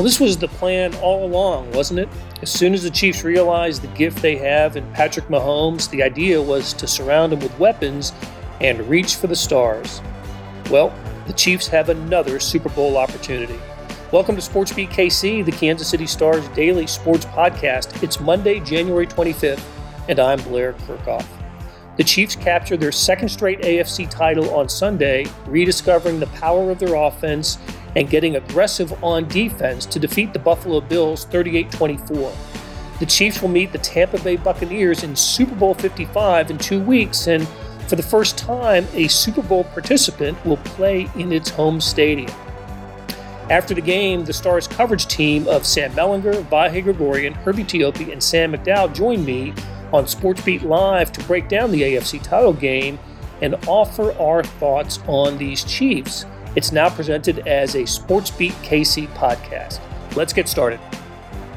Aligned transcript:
Well, 0.00 0.06
this 0.06 0.18
was 0.18 0.38
the 0.38 0.48
plan 0.48 0.94
all 1.02 1.26
along, 1.26 1.72
wasn't 1.72 2.00
it? 2.00 2.08
As 2.40 2.50
soon 2.50 2.72
as 2.72 2.82
the 2.82 2.90
Chiefs 2.90 3.22
realized 3.22 3.82
the 3.82 3.88
gift 3.88 4.22
they 4.22 4.36
have 4.36 4.78
in 4.78 4.92
Patrick 4.94 5.26
Mahomes, 5.26 5.90
the 5.90 6.02
idea 6.02 6.40
was 6.40 6.72
to 6.72 6.86
surround 6.86 7.34
him 7.34 7.40
with 7.40 7.58
weapons 7.58 8.14
and 8.62 8.80
reach 8.88 9.16
for 9.16 9.26
the 9.26 9.36
stars. 9.36 10.00
Well, 10.70 10.90
the 11.26 11.34
Chiefs 11.34 11.68
have 11.68 11.90
another 11.90 12.40
Super 12.40 12.70
Bowl 12.70 12.96
opportunity. 12.96 13.60
Welcome 14.10 14.36
to 14.36 14.40
Sports 14.40 14.72
Beat 14.72 14.88
KC, 14.88 15.44
the 15.44 15.52
Kansas 15.52 15.90
City 15.90 16.06
Stars 16.06 16.48
daily 16.48 16.86
sports 16.86 17.26
podcast. 17.26 18.02
It's 18.02 18.20
Monday, 18.20 18.60
January 18.60 19.06
25th, 19.06 19.62
and 20.08 20.18
I'm 20.18 20.40
Blair 20.44 20.72
Kerkhoff. 20.72 21.26
The 22.00 22.04
Chiefs 22.04 22.34
captured 22.34 22.80
their 22.80 22.92
second 22.92 23.28
straight 23.28 23.60
AFC 23.60 24.08
title 24.08 24.54
on 24.54 24.70
Sunday, 24.70 25.26
rediscovering 25.44 26.18
the 26.18 26.28
power 26.28 26.70
of 26.70 26.78
their 26.78 26.94
offense 26.94 27.58
and 27.94 28.08
getting 28.08 28.36
aggressive 28.36 29.04
on 29.04 29.28
defense 29.28 29.84
to 29.84 29.98
defeat 29.98 30.32
the 30.32 30.38
Buffalo 30.38 30.80
Bills 30.80 31.26
38 31.26 31.70
24. 31.70 32.32
The 33.00 33.04
Chiefs 33.04 33.42
will 33.42 33.50
meet 33.50 33.72
the 33.72 33.76
Tampa 33.76 34.18
Bay 34.20 34.36
Buccaneers 34.36 35.02
in 35.02 35.14
Super 35.14 35.54
Bowl 35.54 35.74
55 35.74 36.50
in 36.50 36.56
two 36.56 36.80
weeks, 36.80 37.26
and 37.26 37.46
for 37.86 37.96
the 37.96 38.02
first 38.02 38.38
time, 38.38 38.86
a 38.94 39.06
Super 39.06 39.42
Bowl 39.42 39.64
participant 39.64 40.42
will 40.46 40.56
play 40.56 41.06
in 41.16 41.34
its 41.34 41.50
home 41.50 41.82
stadium. 41.82 42.32
After 43.50 43.74
the 43.74 43.82
game, 43.82 44.24
the 44.24 44.32
Stars 44.32 44.66
coverage 44.66 45.04
team 45.04 45.46
of 45.48 45.66
Sam 45.66 45.92
Mellinger, 45.92 46.44
Vahe 46.44 46.82
Gregorian, 46.82 47.34
Herbie 47.34 47.64
Teope, 47.64 48.10
and 48.10 48.22
Sam 48.22 48.54
McDowell 48.54 48.94
joined 48.94 49.26
me 49.26 49.52
on 49.92 50.04
SportsBeat 50.04 50.62
Live 50.62 51.12
to 51.12 51.24
break 51.24 51.48
down 51.48 51.70
the 51.70 51.82
AFC 51.82 52.22
title 52.22 52.52
game 52.52 52.98
and 53.42 53.54
offer 53.66 54.12
our 54.18 54.42
thoughts 54.42 54.98
on 55.06 55.38
these 55.38 55.64
Chiefs. 55.64 56.26
It's 56.56 56.72
now 56.72 56.90
presented 56.90 57.46
as 57.46 57.74
a 57.74 57.82
SportsBeat 57.82 58.52
KC 58.64 59.06
podcast. 59.14 59.80
Let's 60.16 60.32
get 60.32 60.48
started. 60.48 60.80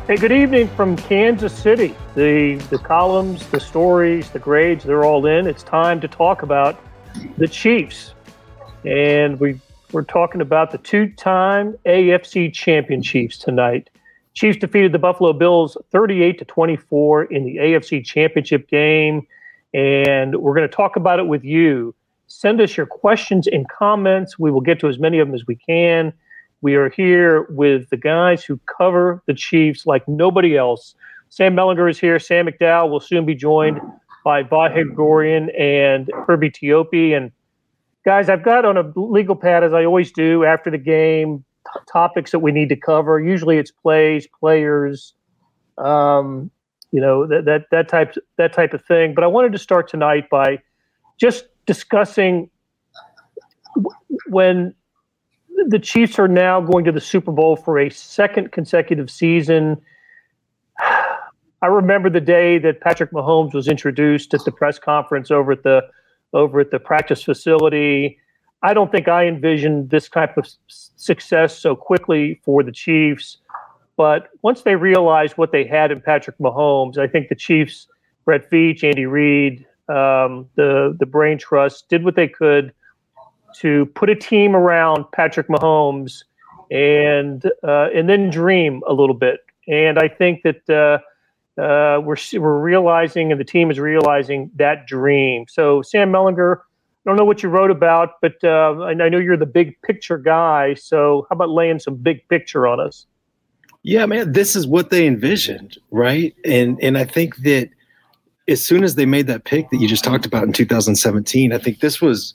Hey, 0.07 0.17
good 0.17 0.31
evening 0.31 0.67
from 0.69 0.95
Kansas 0.97 1.53
City. 1.53 1.95
The 2.13 2.55
the 2.69 2.77
columns, 2.77 3.47
the 3.47 3.59
stories, 3.59 4.29
the 4.29 4.39
grades, 4.39 4.83
they're 4.83 5.05
all 5.05 5.25
in. 5.25 5.47
It's 5.47 5.63
time 5.63 6.01
to 6.01 6.07
talk 6.07 6.43
about 6.43 6.79
the 7.37 7.47
Chiefs. 7.47 8.13
And 8.85 9.39
we 9.39 9.59
we're 9.93 10.03
talking 10.03 10.41
about 10.41 10.71
the 10.71 10.79
two-time 10.79 11.77
AFC 11.85 12.51
champion 12.51 13.01
Chiefs 13.01 13.37
tonight. 13.37 13.89
Chiefs 14.33 14.57
defeated 14.57 14.91
the 14.91 14.99
Buffalo 14.99 15.33
Bills 15.33 15.77
38 15.91 16.39
to 16.39 16.45
24 16.45 17.25
in 17.25 17.45
the 17.45 17.57
AFC 17.57 18.03
championship 18.03 18.67
game. 18.67 19.27
And 19.73 20.35
we're 20.41 20.55
going 20.55 20.67
to 20.67 20.75
talk 20.75 20.95
about 20.95 21.19
it 21.19 21.27
with 21.27 21.43
you. 21.43 21.95
Send 22.27 22.61
us 22.61 22.75
your 22.75 22.85
questions 22.85 23.47
and 23.47 23.67
comments. 23.69 24.39
We 24.39 24.51
will 24.51 24.61
get 24.61 24.79
to 24.79 24.89
as 24.89 24.97
many 24.97 25.19
of 25.19 25.27
them 25.27 25.35
as 25.35 25.45
we 25.47 25.55
can. 25.55 26.13
We 26.61 26.75
are 26.75 26.89
here 26.89 27.43
with 27.49 27.89
the 27.89 27.97
guys 27.97 28.43
who 28.43 28.59
cover 28.77 29.21
the 29.27 29.33
Chiefs 29.33 29.85
like 29.85 30.07
nobody 30.07 30.57
else. 30.57 30.95
Sam 31.29 31.55
Mellinger 31.55 31.89
is 31.89 31.99
here. 31.99 32.19
Sam 32.19 32.47
McDowell 32.47 32.89
will 32.89 32.99
soon 32.99 33.25
be 33.25 33.35
joined 33.35 33.79
by 34.23 34.43
Vahe 34.43 34.85
Gregorian 34.85 35.49
and 35.51 36.09
Herbie 36.25 36.51
Teope. 36.51 37.15
And 37.15 37.31
guys, 38.05 38.29
I've 38.29 38.43
got 38.43 38.65
on 38.65 38.77
a 38.77 38.93
legal 38.95 39.35
pad, 39.35 39.63
as 39.63 39.73
I 39.73 39.83
always 39.83 40.11
do 40.11 40.45
after 40.45 40.71
the 40.71 40.77
game, 40.77 41.43
t- 41.65 41.79
topics 41.91 42.31
that 42.31 42.39
we 42.39 42.51
need 42.51 42.69
to 42.69 42.75
cover. 42.75 43.19
Usually 43.19 43.57
it's 43.57 43.71
plays, 43.71 44.27
players, 44.39 45.13
um, 45.77 46.51
you 46.91 47.01
know, 47.01 47.25
that, 47.27 47.45
that, 47.45 47.65
that, 47.71 47.89
type, 47.89 48.15
that 48.37 48.53
type 48.53 48.73
of 48.73 48.83
thing. 48.85 49.13
But 49.13 49.23
I 49.23 49.27
wanted 49.27 49.51
to 49.53 49.57
start 49.57 49.89
tonight 49.89 50.29
by 50.29 50.59
just 51.19 51.45
discussing 51.65 52.49
when 54.27 54.73
the 55.67 55.79
Chiefs 55.79 56.19
are 56.19 56.27
now 56.27 56.61
going 56.61 56.85
to 56.85 56.91
the 56.91 57.01
Super 57.01 57.31
Bowl 57.31 57.55
for 57.55 57.79
a 57.79 57.89
second 57.89 58.51
consecutive 58.51 59.09
season. 59.09 59.81
I 60.79 61.67
remember 61.67 62.09
the 62.09 62.21
day 62.21 62.59
that 62.59 62.81
Patrick 62.81 63.11
Mahomes 63.11 63.53
was 63.53 63.67
introduced 63.67 64.33
at 64.33 64.43
the 64.43 64.51
press 64.51 64.77
conference 64.77 65.31
over 65.31 65.53
at 65.53 65.63
the 65.63 65.81
over 66.33 66.59
at 66.59 66.71
the 66.71 66.79
practice 66.79 67.23
facility. 67.23 68.19
I 68.63 68.73
don't 68.73 68.91
think 68.91 69.07
I 69.07 69.27
envisioned 69.27 69.89
this 69.89 70.07
type 70.07 70.37
of 70.37 70.47
success 70.67 71.59
so 71.59 71.75
quickly 71.75 72.39
for 72.43 72.63
the 72.63 72.71
Chiefs. 72.71 73.37
But 73.97 74.29
once 74.41 74.61
they 74.61 74.75
realized 74.75 75.37
what 75.37 75.51
they 75.51 75.65
had 75.65 75.91
in 75.91 76.01
Patrick 76.01 76.37
Mahomes, 76.39 76.97
I 76.97 77.07
think 77.07 77.27
the 77.27 77.35
Chiefs, 77.35 77.87
Brett 78.25 78.49
Veach, 78.49 78.83
Andy 78.83 79.05
Reid, 79.05 79.65
um, 79.89 80.49
the 80.55 80.95
the 80.97 81.05
brain 81.05 81.37
trust 81.37 81.89
did 81.89 82.03
what 82.05 82.15
they 82.15 82.27
could 82.27 82.73
to 83.57 83.85
put 83.87 84.09
a 84.09 84.15
team 84.15 84.55
around 84.55 85.05
Patrick 85.11 85.47
Mahomes 85.47 86.23
and 86.71 87.45
uh, 87.63 87.89
and 87.93 88.09
then 88.09 88.29
dream 88.29 88.81
a 88.87 88.93
little 88.93 89.15
bit. 89.15 89.41
And 89.67 89.99
I 89.99 90.07
think 90.07 90.41
that 90.43 90.69
uh, 90.69 91.61
uh, 91.61 91.99
we're 92.01 92.15
we're 92.33 92.59
realizing, 92.59 93.31
and 93.31 93.39
the 93.39 93.45
team 93.45 93.69
is 93.69 93.79
realizing 93.79 94.49
that 94.55 94.87
dream. 94.87 95.45
So 95.49 95.81
Sam 95.81 96.11
Mellinger, 96.11 96.61
don't 97.05 97.17
know 97.17 97.25
what 97.25 97.43
you 97.43 97.49
wrote 97.49 97.71
about, 97.71 98.21
but 98.21 98.35
uh, 98.43 98.81
I 98.83 98.93
know 98.93 99.17
you're 99.17 99.37
the 99.37 99.45
big 99.45 99.79
picture 99.81 100.17
guy. 100.17 100.73
So 100.75 101.27
how 101.29 101.35
about 101.35 101.49
laying 101.49 101.79
some 101.79 101.95
big 101.95 102.27
picture 102.29 102.65
on 102.65 102.79
us? 102.79 103.05
Yeah, 103.83 104.05
man, 104.05 104.31
this 104.31 104.55
is 104.55 104.65
what 104.65 104.89
they 104.89 105.05
envisioned, 105.05 105.77
right? 105.91 106.33
And 106.45 106.81
and 106.81 106.97
I 106.97 107.03
think 107.03 107.37
that 107.37 107.69
as 108.47 108.65
soon 108.65 108.83
as 108.83 108.95
they 108.95 109.05
made 109.05 109.27
that 109.27 109.43
pick 109.43 109.69
that 109.69 109.77
you 109.77 109.87
just 109.87 110.03
talked 110.03 110.25
about 110.25 110.43
in 110.43 110.53
2017, 110.53 111.51
I 111.51 111.57
think 111.57 111.79
this 111.79 112.01
was 112.01 112.33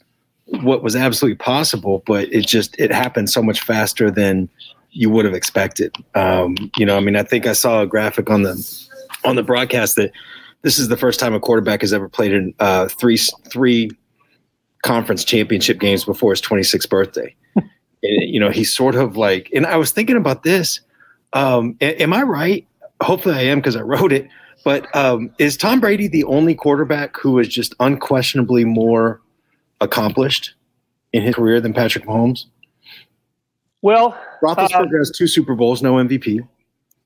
what 0.60 0.82
was 0.82 0.94
absolutely 0.94 1.36
possible, 1.36 2.02
but 2.06 2.30
it 2.32 2.46
just 2.46 2.78
it 2.78 2.92
happened 2.92 3.30
so 3.30 3.42
much 3.42 3.62
faster 3.62 4.10
than 4.10 4.48
you 4.90 5.08
would 5.10 5.24
have 5.24 5.34
expected. 5.34 5.94
Um, 6.14 6.56
you 6.76 6.84
know, 6.84 6.96
I 6.96 7.00
mean, 7.00 7.16
I 7.16 7.22
think 7.22 7.46
I 7.46 7.52
saw 7.52 7.82
a 7.82 7.86
graphic 7.86 8.28
on 8.28 8.42
the 8.42 8.88
on 9.24 9.36
the 9.36 9.42
broadcast 9.42 9.96
that 9.96 10.12
this 10.62 10.78
is 10.78 10.88
the 10.88 10.96
first 10.96 11.18
time 11.18 11.34
a 11.34 11.40
quarterback 11.40 11.80
has 11.80 11.92
ever 11.92 12.08
played 12.08 12.32
in 12.32 12.54
uh, 12.58 12.88
three 12.88 13.16
three 13.50 13.90
conference 14.88 15.24
championship 15.24 15.78
games 15.78 16.04
before 16.04 16.32
his 16.32 16.40
26th 16.40 16.88
birthday. 16.88 17.34
and, 17.56 17.68
you 18.02 18.40
know, 18.40 18.50
he's 18.50 18.74
sort 18.74 18.94
of 18.94 19.16
like, 19.16 19.50
and 19.54 19.66
I 19.66 19.76
was 19.76 19.90
thinking 19.92 20.16
about 20.16 20.42
this. 20.42 20.80
Um, 21.32 21.76
am 21.80 22.12
I 22.12 22.22
right? 22.22 22.66
Hopefully, 23.02 23.34
I 23.34 23.42
am 23.42 23.58
because 23.58 23.76
I 23.76 23.82
wrote 23.82 24.12
it 24.12 24.28
but 24.64 24.94
um, 24.94 25.30
is 25.38 25.56
Tom 25.56 25.80
Brady 25.80 26.08
the 26.08 26.24
only 26.24 26.54
quarterback 26.54 27.16
who 27.16 27.38
is 27.38 27.48
just 27.48 27.74
unquestionably 27.80 28.64
more 28.64 29.20
accomplished 29.80 30.54
in 31.12 31.22
his 31.22 31.34
career 31.34 31.60
than 31.60 31.72
Patrick 31.72 32.04
Mahomes? 32.04 32.44
Well, 33.80 34.18
Roethlisberger 34.42 34.94
uh, 34.94 34.98
has 34.98 35.10
two 35.10 35.26
Super 35.26 35.54
Bowls, 35.54 35.82
no 35.82 35.94
MVP. 35.94 36.46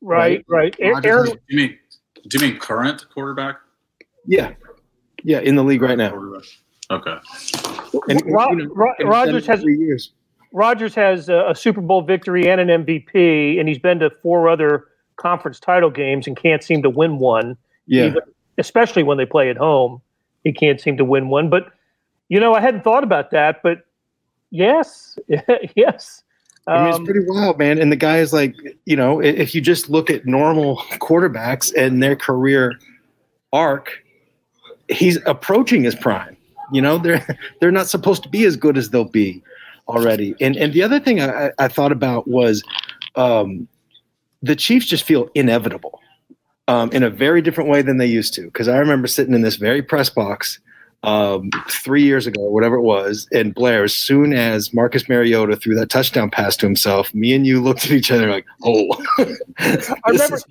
Right, 0.01 0.45
right. 0.49 0.75
right. 0.81 1.05
Aaron, 1.05 1.27
do 1.27 1.39
you 1.49 1.57
mean 1.57 1.79
do 2.27 2.39
you 2.39 2.49
mean 2.49 2.59
current 2.59 3.07
quarterback? 3.13 3.59
Yeah, 4.27 4.55
yeah, 5.23 5.41
in 5.41 5.55
the 5.55 5.63
league 5.63 5.83
right 5.83 5.99
now. 5.99 6.19
Okay. 6.93 7.17
And, 8.09 8.23
Ro- 8.27 8.51
you 8.51 8.57
know, 8.57 8.75
Ro- 8.75 8.95
Rodgers 9.05 9.47
has 9.47 9.61
three 9.61 9.79
years. 9.79 10.13
Rodgers 10.53 10.95
has 10.95 11.29
a, 11.29 11.51
a 11.51 11.55
Super 11.55 11.81
Bowl 11.81 12.03
victory 12.03 12.49
and 12.49 12.61
an 12.61 12.85
MVP, 12.85 13.59
and 13.59 13.69
he's 13.69 13.79
been 13.79 13.99
to 14.01 14.11
four 14.11 14.49
other 14.49 14.87
conference 15.17 15.59
title 15.59 15.91
games 15.91 16.27
and 16.27 16.37
can't 16.37 16.63
seem 16.63 16.83
to 16.83 16.91
win 16.91 17.19
one. 17.19 17.57
Yeah. 17.87 18.07
Even, 18.07 18.21
especially 18.59 19.03
when 19.03 19.17
they 19.17 19.27
play 19.27 19.49
at 19.49 19.57
home, 19.57 20.03
he 20.45 20.53
can't 20.53 20.81
seem 20.81 20.97
to 20.99 21.05
win 21.05 21.29
one. 21.29 21.49
But 21.49 21.73
you 22.29 22.41
know, 22.41 22.55
I 22.55 22.61
hadn't 22.61 22.85
thought 22.85 23.05
about 23.05 23.31
that, 23.31 23.63
but 23.63 23.87
yes, 24.51 25.19
yes. 25.75 26.23
Um, 26.67 26.77
I 26.77 26.81
mean, 26.81 26.89
it's 26.89 26.99
um, 26.99 27.05
pretty 27.05 27.27
wild, 27.27 27.59
man. 27.59 27.79
And 27.79 27.91
the 27.91 27.97
guy 27.97 28.19
is 28.19 28.33
like, 28.33 28.55
you 28.87 28.97
know, 28.97 29.21
if 29.21 29.55
you 29.55 29.61
just 29.61 29.91
look 29.91 30.11
at 30.11 30.27
normal 30.27 30.77
quarterbacks 31.01 31.75
and 31.75 32.03
their 32.03 32.15
career 32.15 32.79
arc, 33.53 34.03
he's 34.89 35.19
approaching 35.27 35.83
his 35.83 35.95
prime. 35.95 36.37
You 36.73 36.83
know, 36.83 36.99
they're 36.99 37.27
they're 37.61 37.73
not 37.73 37.89
supposed 37.89 38.23
to 38.25 38.29
be 38.29 38.45
as 38.45 38.57
good 38.57 38.77
as 38.77 38.91
they'll 38.91 39.05
be 39.05 39.43
already. 39.89 40.35
And 40.41 40.57
and 40.57 40.73
the 40.73 40.83
other 40.83 41.01
thing 41.01 41.21
I, 41.21 41.51
I 41.59 41.69
thought 41.69 41.93
about 41.93 42.29
was 42.29 42.63
um, 43.17 43.69
the 44.43 44.57
Chiefs 44.57 44.87
just 44.87 45.05
feel 45.05 45.29
inevitable 45.35 46.01
um, 46.69 46.91
in 46.93 47.03
a 47.03 47.11
very 47.11 47.43
different 47.43 47.71
way 47.71 47.83
than 47.83 47.99
they 47.99 48.07
used 48.07 48.35
to. 48.35 48.43
Because 48.43 48.69
I 48.69 48.79
remember 48.79 49.09
sitting 49.09 49.35
in 49.35 49.43
this 49.43 49.57
very 49.57 49.83
press 49.83 50.11
box 50.11 50.59
um, 51.03 51.51
three 51.69 52.03
years 52.03 52.27
ago, 52.27 52.43
whatever 52.43 52.77
it 52.77 52.83
was, 52.83 53.27
and 53.33 53.55
Blair, 53.55 53.85
as 53.85 53.95
soon 53.95 54.33
as 54.33 54.73
Marcus 54.73 55.09
Mariota 55.09 55.57
threw 55.57 55.75
that 55.75 55.91
touchdown 55.91 56.31
pass 56.31 56.57
to 56.59 56.67
himself, 56.67 57.13
me 57.15 57.35
and 57.35 57.47
you 57.47 57.61
looked 57.61 57.85
at 57.85 57.91
each 57.91 58.11
other 58.11 58.31
like, 58.31 58.47
oh. 58.65 59.05
I 59.59 59.79
remember 60.07 60.37
is- 60.37 60.47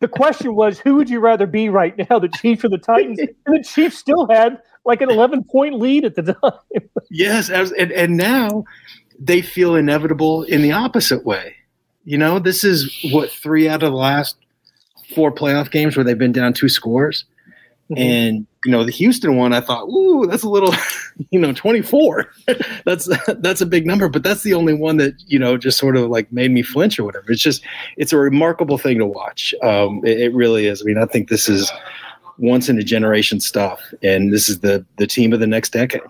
the 0.00 0.08
question 0.08 0.54
was, 0.54 0.78
who 0.78 0.96
would 0.96 1.08
you 1.08 1.20
rather 1.20 1.46
be 1.46 1.68
right 1.70 1.96
now, 2.10 2.18
the 2.18 2.28
Chiefs 2.28 2.64
or 2.64 2.68
the 2.68 2.78
Titans? 2.78 3.18
and 3.20 3.28
the 3.46 3.62
Chiefs 3.62 3.96
still 3.96 4.26
had 4.28 4.60
like 4.84 5.00
an 5.00 5.10
11 5.10 5.44
point 5.44 5.78
lead 5.78 6.04
at 6.04 6.14
the 6.14 6.34
time. 6.42 6.88
yes. 7.10 7.50
and, 7.50 7.92
and 7.92 8.16
now 8.16 8.64
they 9.18 9.42
feel 9.42 9.74
inevitable 9.74 10.42
in 10.44 10.62
the 10.62 10.72
opposite 10.72 11.24
way. 11.24 11.56
You 12.04 12.18
know, 12.18 12.38
this 12.38 12.64
is 12.64 12.94
what 13.10 13.30
three 13.30 13.68
out 13.68 13.82
of 13.82 13.92
the 13.92 13.96
last 13.96 14.36
four 15.14 15.32
playoff 15.32 15.70
games 15.70 15.96
where 15.96 16.04
they've 16.04 16.18
been 16.18 16.32
down 16.32 16.52
two 16.52 16.68
scores. 16.68 17.24
Mm-hmm. 17.90 18.02
And 18.02 18.46
you 18.64 18.72
know, 18.72 18.82
the 18.82 18.90
Houston 18.92 19.36
one, 19.36 19.52
I 19.52 19.60
thought, 19.60 19.84
ooh, 19.84 20.26
that's 20.26 20.42
a 20.42 20.48
little, 20.48 20.74
you 21.30 21.38
know, 21.38 21.52
24. 21.52 22.26
that's 22.84 23.08
that's 23.38 23.60
a 23.60 23.66
big 23.66 23.86
number, 23.86 24.08
but 24.08 24.22
that's 24.22 24.42
the 24.42 24.54
only 24.54 24.72
one 24.72 24.96
that 24.96 25.14
you 25.26 25.38
know 25.38 25.58
just 25.58 25.78
sort 25.78 25.96
of 25.96 26.08
like 26.08 26.32
made 26.32 26.50
me 26.50 26.62
flinch 26.62 26.98
or 26.98 27.04
whatever. 27.04 27.30
It's 27.30 27.42
just, 27.42 27.62
it's 27.96 28.12
a 28.12 28.16
remarkable 28.16 28.78
thing 28.78 28.98
to 28.98 29.06
watch. 29.06 29.54
Um, 29.62 30.00
it, 30.04 30.18
it 30.18 30.34
really 30.34 30.66
is. 30.66 30.80
I 30.80 30.84
mean, 30.84 30.98
I 30.98 31.04
think 31.04 31.28
this 31.28 31.48
is 31.48 31.70
once 32.38 32.68
in 32.68 32.78
a 32.78 32.82
generation 32.82 33.40
stuff, 33.40 33.80
and 34.02 34.32
this 34.32 34.48
is 34.48 34.60
the 34.60 34.84
the 34.98 35.06
team 35.06 35.32
of 35.32 35.40
the 35.40 35.46
next 35.46 35.72
decade. 35.72 36.02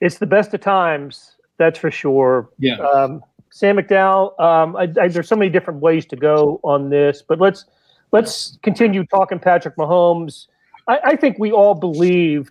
It's 0.00 0.18
the 0.18 0.26
best 0.26 0.52
of 0.52 0.60
times, 0.60 1.36
that's 1.58 1.78
for 1.78 1.90
sure. 1.90 2.50
Yeah. 2.58 2.78
Um, 2.78 3.22
Sam 3.50 3.76
McDowell, 3.76 4.40
um, 4.40 4.74
I, 4.76 4.88
I, 5.00 5.08
there's 5.08 5.28
so 5.28 5.36
many 5.36 5.50
different 5.50 5.80
ways 5.80 6.06
to 6.06 6.16
go 6.16 6.58
on 6.64 6.88
this, 6.88 7.22
but 7.22 7.38
let's 7.38 7.66
let's 8.10 8.58
continue 8.62 9.04
talking 9.06 9.38
Patrick 9.38 9.76
Mahomes. 9.76 10.46
I, 10.88 11.00
I 11.04 11.16
think 11.16 11.38
we 11.38 11.52
all 11.52 11.74
believed 11.74 12.50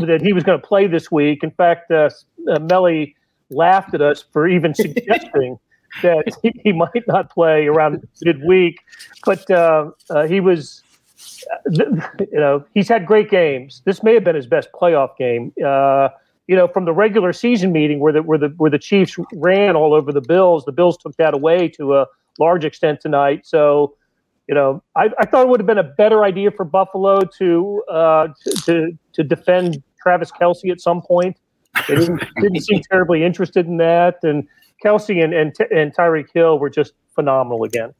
that 0.00 0.20
he 0.22 0.32
was 0.32 0.44
going 0.44 0.60
to 0.60 0.66
play 0.66 0.86
this 0.86 1.10
week. 1.10 1.42
In 1.42 1.50
fact, 1.50 1.90
uh, 1.90 2.08
uh, 2.48 2.58
Melly 2.60 3.16
laughed 3.50 3.94
at 3.94 4.00
us 4.00 4.24
for 4.32 4.48
even 4.48 4.74
suggesting 4.74 5.58
that 6.02 6.24
he, 6.42 6.52
he, 6.62 6.72
might 6.72 7.06
not 7.06 7.30
play 7.30 7.66
around 7.66 8.06
midweek, 8.22 8.78
but 9.24 9.50
uh, 9.50 9.90
uh 10.10 10.26
he 10.26 10.40
was. 10.40 10.82
You 11.70 12.28
know, 12.32 12.64
he's 12.74 12.88
had 12.88 13.06
great 13.06 13.30
games. 13.30 13.82
This 13.84 14.02
may 14.02 14.14
have 14.14 14.24
been 14.24 14.36
his 14.36 14.46
best 14.46 14.68
playoff 14.72 15.16
game. 15.16 15.52
Uh, 15.64 16.08
you 16.46 16.56
know, 16.56 16.68
from 16.68 16.84
the 16.84 16.92
regular 16.92 17.32
season 17.32 17.72
meeting 17.72 18.00
where 18.00 18.12
the 18.12 18.22
where 18.22 18.38
the 18.38 18.48
where 18.56 18.70
the 18.70 18.78
Chiefs 18.78 19.16
ran 19.34 19.76
all 19.76 19.94
over 19.94 20.12
the 20.12 20.20
Bills, 20.20 20.64
the 20.64 20.72
Bills 20.72 20.96
took 20.96 21.16
that 21.16 21.34
away 21.34 21.68
to 21.68 21.96
a 21.96 22.06
large 22.38 22.64
extent 22.64 23.00
tonight. 23.00 23.46
So 23.46 23.94
you 24.48 24.54
know, 24.54 24.82
I, 24.96 25.10
I 25.18 25.26
thought 25.26 25.42
it 25.42 25.48
would 25.48 25.60
have 25.60 25.66
been 25.66 25.78
a 25.78 25.82
better 25.82 26.24
idea 26.24 26.50
for 26.50 26.64
Buffalo 26.64 27.20
to 27.38 27.82
uh, 27.90 28.28
to, 28.42 28.50
to, 28.64 28.98
to 29.14 29.24
defend 29.24 29.82
Travis 30.02 30.30
Kelce 30.32 30.70
at 30.70 30.80
some 30.80 31.00
point. 31.00 31.36
They 31.88 31.94
didn't, 31.94 32.22
didn't 32.40 32.60
seem 32.60 32.82
terribly 32.90 33.24
interested 33.24 33.66
in 33.66 33.76
that, 33.78 34.18
and 34.22 34.46
Kelce 34.84 35.22
and 35.22 35.32
and, 35.32 35.56
and 35.70 35.94
Tyreek 35.94 36.28
Hill 36.34 36.58
were 36.58 36.70
just 36.70 36.94
phenomenal 37.14 37.64
again. 37.64 37.94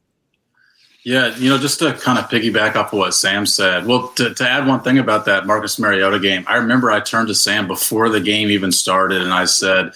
Yeah, 1.04 1.36
you 1.36 1.50
know, 1.50 1.58
just 1.58 1.80
to 1.80 1.92
kind 1.94 2.18
of 2.18 2.28
piggyback 2.28 2.76
off 2.76 2.92
of 2.92 2.98
what 2.98 3.14
Sam 3.14 3.44
said. 3.44 3.86
Well, 3.86 4.08
to, 4.10 4.32
to 4.34 4.48
add 4.48 4.68
one 4.68 4.82
thing 4.82 4.98
about 4.98 5.24
that 5.24 5.46
Marcus 5.46 5.78
Mariota 5.78 6.20
game, 6.20 6.44
I 6.46 6.56
remember 6.56 6.92
I 6.92 7.00
turned 7.00 7.26
to 7.28 7.34
Sam 7.34 7.66
before 7.66 8.08
the 8.08 8.20
game 8.20 8.50
even 8.50 8.70
started, 8.70 9.20
and 9.20 9.32
I 9.32 9.46
said, 9.46 9.92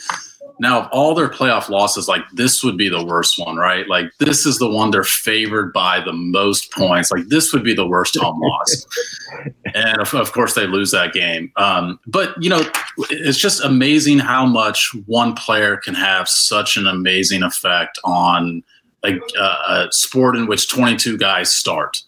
now, 0.59 0.81
of 0.81 0.89
all 0.91 1.15
their 1.15 1.29
playoff 1.29 1.69
losses, 1.69 2.09
like 2.09 2.23
this 2.33 2.65
would 2.65 2.79
be 2.79 2.89
the 2.89 3.05
worst 3.05 3.39
one, 3.39 3.57
right? 3.57 3.87
Like 3.89 4.07
this 4.19 4.47
is 4.47 4.59
the 4.59 4.69
one 4.69 4.91
they're 4.91 5.05
favored 5.05 5.73
by 5.73 6.01
the 6.01 6.15
most 6.15 6.73
points. 6.73 7.11
Like 7.11 7.27
this 7.29 7.53
would 7.53 7.63
be 7.63 7.75
the 7.75 7.87
worst 7.87 8.17
home 8.19 8.41
loss, 8.41 8.87
and 9.75 10.01
of, 10.01 10.15
of, 10.15 10.33
course 10.33 10.55
they 10.55 10.67
lose 10.67 10.91
that 10.93 11.13
game. 11.13 11.53
Um, 11.57 12.01
but 12.07 12.43
you 12.43 12.49
know, 12.49 12.63
it's 13.11 13.39
just 13.39 13.63
amazing 13.63 14.19
how 14.19 14.47
much 14.47 14.93
one 15.05 15.35
player 15.35 15.77
can 15.77 15.95
have 15.95 16.27
such 16.27 16.79
an 16.79 16.87
amazing 16.87 17.43
effect 17.43 17.99
on 18.05 18.63
a, 19.07 19.43
a 19.43 19.89
sport 19.91 20.37
in 20.37 20.47
which 20.47 20.69
22 20.71 21.19
guys 21.19 21.55
start. 21.55 22.03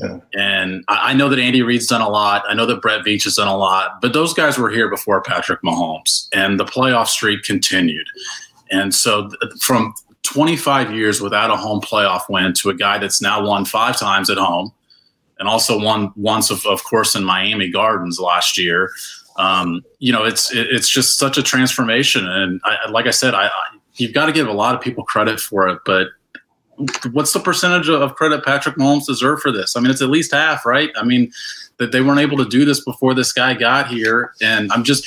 Yeah. 0.00 0.18
And 0.34 0.84
I 0.88 1.14
know 1.14 1.28
that 1.28 1.38
Andy 1.38 1.62
Reid's 1.62 1.86
done 1.86 2.00
a 2.00 2.08
lot. 2.08 2.44
I 2.48 2.54
know 2.54 2.66
that 2.66 2.82
Brett 2.82 3.04
Veach 3.04 3.24
has 3.24 3.36
done 3.36 3.48
a 3.48 3.56
lot, 3.56 4.00
but 4.00 4.12
those 4.12 4.34
guys 4.34 4.58
were 4.58 4.70
here 4.70 4.88
before 4.88 5.20
Patrick 5.22 5.62
Mahomes, 5.62 6.28
and 6.32 6.58
the 6.58 6.64
playoff 6.64 7.06
streak 7.06 7.44
continued. 7.44 8.06
And 8.70 8.92
so, 8.92 9.30
from 9.60 9.94
25 10.24 10.92
years 10.92 11.20
without 11.20 11.50
a 11.50 11.56
home 11.56 11.80
playoff 11.80 12.22
win 12.28 12.54
to 12.54 12.70
a 12.70 12.74
guy 12.74 12.98
that's 12.98 13.22
now 13.22 13.46
won 13.46 13.64
five 13.64 13.96
times 13.96 14.30
at 14.30 14.38
home, 14.38 14.72
and 15.38 15.48
also 15.48 15.78
won 15.78 16.12
once, 16.16 16.50
of, 16.50 16.64
of 16.66 16.82
course, 16.84 17.14
in 17.14 17.22
Miami 17.22 17.70
Gardens 17.70 18.18
last 18.18 18.58
year. 18.58 18.90
Um, 19.36 19.84
you 19.98 20.12
know, 20.12 20.24
it's 20.24 20.50
it's 20.52 20.88
just 20.88 21.18
such 21.18 21.38
a 21.38 21.42
transformation, 21.42 22.26
and 22.26 22.60
I, 22.64 22.88
like 22.88 23.06
I 23.06 23.10
said, 23.10 23.34
I, 23.34 23.46
I 23.46 23.78
you've 23.94 24.12
got 24.12 24.26
to 24.26 24.32
give 24.32 24.48
a 24.48 24.52
lot 24.52 24.74
of 24.74 24.80
people 24.80 25.04
credit 25.04 25.38
for 25.38 25.68
it, 25.68 25.78
but 25.84 26.08
what's 27.12 27.32
the 27.32 27.40
percentage 27.40 27.88
of 27.88 28.14
credit 28.14 28.44
Patrick 28.44 28.76
Mahomes 28.76 29.06
deserve 29.06 29.40
for 29.40 29.52
this? 29.52 29.76
I 29.76 29.80
mean, 29.80 29.90
it's 29.90 30.02
at 30.02 30.10
least 30.10 30.32
half, 30.32 30.66
right? 30.66 30.90
I 30.96 31.04
mean, 31.04 31.32
that 31.78 31.92
they 31.92 32.00
weren't 32.00 32.20
able 32.20 32.36
to 32.38 32.44
do 32.44 32.64
this 32.64 32.84
before 32.84 33.14
this 33.14 33.32
guy 33.32 33.54
got 33.54 33.88
here, 33.88 34.32
and 34.40 34.70
I'm 34.72 34.84
just 34.84 35.04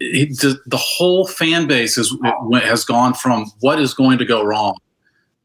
it, 0.00 0.40
the, 0.40 0.58
the 0.66 0.76
whole 0.76 1.26
fan 1.26 1.66
base 1.66 1.96
is 1.98 2.16
has 2.62 2.84
gone 2.84 3.14
from 3.14 3.50
what 3.60 3.80
is 3.80 3.94
going 3.94 4.18
to 4.18 4.24
go 4.24 4.42
wrong 4.44 4.76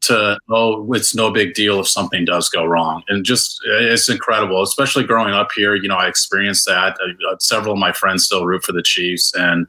to 0.00 0.38
oh 0.48 0.92
it's 0.92 1.14
no 1.14 1.30
big 1.30 1.54
deal 1.54 1.80
if 1.80 1.88
something 1.88 2.24
does 2.24 2.48
go 2.48 2.64
wrong. 2.64 3.02
And 3.08 3.24
just 3.24 3.60
it's 3.64 4.08
incredible 4.08 4.62
especially 4.62 5.04
growing 5.04 5.34
up 5.34 5.48
here. 5.54 5.74
You 5.74 5.88
know 5.88 5.96
i 5.96 6.08
experienced 6.08 6.66
that. 6.66 6.96
Uh, 7.00 7.36
several 7.40 7.72
of 7.72 7.78
my 7.78 7.92
friends 7.92 8.24
still 8.24 8.46
root 8.46 8.64
for 8.64 8.72
the 8.72 8.82
chiefs. 8.82 9.32
And 9.34 9.66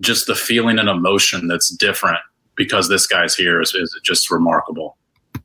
just 0.00 0.26
the 0.26 0.34
feeling 0.34 0.78
and 0.78 0.88
emotion 0.88 1.46
that's 1.46 1.70
different 1.70 2.20
because 2.56 2.88
this 2.88 3.06
guy's 3.06 3.34
here 3.34 3.60
is, 3.60 3.74
is 3.74 3.98
just 4.02 4.30
remarkable 4.30 4.96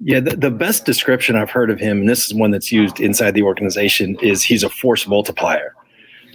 yeah, 0.05 0.19
the, 0.19 0.37
the, 0.37 0.51
best 0.51 0.85
description 0.85 1.35
I've 1.35 1.49
heard 1.49 1.71
of 1.71 1.79
him, 1.79 2.01
and 2.01 2.07
this 2.07 2.27
is 2.27 2.33
one 2.35 2.51
that's 2.51 2.71
used 2.71 2.99
inside 2.99 3.31
the 3.31 3.41
organization, 3.41 4.15
is 4.21 4.43
he's 4.43 4.61
a 4.61 4.69
force 4.69 5.07
multiplier. 5.07 5.73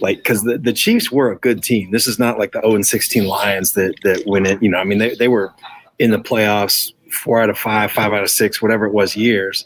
Like, 0.01 0.17
because 0.17 0.43
the, 0.43 0.57
the 0.57 0.73
Chiefs 0.73 1.09
were 1.09 1.31
a 1.31 1.37
good 1.37 1.63
team. 1.63 1.91
This 1.91 2.05
is 2.05 2.19
not 2.19 2.37
like 2.37 2.51
the 2.51 2.59
0 2.59 2.75
and 2.75 2.85
16 2.85 3.23
Lions 3.23 3.71
that 3.75 3.95
that 4.03 4.23
win 4.25 4.45
it. 4.45 4.61
You 4.61 4.69
know, 4.69 4.77
I 4.77 4.83
mean, 4.83 4.97
they, 4.97 5.15
they 5.15 5.29
were 5.29 5.53
in 5.99 6.11
the 6.11 6.17
playoffs 6.17 6.91
four 7.13 7.41
out 7.41 7.49
of 7.49 7.57
five, 7.57 7.93
five 7.93 8.11
out 8.11 8.23
of 8.23 8.29
six, 8.29 8.61
whatever 8.61 8.85
it 8.85 8.93
was, 8.93 9.15
years 9.15 9.65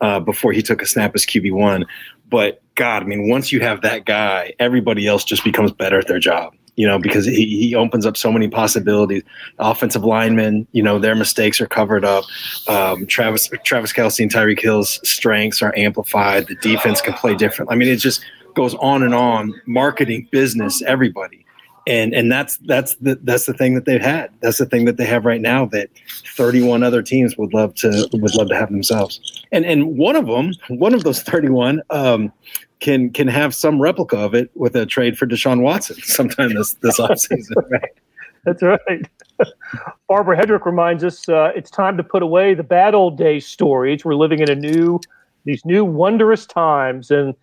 uh, 0.00 0.18
before 0.18 0.52
he 0.52 0.62
took 0.62 0.80
a 0.80 0.86
snap 0.86 1.14
as 1.14 1.26
QB 1.26 1.52
one. 1.52 1.84
But 2.30 2.62
God, 2.76 3.02
I 3.02 3.04
mean, 3.04 3.28
once 3.28 3.52
you 3.52 3.60
have 3.60 3.82
that 3.82 4.06
guy, 4.06 4.54
everybody 4.60 5.06
else 5.06 5.24
just 5.24 5.44
becomes 5.44 5.72
better 5.72 5.98
at 5.98 6.08
their 6.08 6.20
job 6.20 6.54
you 6.76 6.86
know, 6.86 6.98
because 6.98 7.26
he, 7.26 7.68
he 7.68 7.74
opens 7.74 8.06
up 8.06 8.16
so 8.16 8.32
many 8.32 8.48
possibilities. 8.48 9.22
Offensive 9.58 10.04
linemen, 10.04 10.66
you 10.72 10.82
know, 10.82 10.98
their 10.98 11.14
mistakes 11.14 11.60
are 11.60 11.66
covered 11.66 12.04
up. 12.04 12.24
Um, 12.68 13.06
Travis 13.06 13.50
Travis 13.64 13.92
Kelce 13.92 14.20
and 14.20 14.32
Tyreek 14.32 14.60
Hill's 14.60 14.98
strengths 15.08 15.60
are 15.62 15.74
amplified. 15.76 16.46
The 16.46 16.54
defense 16.56 17.00
can 17.00 17.14
play 17.14 17.34
different. 17.34 17.70
I 17.70 17.74
mean, 17.74 17.88
it 17.88 17.96
just 17.96 18.24
goes 18.54 18.74
on 18.76 19.02
and 19.02 19.14
on. 19.14 19.52
Marketing, 19.66 20.28
business, 20.30 20.82
everybody. 20.82 21.44
And 21.86 22.14
and 22.14 22.30
that's 22.30 22.58
that's 22.58 22.94
the 22.96 23.18
that's 23.22 23.46
the 23.46 23.54
thing 23.54 23.74
that 23.74 23.84
they've 23.84 24.00
had. 24.00 24.30
That's 24.40 24.58
the 24.58 24.66
thing 24.66 24.84
that 24.84 24.98
they 24.98 25.04
have 25.04 25.24
right 25.24 25.40
now 25.40 25.66
that 25.66 25.90
31 26.36 26.84
other 26.84 27.02
teams 27.02 27.36
would 27.36 27.52
love 27.52 27.74
to 27.76 28.08
would 28.12 28.34
love 28.36 28.48
to 28.48 28.56
have 28.56 28.70
themselves. 28.70 29.44
And 29.50 29.64
and 29.64 29.98
one 29.98 30.14
of 30.14 30.26
them, 30.26 30.52
one 30.68 30.94
of 30.94 31.02
those 31.02 31.22
31, 31.22 31.82
um, 31.90 32.32
can 32.82 33.10
can 33.10 33.28
have 33.28 33.54
some 33.54 33.80
replica 33.80 34.18
of 34.18 34.34
it 34.34 34.50
with 34.54 34.76
a 34.76 34.84
trade 34.84 35.16
for 35.16 35.26
Deshaun 35.26 35.62
Watson 35.62 35.96
sometime 36.02 36.52
this 36.54 36.74
this 36.74 36.98
offseason. 37.00 37.70
right. 37.70 37.90
That's 38.44 38.62
right. 38.62 39.08
Barbara 40.08 40.36
Hedrick 40.36 40.66
reminds 40.66 41.04
us 41.04 41.28
uh, 41.28 41.52
it's 41.54 41.70
time 41.70 41.96
to 41.96 42.02
put 42.02 42.22
away 42.22 42.54
the 42.54 42.64
bad 42.64 42.94
old 42.94 43.16
days 43.16 43.46
stories. 43.46 44.04
We're 44.04 44.16
living 44.16 44.40
in 44.40 44.50
a 44.50 44.56
new, 44.56 44.98
these 45.44 45.64
new 45.64 45.84
wondrous 45.84 46.44
times, 46.44 47.12
and 47.12 47.34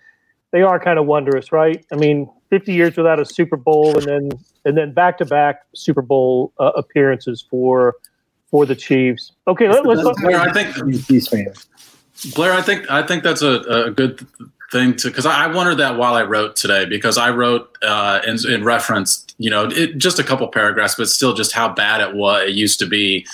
they 0.52 0.62
are 0.62 0.78
kind 0.78 1.00
of 1.00 1.06
wondrous, 1.06 1.54
right? 1.54 1.86
I 1.94 1.96
mean, 1.96 2.30
50 2.50 2.74
years 2.74 2.98
without 2.98 3.18
a 3.18 3.26
Super 3.26 3.56
Bowl, 3.56 3.98
and 3.98 4.06
then 4.06 4.30
and 4.66 4.78
then 4.78 4.94
back 4.94 5.18
to 5.20 5.26
back 5.26 5.62
Super 5.74 6.02
Bowl 6.02 6.52
uh, 6.60 6.72
appearances 6.76 7.46
for 7.50 7.96
for 8.52 8.66
the 8.66 8.76
Chiefs. 8.76 9.32
Okay, 9.48 9.70
let, 9.70 9.86
us 9.86 10.22
Blair, 10.22 10.40
I 10.40 10.52
think 10.52 10.76
Blair, 12.36 12.52
I 12.52 12.62
think 12.62 12.92
I 12.92 13.04
think 13.04 13.24
that's 13.24 13.42
a, 13.42 13.62
a 13.62 13.92
good 13.92 14.28
thing 14.72 14.96
to 14.98 15.08
because 15.10 15.26
I, 15.26 15.46
I, 15.46 15.48
wondered 15.48 15.76
that 15.76 15.98
while 15.98 16.14
I 16.16 16.24
wrote 16.24 16.56
today 16.56 16.86
because 16.86 17.18
I 17.18 17.30
wrote 17.30 17.76
uh, 17.82 18.22
in, 18.26 18.38
in 18.50 18.64
reference, 18.64 19.26
you 19.38 19.50
know, 19.50 19.66
it, 19.66 19.98
just 19.98 20.20
a 20.20 20.24
couple 20.24 20.48
paragraphs, 20.48 20.96
but 20.96 21.08
still 21.08 21.34
just 21.34 21.54
how 21.54 21.74
bad 21.74 22.02
it 22.02 22.16
was 22.16 22.44
it 22.44 22.56
used 22.56 22.80
to 22.80 22.86
be. 22.86 23.26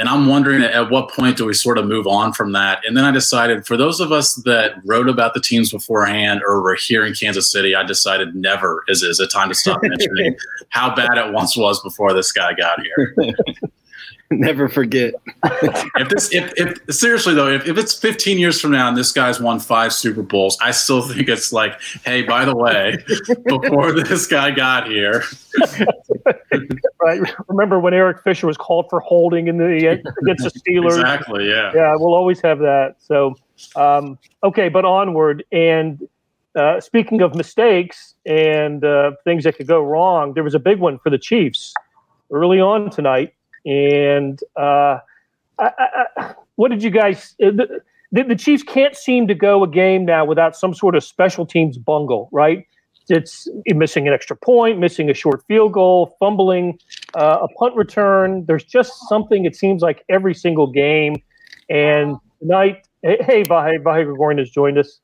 And 0.00 0.08
I'm 0.08 0.26
wondering 0.26 0.62
at 0.62 0.90
what 0.90 1.10
point 1.10 1.36
do 1.36 1.44
we 1.44 1.54
sort 1.54 1.76
of 1.76 1.86
move 1.86 2.06
on 2.06 2.32
from 2.32 2.52
that? 2.52 2.80
And 2.86 2.96
then 2.96 3.04
I 3.04 3.10
decided 3.10 3.66
for 3.66 3.76
those 3.76 3.98
of 3.98 4.12
us 4.12 4.36
that 4.44 4.74
wrote 4.84 5.08
about 5.08 5.34
the 5.34 5.40
teams 5.40 5.72
beforehand 5.72 6.40
or 6.46 6.62
were 6.62 6.76
here 6.76 7.04
in 7.04 7.14
Kansas 7.14 7.50
City, 7.50 7.74
I 7.74 7.82
decided 7.82 8.36
never 8.36 8.84
is, 8.86 9.02
is 9.02 9.18
a 9.18 9.26
time 9.26 9.48
to 9.48 9.56
stop 9.56 9.80
mentioning 9.82 10.36
how 10.68 10.94
bad 10.94 11.18
it 11.18 11.32
once 11.32 11.56
was 11.56 11.82
before 11.82 12.12
this 12.12 12.30
guy 12.30 12.52
got 12.54 12.78
here. 12.80 13.34
Never 14.30 14.68
forget. 14.68 15.14
if 15.42 16.08
this, 16.10 16.34
if, 16.34 16.52
if 16.56 16.94
seriously 16.94 17.32
though, 17.32 17.48
if, 17.48 17.66
if 17.66 17.78
it's 17.78 17.94
15 17.94 18.38
years 18.38 18.60
from 18.60 18.72
now 18.72 18.86
and 18.86 18.94
this 18.96 19.10
guy's 19.10 19.40
won 19.40 19.58
five 19.58 19.90
Super 19.90 20.22
Bowls, 20.22 20.58
I 20.60 20.70
still 20.72 21.00
think 21.00 21.30
it's 21.30 21.50
like, 21.50 21.80
hey, 22.04 22.22
by 22.22 22.44
the 22.44 22.54
way, 22.54 22.98
before 23.46 23.92
this 23.92 24.26
guy 24.26 24.50
got 24.50 24.86
here, 24.86 25.24
right? 27.00 27.34
Remember 27.48 27.80
when 27.80 27.94
Eric 27.94 28.22
Fisher 28.22 28.46
was 28.46 28.58
called 28.58 28.86
for 28.90 29.00
holding 29.00 29.48
in 29.48 29.56
the 29.56 30.02
against 30.22 30.44
the 30.44 30.50
Steelers? 30.60 31.00
Exactly. 31.00 31.48
Yeah. 31.48 31.72
Yeah, 31.74 31.94
we'll 31.96 32.14
always 32.14 32.42
have 32.42 32.58
that. 32.58 32.96
So, 32.98 33.34
um, 33.76 34.18
okay, 34.44 34.68
but 34.68 34.84
onward. 34.84 35.42
And 35.52 36.06
uh, 36.54 36.80
speaking 36.80 37.22
of 37.22 37.34
mistakes 37.34 38.14
and 38.26 38.84
uh, 38.84 39.12
things 39.24 39.44
that 39.44 39.56
could 39.56 39.68
go 39.68 39.82
wrong, 39.82 40.34
there 40.34 40.44
was 40.44 40.54
a 40.54 40.58
big 40.60 40.80
one 40.80 40.98
for 40.98 41.08
the 41.08 41.18
Chiefs 41.18 41.72
early 42.30 42.60
on 42.60 42.90
tonight 42.90 43.32
and 43.68 44.40
uh, 44.56 44.98
I, 45.58 45.70
I, 46.16 46.34
what 46.56 46.70
did 46.70 46.82
you 46.82 46.90
guys? 46.90 47.34
Uh, 47.42 47.50
the, 48.10 48.24
the 48.24 48.36
Chiefs 48.36 48.62
can't 48.62 48.96
seem 48.96 49.28
to 49.28 49.34
go 49.34 49.62
a 49.62 49.68
game 49.68 50.06
now 50.06 50.24
without 50.24 50.56
some 50.56 50.72
sort 50.72 50.96
of 50.96 51.04
special 51.04 51.44
teams 51.44 51.76
bungle, 51.76 52.30
right? 52.32 52.66
It's 53.10 53.48
missing 53.66 54.06
an 54.06 54.14
extra 54.14 54.36
point, 54.36 54.78
missing 54.78 55.08
a 55.08 55.14
short 55.14 55.42
field 55.46 55.72
goal, 55.72 56.16
fumbling 56.18 56.78
uh, 57.14 57.38
a 57.42 57.48
punt 57.48 57.74
return. 57.74 58.44
There's 58.46 58.64
just 58.64 58.92
something, 59.08 59.44
it 59.46 59.56
seems 59.56 59.82
like 59.82 60.04
every 60.08 60.34
single 60.34 60.66
game. 60.66 61.22
And 61.70 62.16
tonight, 62.40 62.86
hey, 63.02 63.44
Vahe, 63.44 63.82
Vahe 63.82 64.04
Gregorian 64.04 64.38
has 64.38 64.50
joined 64.50 64.78
us. 64.78 65.00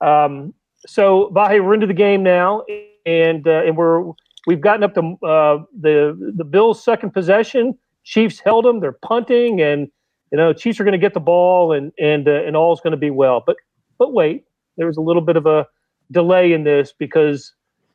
Um, 0.00 0.52
so, 0.86 1.30
Vahe, 1.32 1.64
we're 1.64 1.74
into 1.74 1.86
the 1.86 1.94
game 1.94 2.22
now, 2.22 2.64
and 3.06 3.46
uh, 3.46 3.62
and 3.64 3.76
we're 3.76 4.04
we've 4.46 4.60
gotten 4.60 4.82
up 4.82 4.94
to 4.94 5.00
uh, 5.26 5.64
the 5.80 6.32
the 6.36 6.44
Bills' 6.44 6.82
second 6.82 7.10
possession. 7.10 7.78
Chiefs 8.04 8.40
held 8.40 8.64
them. 8.64 8.80
They're 8.80 8.92
punting, 8.92 9.60
and 9.60 9.88
you 10.30 10.38
know 10.38 10.52
Chiefs 10.52 10.78
are 10.80 10.84
going 10.84 10.92
to 10.92 10.98
get 10.98 11.14
the 11.14 11.20
ball, 11.20 11.72
and 11.72 11.92
and 11.98 12.28
uh, 12.28 12.44
and 12.44 12.56
all's 12.56 12.80
going 12.80 12.92
to 12.92 12.96
be 12.98 13.10
well. 13.10 13.42
But 13.44 13.56
but 13.98 14.12
wait, 14.12 14.44
there 14.76 14.86
was 14.86 14.96
a 14.96 15.00
little 15.02 15.22
bit 15.22 15.36
of 15.36 15.46
a 15.46 15.66
delay 16.10 16.52
in 16.52 16.64
this 16.64 16.92
because 16.96 17.52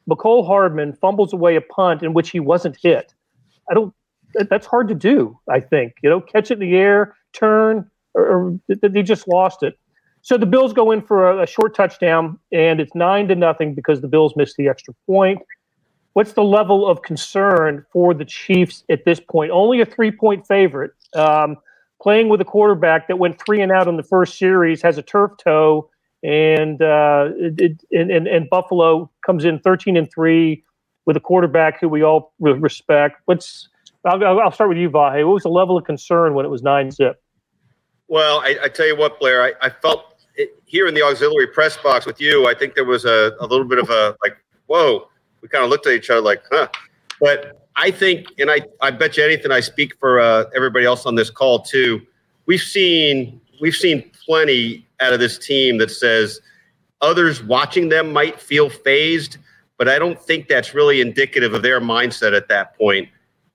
Mecole 0.09 0.45
Hardman 0.45 0.93
fumbles 0.93 1.33
away 1.33 1.55
a 1.55 1.61
punt 1.61 2.03
in 2.03 2.13
which 2.13 2.31
he 2.31 2.39
wasn't 2.39 2.77
hit. 2.81 3.13
I 3.69 3.73
don't. 3.73 3.93
That's 4.49 4.67
hard 4.67 4.87
to 4.89 4.95
do. 4.95 5.39
I 5.49 5.59
think 5.59 5.93
you 6.03 6.09
know, 6.09 6.21
catch 6.21 6.51
it 6.51 6.55
in 6.55 6.59
the 6.59 6.75
air, 6.75 7.15
turn, 7.33 7.89
or, 8.13 8.27
or 8.27 8.59
they 8.67 9.01
just 9.01 9.27
lost 9.27 9.63
it. 9.63 9.77
So 10.21 10.37
the 10.37 10.45
Bills 10.45 10.73
go 10.73 10.91
in 10.91 11.01
for 11.01 11.31
a, 11.31 11.43
a 11.43 11.47
short 11.47 11.73
touchdown, 11.73 12.37
and 12.51 12.79
it's 12.79 12.93
nine 12.93 13.27
to 13.29 13.35
nothing 13.35 13.73
because 13.73 14.01
the 14.01 14.07
Bills 14.07 14.33
missed 14.35 14.57
the 14.57 14.67
extra 14.67 14.93
point. 15.07 15.39
What's 16.13 16.33
the 16.33 16.43
level 16.43 16.87
of 16.87 17.01
concern 17.01 17.85
for 17.91 18.13
the 18.13 18.25
Chiefs 18.25 18.83
at 18.89 19.05
this 19.05 19.19
point? 19.19 19.51
Only 19.51 19.81
a 19.81 19.85
three-point 19.85 20.47
favorite. 20.47 20.91
Um, 21.13 21.57
playing 22.01 22.29
with 22.29 22.41
a 22.41 22.45
quarterback 22.45 23.07
that 23.07 23.17
went 23.17 23.39
three 23.43 23.61
and 23.61 23.71
out 23.71 23.87
in 23.87 23.97
the 23.97 24.03
first 24.03 24.37
series, 24.37 24.81
has 24.81 24.97
a 24.97 25.01
turf 25.01 25.31
toe, 25.37 25.89
and 26.23 26.81
uh, 26.81 27.29
it, 27.37 27.83
and, 27.91 28.11
and, 28.11 28.49
Buffalo 28.49 29.09
comes 29.25 29.45
in 29.45 29.59
13 29.59 29.95
and 29.95 30.11
three 30.11 30.63
with 31.05 31.15
a 31.15 31.19
quarterback 31.19 31.79
who 31.79 31.87
we 31.87 32.03
all 32.03 32.33
respect. 32.39 33.21
What's 33.25 33.69
I'll, 34.05 34.39
I'll 34.39 34.51
start 34.51 34.69
with 34.69 34.77
you, 34.77 34.89
Vahe. 34.89 35.25
What 35.25 35.33
was 35.33 35.43
the 35.43 35.49
level 35.49 35.77
of 35.77 35.83
concern 35.83 36.33
when 36.33 36.45
it 36.45 36.49
was 36.49 36.61
nine 36.61 36.91
zip? 36.91 37.21
Well, 38.07 38.39
I, 38.39 38.57
I 38.63 38.69
tell 38.69 38.87
you 38.87 38.95
what, 38.95 39.19
Blair, 39.19 39.43
I, 39.43 39.53
I 39.61 39.69
felt 39.69 40.15
it, 40.35 40.61
here 40.65 40.87
in 40.87 40.93
the 40.93 41.03
auxiliary 41.03 41.47
press 41.47 41.77
box 41.77 42.05
with 42.05 42.19
you. 42.19 42.47
I 42.47 42.53
think 42.53 42.75
there 42.75 42.85
was 42.85 43.05
a, 43.05 43.33
a 43.39 43.45
little 43.45 43.65
bit 43.65 43.77
of 43.77 43.89
a 43.89 44.15
like, 44.23 44.37
whoa. 44.67 45.07
We 45.41 45.47
kind 45.47 45.63
of 45.63 45.69
looked 45.69 45.87
at 45.87 45.93
each 45.93 46.09
other 46.09 46.21
like, 46.21 46.43
huh. 46.51 46.67
But 47.19 47.67
I 47.75 47.91
think, 47.91 48.27
and 48.39 48.49
I, 48.51 48.61
I 48.81 48.91
bet 48.91 49.17
you 49.17 49.23
anything, 49.23 49.51
I 49.51 49.59
speak 49.59 49.97
for 49.99 50.19
uh, 50.19 50.45
everybody 50.55 50.85
else 50.85 51.05
on 51.05 51.15
this 51.15 51.29
call 51.29 51.59
too. 51.59 52.01
We've 52.45 52.61
seen 52.61 53.39
we've 53.61 53.75
seen 53.75 54.09
plenty 54.25 54.85
out 54.99 55.13
of 55.13 55.19
this 55.19 55.37
team 55.37 55.77
that 55.77 55.91
says 55.91 56.41
others 57.01 57.43
watching 57.43 57.89
them 57.89 58.11
might 58.11 58.39
feel 58.39 58.69
phased, 58.69 59.37
but 59.77 59.87
I 59.87 59.99
don't 59.99 60.19
think 60.19 60.47
that's 60.47 60.73
really 60.73 61.01
indicative 61.01 61.53
of 61.53 61.61
their 61.61 61.79
mindset 61.79 62.35
at 62.35 62.47
that 62.49 62.77
point. 62.77 63.09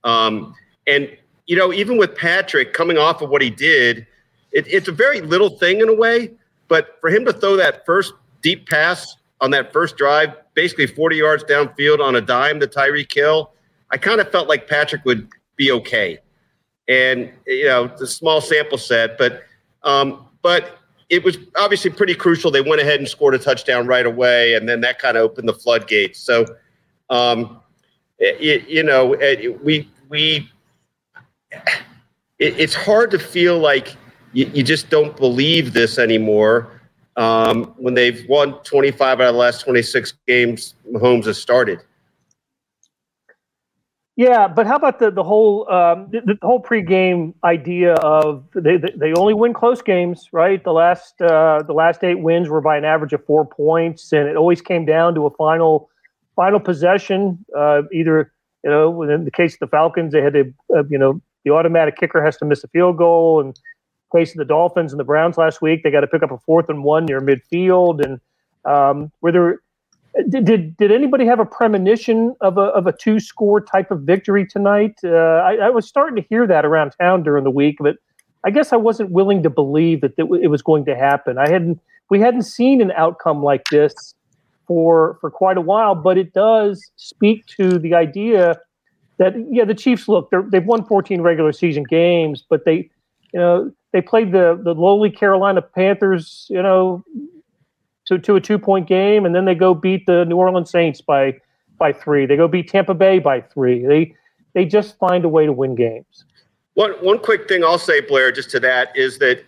Um, 0.05 0.55
and 0.87 1.11
you 1.47 1.57
know, 1.57 1.73
even 1.73 1.97
with 1.99 2.15
Patrick 2.17 2.73
coming 2.73 2.97
off 2.97 3.21
of 3.21 3.29
what 3.29 3.43
he 3.43 3.51
did, 3.51 4.07
it, 4.53 4.67
it's 4.69 4.89
a 4.89 4.93
very 4.93 5.21
little 5.21 5.51
thing 5.51 5.81
in 5.81 5.89
a 5.89 5.95
way. 5.95 6.31
But 6.69 6.99
for 7.01 7.11
him 7.11 7.25
to 7.27 7.33
throw 7.33 7.57
that 7.57 7.85
first 7.85 8.15
deep 8.41 8.69
pass 8.69 9.17
on 9.41 9.51
that 9.51 9.73
first 9.73 9.97
drive, 9.97 10.35
basically 10.55 10.87
40 10.87 11.17
yards 11.17 11.45
downfield 11.45 12.01
on 12.01 12.17
a 12.17 12.21
dime 12.21 12.61
to 12.61 12.67
Tyreek 12.67 13.13
Hill. 13.13 13.53
I 13.91 13.97
kind 13.97 14.21
of 14.21 14.31
felt 14.31 14.49
like 14.49 14.69
Patrick 14.69 15.05
would 15.05 15.29
be 15.57 15.71
okay. 15.73 16.19
And 16.89 17.33
you 17.47 17.67
know, 17.67 17.85
a 18.01 18.07
small 18.07 18.41
sample 18.41 18.79
set, 18.79 19.17
but 19.19 19.43
um, 19.83 20.27
but 20.43 20.79
it 21.09 21.23
was 21.25 21.39
obviously 21.57 21.91
pretty 21.91 22.15
crucial. 22.15 22.51
They 22.51 22.61
went 22.61 22.81
ahead 22.81 22.99
and 22.99 23.09
scored 23.09 23.35
a 23.35 23.39
touchdown 23.39 23.87
right 23.87 24.05
away, 24.05 24.55
and 24.55 24.69
then 24.69 24.81
that 24.83 24.99
kind 24.99 25.17
of 25.17 25.23
opened 25.23 25.49
the 25.49 25.55
floodgates. 25.55 26.19
So, 26.19 26.45
um, 27.09 27.61
it, 28.19 28.69
you 28.69 28.83
know, 28.83 29.15
it, 29.15 29.63
we 29.65 29.89
we 30.09 30.51
it, 31.53 31.61
it's 32.39 32.75
hard 32.75 33.11
to 33.13 33.19
feel 33.19 33.59
like 33.59 33.97
you, 34.33 34.51
you, 34.53 34.63
just 34.63 34.91
don't 34.91 35.17
believe 35.17 35.73
this 35.73 35.99
anymore 35.99 36.81
um, 37.17 37.75
when 37.77 37.95
they've 37.95 38.27
won 38.29 38.55
25 38.65 39.21
out 39.21 39.29
of 39.29 39.35
the 39.35 39.39
last 39.39 39.63
26 39.63 40.15
games 40.27 40.75
Mahomes 40.91 41.27
has 41.27 41.41
started. 41.41 41.81
Yeah, 44.17 44.47
but 44.47 44.69
how 44.69 44.77
about 44.77 45.01
the 45.01 45.11
the 45.11 45.25
whole 45.25 45.69
um, 45.73 46.09
the, 46.13 46.21
the, 46.21 46.39
whole 46.41 46.63
pregame 46.63 47.35
idea 47.43 47.95
of 47.95 48.45
they, 48.55 48.77
they 48.77 49.13
only 49.15 49.35
win 49.35 49.53
close 49.53 49.83
games, 49.83 50.29
right? 50.31 50.63
The 50.63 50.73
last 50.73 51.21
uh, 51.21 51.65
the 51.67 51.73
last 51.73 52.05
eight 52.05 52.21
wins 52.21 52.49
were 52.49 52.61
by 52.61 52.77
an 52.77 52.85
average 52.85 53.13
of 53.13 53.25
four 53.25 53.45
points, 53.45 54.13
and 54.13 54.29
it 54.29 54.37
always 54.37 54.63
came 54.63 54.85
down 54.85 55.17
to 55.17 55.27
a 55.27 55.31
final 55.31 55.91
final 56.37 56.61
possession. 56.61 57.45
Uh, 57.57 57.83
either 57.93 58.33
you 58.63 58.71
know, 58.71 59.03
in 59.03 59.25
the 59.25 59.33
case 59.33 59.55
of 59.55 59.59
the 59.59 59.67
Falcons, 59.67 60.13
they 60.13 60.23
had 60.23 60.35
to 60.35 60.55
uh, 60.73 60.85
you 60.89 60.99
know 60.99 61.21
the 61.45 61.51
automatic 61.51 61.97
kicker 61.97 62.25
has 62.25 62.37
to 62.37 62.45
miss 62.45 62.63
a 62.63 62.69
field 62.69 62.97
goal, 62.97 63.41
and 63.41 63.59
of 64.23 64.37
the 64.37 64.45
Dolphins 64.45 64.93
and 64.93 65.01
the 65.01 65.05
Browns 65.05 65.37
last 65.37 65.61
week, 65.61 65.83
they 65.83 65.91
got 65.91 66.01
to 66.01 66.07
pick 66.07 66.23
up 66.23 66.31
a 66.31 66.39
fourth 66.39 66.69
and 66.69 66.85
one 66.85 67.05
near 67.05 67.21
midfield, 67.21 68.05
and 68.05 68.21
um, 68.65 69.11
where 69.21 69.33
there 69.33 69.61
did, 70.29 70.45
did, 70.45 70.77
did 70.77 70.93
anybody 70.93 71.27
have 71.27 71.41
a 71.41 71.45
premonition 71.45 72.37
of 72.41 72.57
a 72.57 72.63
of 72.63 72.87
a 72.87 72.93
two 72.93 73.19
score 73.19 73.61
type 73.61 73.91
of 73.91 74.03
victory 74.03 74.47
tonight? 74.47 74.97
Uh, 75.03 75.09
I, 75.09 75.57
I, 75.57 75.71
was 75.71 75.89
starting 75.89 76.23
to 76.23 76.29
hear 76.29 76.47
that 76.47 76.65
around 76.65 76.93
town 77.01 77.25
during 77.25 77.43
the 77.43 77.51
week, 77.51 77.77
but 77.81 77.97
I 78.45 78.51
guess 78.51 78.73
I 78.73 78.77
wasn't 78.77 79.11
willing 79.11 79.43
to 79.43 79.51
believe 79.51 80.03
that 80.03 80.13
it, 80.17 80.49
was 80.49 80.63
going 80.63 80.85
to 80.85 80.95
happen. 80.95 81.39
I 81.39 81.49
hadn't 81.49 81.81
we 82.11 82.21
hadn't 82.21 82.43
seen 82.43 82.81
an 82.81 82.93
outcome 82.93 83.43
like 83.43 83.65
this 83.71 84.15
for 84.67 85.19
for 85.21 85.31
quite 85.31 85.57
a 85.57 85.63
while, 85.63 85.95
but 85.97 86.17
it 86.17 86.33
does 86.33 86.91
speak 86.97 87.47
to 87.59 87.79
the 87.79 87.95
idea 87.95 88.61
that 89.19 89.35
yeah, 89.51 89.65
the 89.65 89.75
Chiefs 89.75 90.07
look 90.07 90.31
they've 90.51 90.65
won 90.65 90.85
14 90.85 91.23
regular 91.23 91.53
season 91.53 91.83
games, 91.83 92.45
but 92.49 92.65
they 92.65 92.89
you 93.33 93.41
know 93.41 93.73
they 93.95 94.03
played 94.03 94.33
the 94.33 94.61
the 94.63 94.75
lowly 94.75 95.09
Carolina 95.09 95.63
Panthers 95.63 96.49
you 96.51 96.61
know 96.61 97.05
to, 98.07 98.19
to 98.19 98.35
a 98.35 98.41
two 98.41 98.59
point 98.59 98.87
game, 98.87 99.25
and 99.25 99.35
then 99.35 99.47
they 99.47 99.55
go 99.55 99.73
beat 99.73 100.05
the 100.05 100.25
New 100.25 100.37
Orleans 100.37 100.69
Saints 100.69 101.01
by 101.01 101.39
by 101.79 101.93
three. 101.93 102.27
They 102.27 102.37
go 102.37 102.49
beat 102.49 102.69
Tampa 102.69 102.93
Bay 102.93 103.21
by 103.21 103.41
three. 103.41 103.87
They 103.87 104.15
they 104.53 104.65
just 104.67 104.99
find 104.99 105.25
a 105.25 105.29
way 105.29 105.47
to 105.47 105.53
win 105.53 105.77
games. 105.77 106.25
One 106.75 106.91
one 106.95 107.21
quick 107.21 107.49
thing 107.49 107.65
I'll 107.65 107.79
say, 107.79 108.01
Blair, 108.01 108.33
just 108.33 108.51
to 108.51 108.61
that 108.61 108.95
is 108.97 109.19
that 109.21 109.45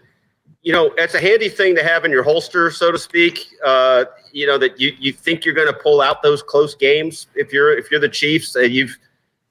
you 0.62 0.72
know 0.72 0.92
it's 0.96 1.14
a 1.14 1.20
handy 1.20 1.48
thing 1.48 1.74
to 1.74 1.82
have 1.82 2.04
in 2.04 2.12
your 2.12 2.22
holster, 2.22 2.70
so 2.70 2.92
to 2.92 2.98
speak. 2.98 3.48
Uh, 3.64 4.04
you 4.32 4.46
know 4.46 4.58
that 4.58 4.80
you, 4.80 4.92
you 5.00 5.12
think 5.12 5.44
you're 5.44 5.54
going 5.56 5.66
to 5.66 5.78
pull 5.82 6.00
out 6.00 6.22
those 6.22 6.40
close 6.40 6.76
games 6.76 7.26
if 7.34 7.52
you're 7.52 7.76
if 7.76 7.90
you're 7.90 8.00
the 8.00 8.08
Chiefs. 8.08 8.54
You've 8.54 8.96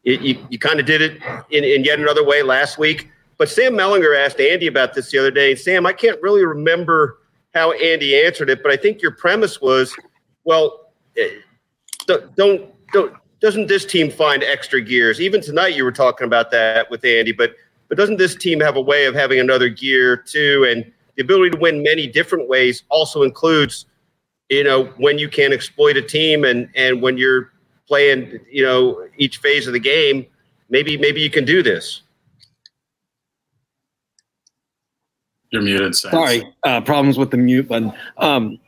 you, 0.03 0.13
you, 0.19 0.47
you 0.51 0.57
kind 0.57 0.79
of 0.79 0.85
did 0.85 1.01
it 1.01 1.21
in, 1.49 1.65
in 1.65 1.83
yet 1.83 1.99
another 1.99 2.23
way 2.23 2.43
last 2.43 2.77
week. 2.77 3.09
But 3.37 3.49
Sam 3.49 3.73
Mellinger 3.73 4.17
asked 4.17 4.39
Andy 4.39 4.67
about 4.67 4.93
this 4.93 5.11
the 5.11 5.17
other 5.17 5.31
day. 5.31 5.55
Sam, 5.55 5.85
I 5.85 5.93
can't 5.93 6.21
really 6.21 6.45
remember 6.45 7.19
how 7.53 7.71
Andy 7.73 8.15
answered 8.15 8.49
it, 8.49 8.61
but 8.63 8.71
I 8.71 8.77
think 8.77 9.01
your 9.01 9.11
premise 9.11 9.61
was, 9.61 9.95
well, 10.43 10.91
eh, 11.17 11.29
don't 12.07 12.71
don't 12.91 13.13
doesn't 13.41 13.67
this 13.67 13.85
team 13.85 14.09
find 14.09 14.43
extra 14.43 14.81
gears? 14.81 15.19
Even 15.19 15.41
tonight, 15.41 15.75
you 15.75 15.83
were 15.83 15.91
talking 15.91 16.25
about 16.25 16.51
that 16.51 16.89
with 16.89 17.03
Andy, 17.03 17.31
but 17.31 17.55
but 17.87 17.97
doesn't 17.97 18.17
this 18.17 18.35
team 18.35 18.59
have 18.59 18.75
a 18.75 18.81
way 18.81 19.05
of 19.05 19.13
having 19.13 19.39
another 19.39 19.69
gear 19.69 20.17
too? 20.17 20.65
And 20.69 20.91
the 21.15 21.23
ability 21.23 21.51
to 21.51 21.57
win 21.57 21.83
many 21.83 22.07
different 22.07 22.47
ways 22.49 22.83
also 22.89 23.23
includes, 23.23 23.85
you 24.49 24.63
know, 24.63 24.85
when 24.97 25.17
you 25.17 25.29
can 25.29 25.53
exploit 25.53 25.97
a 25.97 26.01
team 26.01 26.43
and 26.43 26.69
and 26.75 27.01
when 27.01 27.17
you're 27.17 27.51
playing, 27.87 28.39
you 28.51 28.63
know, 28.63 29.07
each 29.17 29.37
phase 29.37 29.67
of 29.67 29.73
the 29.73 29.79
game, 29.79 30.25
maybe 30.69 30.97
maybe 30.97 31.21
you 31.21 31.29
can 31.29 31.45
do 31.45 31.61
this. 31.61 32.01
You're 35.55 35.63
muted. 35.63 35.95
Sorry, 35.95 36.43
uh, 36.63 36.81
problems 36.81 37.17
with 37.17 37.31
the 37.31 37.37
mute 37.37 37.69
button. 37.69 37.93
Um, 38.17 38.59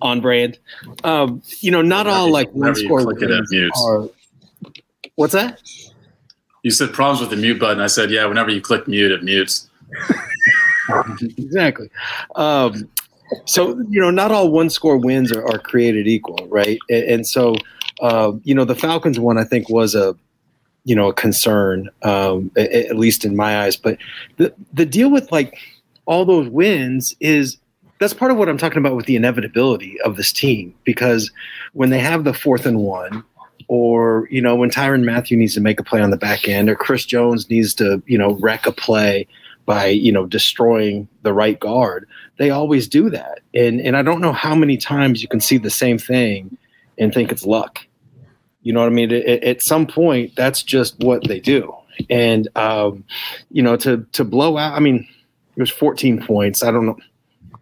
on 0.00 0.20
brand. 0.20 0.58
Um, 1.04 1.42
you 1.60 1.70
know, 1.70 1.80
not 1.80 2.08
all 2.08 2.30
like 2.30 2.50
one 2.50 2.74
score 2.74 3.06
wins 3.06 3.72
are. 3.84 4.08
What's 5.14 5.32
that? 5.32 5.62
You 6.64 6.72
said 6.72 6.92
problems 6.92 7.20
with 7.20 7.30
the 7.30 7.36
mute 7.36 7.60
button. 7.60 7.80
I 7.80 7.86
said, 7.86 8.10
yeah. 8.10 8.26
Whenever 8.26 8.50
you 8.50 8.60
click 8.60 8.88
mute, 8.88 9.12
it 9.12 9.22
mutes. 9.22 9.68
exactly. 11.36 11.88
Um, 12.34 12.88
so 13.44 13.78
you 13.88 14.00
know, 14.00 14.10
not 14.10 14.32
all 14.32 14.50
one 14.50 14.70
score 14.70 14.96
wins 14.96 15.30
are, 15.32 15.46
are 15.46 15.58
created 15.58 16.08
equal, 16.08 16.48
right? 16.48 16.78
And, 16.90 17.04
and 17.04 17.26
so, 17.26 17.54
uh, 18.00 18.32
you 18.42 18.54
know, 18.54 18.64
the 18.64 18.74
Falcons 18.74 19.20
one 19.20 19.38
I 19.38 19.44
think 19.44 19.68
was 19.68 19.94
a 19.94 20.16
you 20.84 20.94
know 20.94 21.08
a 21.08 21.12
concern, 21.12 21.90
um, 22.02 22.50
at, 22.56 22.72
at 22.72 22.96
least 22.96 23.24
in 23.24 23.36
my 23.36 23.62
eyes. 23.64 23.76
But 23.76 23.98
the 24.36 24.54
the 24.72 24.86
deal 24.86 25.10
with 25.10 25.30
like 25.30 25.58
all 26.08 26.24
those 26.24 26.48
wins 26.48 27.14
is 27.20 27.58
that's 28.00 28.14
part 28.14 28.30
of 28.30 28.38
what 28.38 28.48
I'm 28.48 28.58
talking 28.58 28.78
about 28.78 28.96
with 28.96 29.06
the 29.06 29.16
inevitability 29.16 30.00
of 30.00 30.16
this 30.16 30.32
team 30.32 30.74
because 30.84 31.30
when 31.74 31.90
they 31.90 31.98
have 31.98 32.24
the 32.24 32.32
fourth 32.32 32.64
and 32.64 32.78
one, 32.78 33.22
or 33.68 34.26
you 34.30 34.40
know 34.40 34.56
when 34.56 34.70
Tyrann 34.70 35.04
Mathieu 35.04 35.36
needs 35.36 35.54
to 35.54 35.60
make 35.60 35.78
a 35.78 35.84
play 35.84 36.00
on 36.00 36.10
the 36.10 36.16
back 36.16 36.48
end, 36.48 36.70
or 36.70 36.74
Chris 36.74 37.04
Jones 37.04 37.50
needs 37.50 37.74
to 37.74 38.02
you 38.06 38.16
know 38.16 38.32
wreck 38.40 38.66
a 38.66 38.72
play, 38.72 39.26
by 39.66 39.88
you 39.88 40.10
know 40.10 40.24
destroying 40.24 41.06
the 41.24 41.32
right 41.34 41.60
guard. 41.60 42.08
They 42.38 42.48
always 42.48 42.88
do 42.88 43.10
that, 43.10 43.40
and 43.52 43.78
and 43.82 43.98
I 43.98 44.02
don't 44.02 44.22
know 44.22 44.32
how 44.32 44.54
many 44.54 44.78
times 44.78 45.20
you 45.20 45.28
can 45.28 45.40
see 45.40 45.58
the 45.58 45.68
same 45.68 45.98
thing 45.98 46.56
and 46.96 47.12
think 47.12 47.30
it's 47.30 47.44
luck. 47.44 47.86
You 48.62 48.72
know 48.72 48.80
what 48.80 48.86
I 48.86 48.94
mean? 48.94 49.12
At, 49.12 49.44
at 49.44 49.62
some 49.62 49.86
point, 49.86 50.34
that's 50.36 50.62
just 50.62 50.98
what 51.00 51.28
they 51.28 51.38
do, 51.38 51.74
and 52.08 52.48
um, 52.56 53.04
you 53.50 53.62
know 53.62 53.76
to 53.76 54.06
to 54.12 54.24
blow 54.24 54.56
out. 54.56 54.72
I 54.72 54.80
mean, 54.80 55.06
it 55.58 55.60
was 55.60 55.70
14 55.70 56.24
points. 56.24 56.62
I 56.62 56.70
don't 56.70 56.86
know 56.86 56.96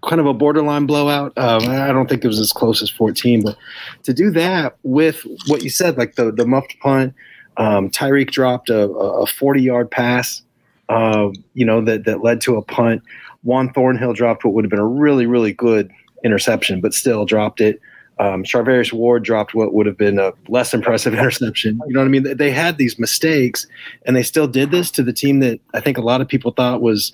kind 0.07 0.21
of 0.21 0.27
a 0.27 0.35
borderline 0.35 0.87
blowout. 0.87 1.33
Um, 1.37 1.69
I 1.69 1.89
don't 1.89 2.09
think 2.09 2.25
it 2.25 2.29
was 2.29 2.39
as 2.39 2.53
close 2.53 2.83
as 2.83 2.91
14, 2.91 3.43
but 3.43 3.57
to 4.05 4.13
do 4.13 4.31
that 4.31 4.77
with 4.83 5.23
what 5.47 5.63
you 5.63 5.71
said, 5.71 5.97
like 5.97 6.15
the 6.15 6.31
the 6.31 6.47
muffed 6.47 6.79
punt, 6.81 7.15
um, 7.57 7.91
Tyreek 7.91 8.31
dropped 8.31 8.71
a, 8.71 8.89
a 8.89 9.27
40 9.27 9.63
yard 9.63 9.91
pass, 9.91 10.43
uh, 10.89 11.31
you 11.55 11.65
know, 11.65 11.81
that 11.85 12.05
that 12.05 12.23
led 12.23 12.41
to 12.43 12.57
a 12.57 12.63
punt. 12.63 13.03
Juan 13.43 13.73
Thornhill 13.73 14.13
dropped 14.13 14.45
what 14.45 14.55
would 14.55 14.65
have 14.65 14.71
been 14.71 14.79
a 14.79 14.87
really 14.87 15.27
really 15.27 15.53
good 15.53 15.91
interception, 16.25 16.81
but 16.81 16.95
still 16.95 17.25
dropped 17.25 17.61
it. 17.61 17.81
Um, 18.19 18.45
Charvarius 18.45 18.95
Ward 18.95 19.25
dropped 19.25 19.55
what 19.55 19.75
would 19.75 19.85
have 19.85 19.99
been 19.99 20.19
a 20.19 20.33
less 20.49 20.73
impressive 20.73 21.13
interception. 21.19 21.81
You 21.87 21.95
know 21.95 22.01
what 22.01 22.07
I 22.07 22.09
mean? 22.09 22.37
They 22.37 22.51
had 22.51 22.79
these 22.79 22.99
mistakes, 22.99 23.67
and 24.05 24.17
they 24.17 24.23
still 24.23 24.49
did 24.49 24.71
this 24.71 24.91
to 24.93 25.03
the 25.03 25.13
team 25.13 25.41
that 25.41 25.61
I 25.75 25.81
think 25.81 25.99
a 25.99 26.03
lot 26.03 26.21
of 26.21 26.29
people 26.29 26.53
thought 26.53 26.81
was 26.81 27.13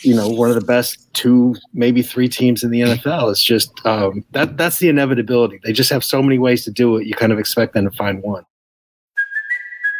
you 0.00 0.14
know 0.14 0.28
one 0.28 0.48
of 0.48 0.54
the 0.54 0.64
best 0.64 1.12
two 1.14 1.54
maybe 1.72 2.02
three 2.02 2.28
teams 2.28 2.62
in 2.62 2.70
the 2.70 2.80
NFL. 2.80 3.30
It's 3.30 3.42
just 3.42 3.72
um, 3.86 4.24
that 4.32 4.56
that's 4.56 4.78
the 4.78 4.88
inevitability. 4.88 5.60
They 5.64 5.72
just 5.72 5.90
have 5.90 6.04
so 6.04 6.22
many 6.22 6.38
ways 6.38 6.64
to 6.64 6.70
do 6.70 6.96
it. 6.96 7.06
You 7.06 7.14
kind 7.14 7.32
of 7.32 7.38
expect 7.38 7.74
them 7.74 7.88
to 7.88 7.96
find 7.96 8.22
one. 8.22 8.44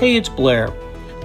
Hey, 0.00 0.16
it's 0.16 0.30
Blair. 0.30 0.72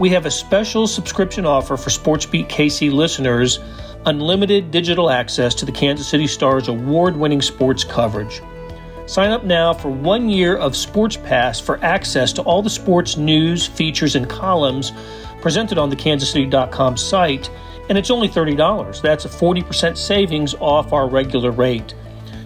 We 0.02 0.10
have 0.10 0.26
a 0.26 0.32
special 0.32 0.86
subscription 0.86 1.46
offer 1.46 1.78
for 1.78 1.90
SportsBeat 1.90 2.50
KC 2.50 2.92
listeners 2.92 3.62
unlimited 4.06 4.70
digital 4.70 5.10
access 5.10 5.56
to 5.56 5.66
the 5.66 5.72
Kansas 5.72 6.10
City 6.10 6.28
Stars 6.28 6.68
award 6.68 7.16
winning 7.16 7.42
sports 7.42 7.86
coverage. 7.86 8.42
Sign 9.06 9.32
up 9.32 9.46
now 9.46 9.74
for 9.74 9.88
one 9.88 10.28
year 10.30 10.58
of 10.58 10.76
Sports 10.76 11.16
Pass 11.16 11.58
for 11.58 11.82
access 11.86 12.34
to 12.34 12.42
all 12.42 12.62
the 12.62 12.70
sports 12.70 13.16
news, 13.16 13.66
features, 13.66 14.18
and 14.18 14.30
columns 14.30 14.92
presented 15.40 15.78
on 15.78 15.90
the 15.90 15.96
kansascity.com 15.96 16.98
site, 16.98 17.50
and 17.88 17.98
it's 17.98 18.12
only 18.12 18.28
$30. 18.28 19.02
That's 19.02 19.24
a 19.24 19.30
40% 19.30 19.96
savings 19.96 20.54
off 20.56 20.92
our 20.92 21.08
regular 21.08 21.52
rate. 21.52 21.94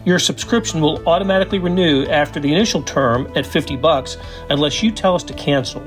Your 0.06 0.20
subscription 0.20 0.80
will 0.80 1.02
automatically 1.10 1.58
renew 1.58 2.06
after 2.06 2.40
the 2.40 2.54
initial 2.54 2.84
term 2.84 3.34
at 3.36 3.48
50 3.48 3.78
bucks 3.78 4.18
unless 4.52 4.84
you 4.84 4.92
tell 4.92 5.16
us 5.16 5.24
to 5.24 5.34
cancel. 5.34 5.84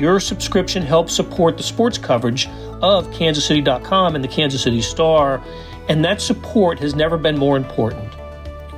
Your 0.00 0.18
subscription 0.18 0.82
helps 0.82 1.14
support 1.14 1.58
the 1.58 1.62
sports 1.62 1.98
coverage 1.98 2.48
of 2.80 3.06
kansascity.com 3.08 4.14
and 4.14 4.24
the 4.24 4.28
Kansas 4.28 4.62
City 4.62 4.80
Star, 4.80 5.44
and 5.90 6.02
that 6.06 6.22
support 6.22 6.78
has 6.78 6.94
never 6.94 7.18
been 7.18 7.36
more 7.36 7.58
important. 7.58 8.10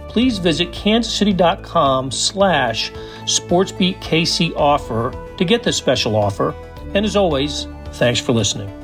Please 0.09 0.38
visit 0.38 0.73
kansascity.com 0.73 2.11
slash 2.11 2.91
sportsbeatkc 3.23 4.52
offer 4.56 5.13
to 5.39 5.45
get 5.45 5.63
this 5.63 5.76
special 5.76 6.17
offer. 6.17 6.56
And 6.93 7.06
as 7.06 7.15
always, 7.15 7.69
thanks 7.93 8.19
for 8.19 8.32
listening. 8.32 8.76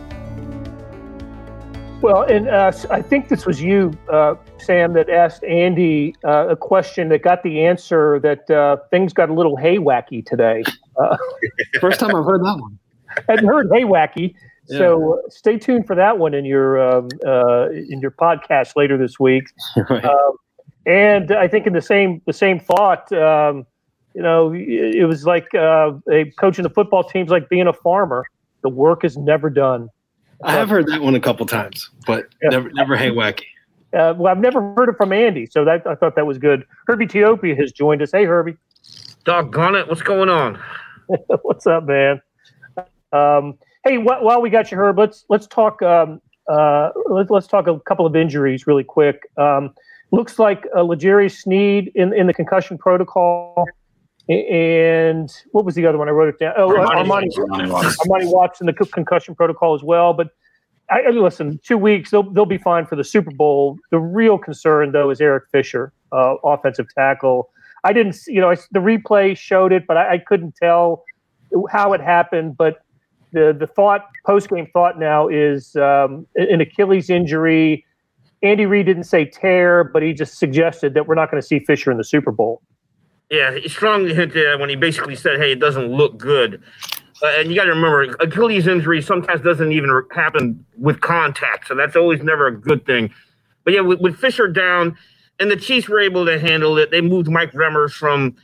Well, 2.00 2.22
and 2.22 2.48
uh, 2.48 2.70
I 2.88 3.02
think 3.02 3.28
this 3.28 3.46
was 3.46 3.60
you, 3.60 3.98
uh, 4.08 4.36
Sam, 4.58 4.92
that 4.92 5.10
asked 5.10 5.42
Andy 5.42 6.14
uh, 6.24 6.50
a 6.50 6.56
question 6.56 7.08
that 7.08 7.24
got 7.24 7.42
the 7.42 7.64
answer 7.64 8.20
that 8.20 8.48
uh, 8.48 8.76
things 8.90 9.12
got 9.12 9.28
a 9.28 9.34
little 9.34 9.56
hay 9.56 9.78
wacky 9.78 10.24
today. 10.24 10.62
Uh, 10.98 11.16
First 11.80 12.00
time 12.00 12.14
I've 12.14 12.24
heard 12.24 12.42
that 12.42 12.58
one. 12.58 12.78
I've 13.28 13.40
heard 13.40 13.68
hey 13.72 13.82
wacky. 13.82 14.34
Yeah. 14.68 14.78
So 14.78 15.14
uh, 15.14 15.30
stay 15.30 15.58
tuned 15.58 15.86
for 15.86 15.94
that 15.96 16.18
one 16.18 16.34
in 16.34 16.44
your 16.44 16.78
um, 16.78 17.08
uh, 17.26 17.70
in 17.70 18.00
your 18.00 18.10
podcast 18.10 18.76
later 18.76 18.98
this 18.98 19.18
week. 19.18 19.44
right. 19.90 20.04
um, 20.04 20.32
and 20.86 21.32
I 21.32 21.48
think 21.48 21.66
in 21.66 21.72
the 21.72 21.82
same 21.82 22.20
the 22.26 22.32
same 22.32 22.60
thought, 22.60 23.10
um, 23.12 23.66
you 24.14 24.22
know, 24.22 24.52
it 24.52 25.06
was 25.06 25.24
like 25.24 25.54
uh, 25.54 25.92
a 26.10 26.30
coaching 26.38 26.62
the 26.62 26.70
football 26.70 27.04
team's 27.04 27.30
like 27.30 27.48
being 27.48 27.66
a 27.66 27.72
farmer. 27.72 28.24
The 28.62 28.68
work 28.68 29.04
is 29.04 29.16
never 29.16 29.50
done. 29.50 29.88
I 30.42 30.52
have 30.52 30.68
heard 30.68 30.86
that 30.88 31.00
one 31.00 31.14
a 31.14 31.20
couple 31.20 31.46
times, 31.46 31.90
but 32.06 32.28
yeah. 32.42 32.50
never 32.50 32.70
never 32.70 32.96
hey 32.96 33.10
wacky. 33.10 33.44
Uh, 33.92 34.14
well, 34.16 34.30
I've 34.30 34.38
never 34.38 34.74
heard 34.74 34.90
it 34.90 34.96
from 34.96 35.12
Andy, 35.12 35.46
so 35.46 35.64
that 35.64 35.86
I 35.86 35.94
thought 35.94 36.14
that 36.16 36.26
was 36.26 36.36
good. 36.36 36.64
Herbie 36.86 37.06
Teope 37.06 37.56
has 37.58 37.72
joined 37.72 38.02
us. 38.02 38.12
Hey, 38.12 38.24
Herbie. 38.24 38.56
Doggone 39.24 39.76
it! 39.76 39.88
What's 39.88 40.02
going 40.02 40.28
on? 40.28 40.60
What's 41.42 41.66
up, 41.66 41.86
man? 41.86 42.20
Um, 43.12 43.58
hey, 43.84 43.96
wh- 43.96 44.22
while 44.22 44.40
we 44.42 44.50
got 44.50 44.70
you, 44.70 44.78
Herb, 44.78 44.98
let's 44.98 45.24
let's 45.28 45.46
talk. 45.46 45.82
Um, 45.82 46.20
uh, 46.48 46.90
let's 47.08 47.30
let's 47.30 47.46
talk 47.46 47.66
a 47.66 47.78
couple 47.80 48.06
of 48.06 48.14
injuries 48.16 48.66
really 48.66 48.84
quick. 48.84 49.30
Um, 49.36 49.74
looks 50.10 50.38
like 50.38 50.66
uh, 50.76 50.82
L'Jarius 50.82 51.38
Sneed 51.42 51.92
in 51.94 52.12
in 52.12 52.26
the 52.26 52.34
concussion 52.34 52.76
protocol, 52.78 53.64
and 54.28 55.30
what 55.52 55.64
was 55.64 55.74
the 55.74 55.86
other 55.86 55.98
one? 55.98 56.08
I 56.08 56.12
wrote 56.12 56.28
it 56.28 56.38
down. 56.38 56.54
Oh, 56.56 56.68
Armani, 56.68 57.28
Armani, 57.36 57.70
Watts. 57.70 57.96
Armani 58.06 58.32
Watts 58.32 58.60
in 58.60 58.66
the 58.66 58.72
concussion 58.72 59.34
protocol 59.34 59.74
as 59.74 59.82
well. 59.82 60.12
But 60.12 60.28
I, 60.90 61.08
listen, 61.10 61.58
two 61.62 61.78
weeks 61.78 62.10
they'll 62.10 62.30
they'll 62.30 62.46
be 62.46 62.58
fine 62.58 62.86
for 62.86 62.96
the 62.96 63.04
Super 63.04 63.30
Bowl. 63.30 63.78
The 63.90 63.98
real 63.98 64.36
concern 64.36 64.92
though 64.92 65.10
is 65.10 65.20
Eric 65.20 65.44
Fisher, 65.50 65.92
uh, 66.12 66.34
offensive 66.44 66.86
tackle. 66.94 67.50
I 67.84 67.92
didn't, 67.92 68.16
you 68.26 68.40
know, 68.40 68.50
I, 68.50 68.56
the 68.70 68.80
replay 68.80 69.36
showed 69.36 69.72
it, 69.72 69.86
but 69.86 69.96
I, 69.96 70.14
I, 70.14 70.18
couldn't 70.18 70.56
tell 70.56 71.04
how 71.70 71.92
it 71.92 72.00
happened. 72.00 72.56
But 72.56 72.82
the 73.32 73.56
the 73.58 73.66
thought 73.66 74.06
post 74.26 74.48
game 74.48 74.68
thought 74.72 74.98
now 74.98 75.28
is 75.28 75.76
um, 75.76 76.26
an 76.36 76.60
Achilles 76.60 77.10
injury. 77.10 77.84
Andy 78.42 78.66
Reid 78.66 78.86
didn't 78.86 79.04
say 79.04 79.24
tear, 79.24 79.84
but 79.84 80.02
he 80.02 80.12
just 80.12 80.38
suggested 80.38 80.94
that 80.94 81.06
we're 81.06 81.14
not 81.14 81.30
going 81.30 81.40
to 81.40 81.46
see 81.46 81.58
Fisher 81.58 81.90
in 81.90 81.98
the 81.98 82.04
Super 82.04 82.30
Bowl. 82.30 82.62
Yeah, 83.30 83.54
he 83.54 83.68
strongly 83.68 84.14
hinted 84.14 84.46
at 84.46 84.58
when 84.58 84.70
he 84.70 84.76
basically 84.76 85.16
said, 85.16 85.38
"Hey, 85.38 85.52
it 85.52 85.60
doesn't 85.60 85.88
look 85.88 86.18
good." 86.18 86.62
Uh, 87.22 87.26
and 87.36 87.50
you 87.50 87.56
got 87.56 87.64
to 87.64 87.70
remember, 87.70 88.14
Achilles 88.20 88.66
injury 88.66 89.02
sometimes 89.02 89.40
doesn't 89.40 89.72
even 89.72 90.02
happen 90.14 90.64
with 90.76 91.00
contact, 91.00 91.66
so 91.66 91.74
that's 91.74 91.96
always 91.96 92.22
never 92.22 92.46
a 92.46 92.56
good 92.56 92.86
thing. 92.86 93.12
But 93.64 93.74
yeah, 93.74 93.80
with, 93.80 94.00
with 94.00 94.16
Fisher 94.16 94.46
down, 94.46 94.96
and 95.40 95.50
the 95.50 95.56
Chiefs 95.56 95.88
were 95.88 96.00
able 96.00 96.26
to 96.26 96.38
handle 96.38 96.78
it. 96.78 96.90
They 96.90 97.00
moved 97.00 97.28
Mike 97.28 97.52
Remmers 97.52 97.92
from 97.92 98.36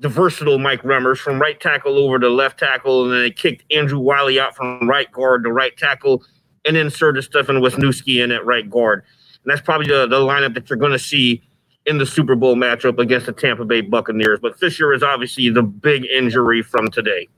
the 0.00 0.08
versatile 0.08 0.58
Mike 0.58 0.82
Remmers 0.82 1.18
from 1.18 1.40
right 1.40 1.60
tackle 1.60 1.98
over 1.98 2.18
to 2.18 2.28
left 2.28 2.58
tackle, 2.58 3.04
and 3.04 3.12
then 3.12 3.20
they 3.22 3.30
kicked 3.30 3.70
Andrew 3.72 3.98
Wylie 3.98 4.40
out 4.40 4.56
from 4.56 4.88
right 4.88 5.10
guard 5.12 5.44
to 5.44 5.52
right 5.52 5.76
tackle, 5.76 6.24
and 6.64 6.76
inserted 6.76 7.24
Stefen 7.24 7.60
Wisniewski 7.60 8.22
in 8.22 8.30
at 8.32 8.44
right 8.44 8.68
guard. 8.68 9.04
And 9.44 9.50
that's 9.50 9.60
probably 9.60 9.86
the, 9.86 10.06
the 10.06 10.18
lineup 10.18 10.54
that 10.54 10.68
you're 10.68 10.78
going 10.78 10.92
to 10.92 10.98
see 10.98 11.42
in 11.86 11.98
the 11.98 12.06
Super 12.06 12.34
Bowl 12.34 12.56
matchup 12.56 12.98
against 12.98 13.26
the 13.26 13.32
Tampa 13.32 13.64
Bay 13.64 13.80
Buccaneers. 13.80 14.40
But 14.40 14.58
Fisher 14.58 14.92
is 14.92 15.02
obviously 15.02 15.48
the 15.48 15.62
big 15.62 16.04
injury 16.06 16.62
from 16.62 16.88
today. 16.88 17.28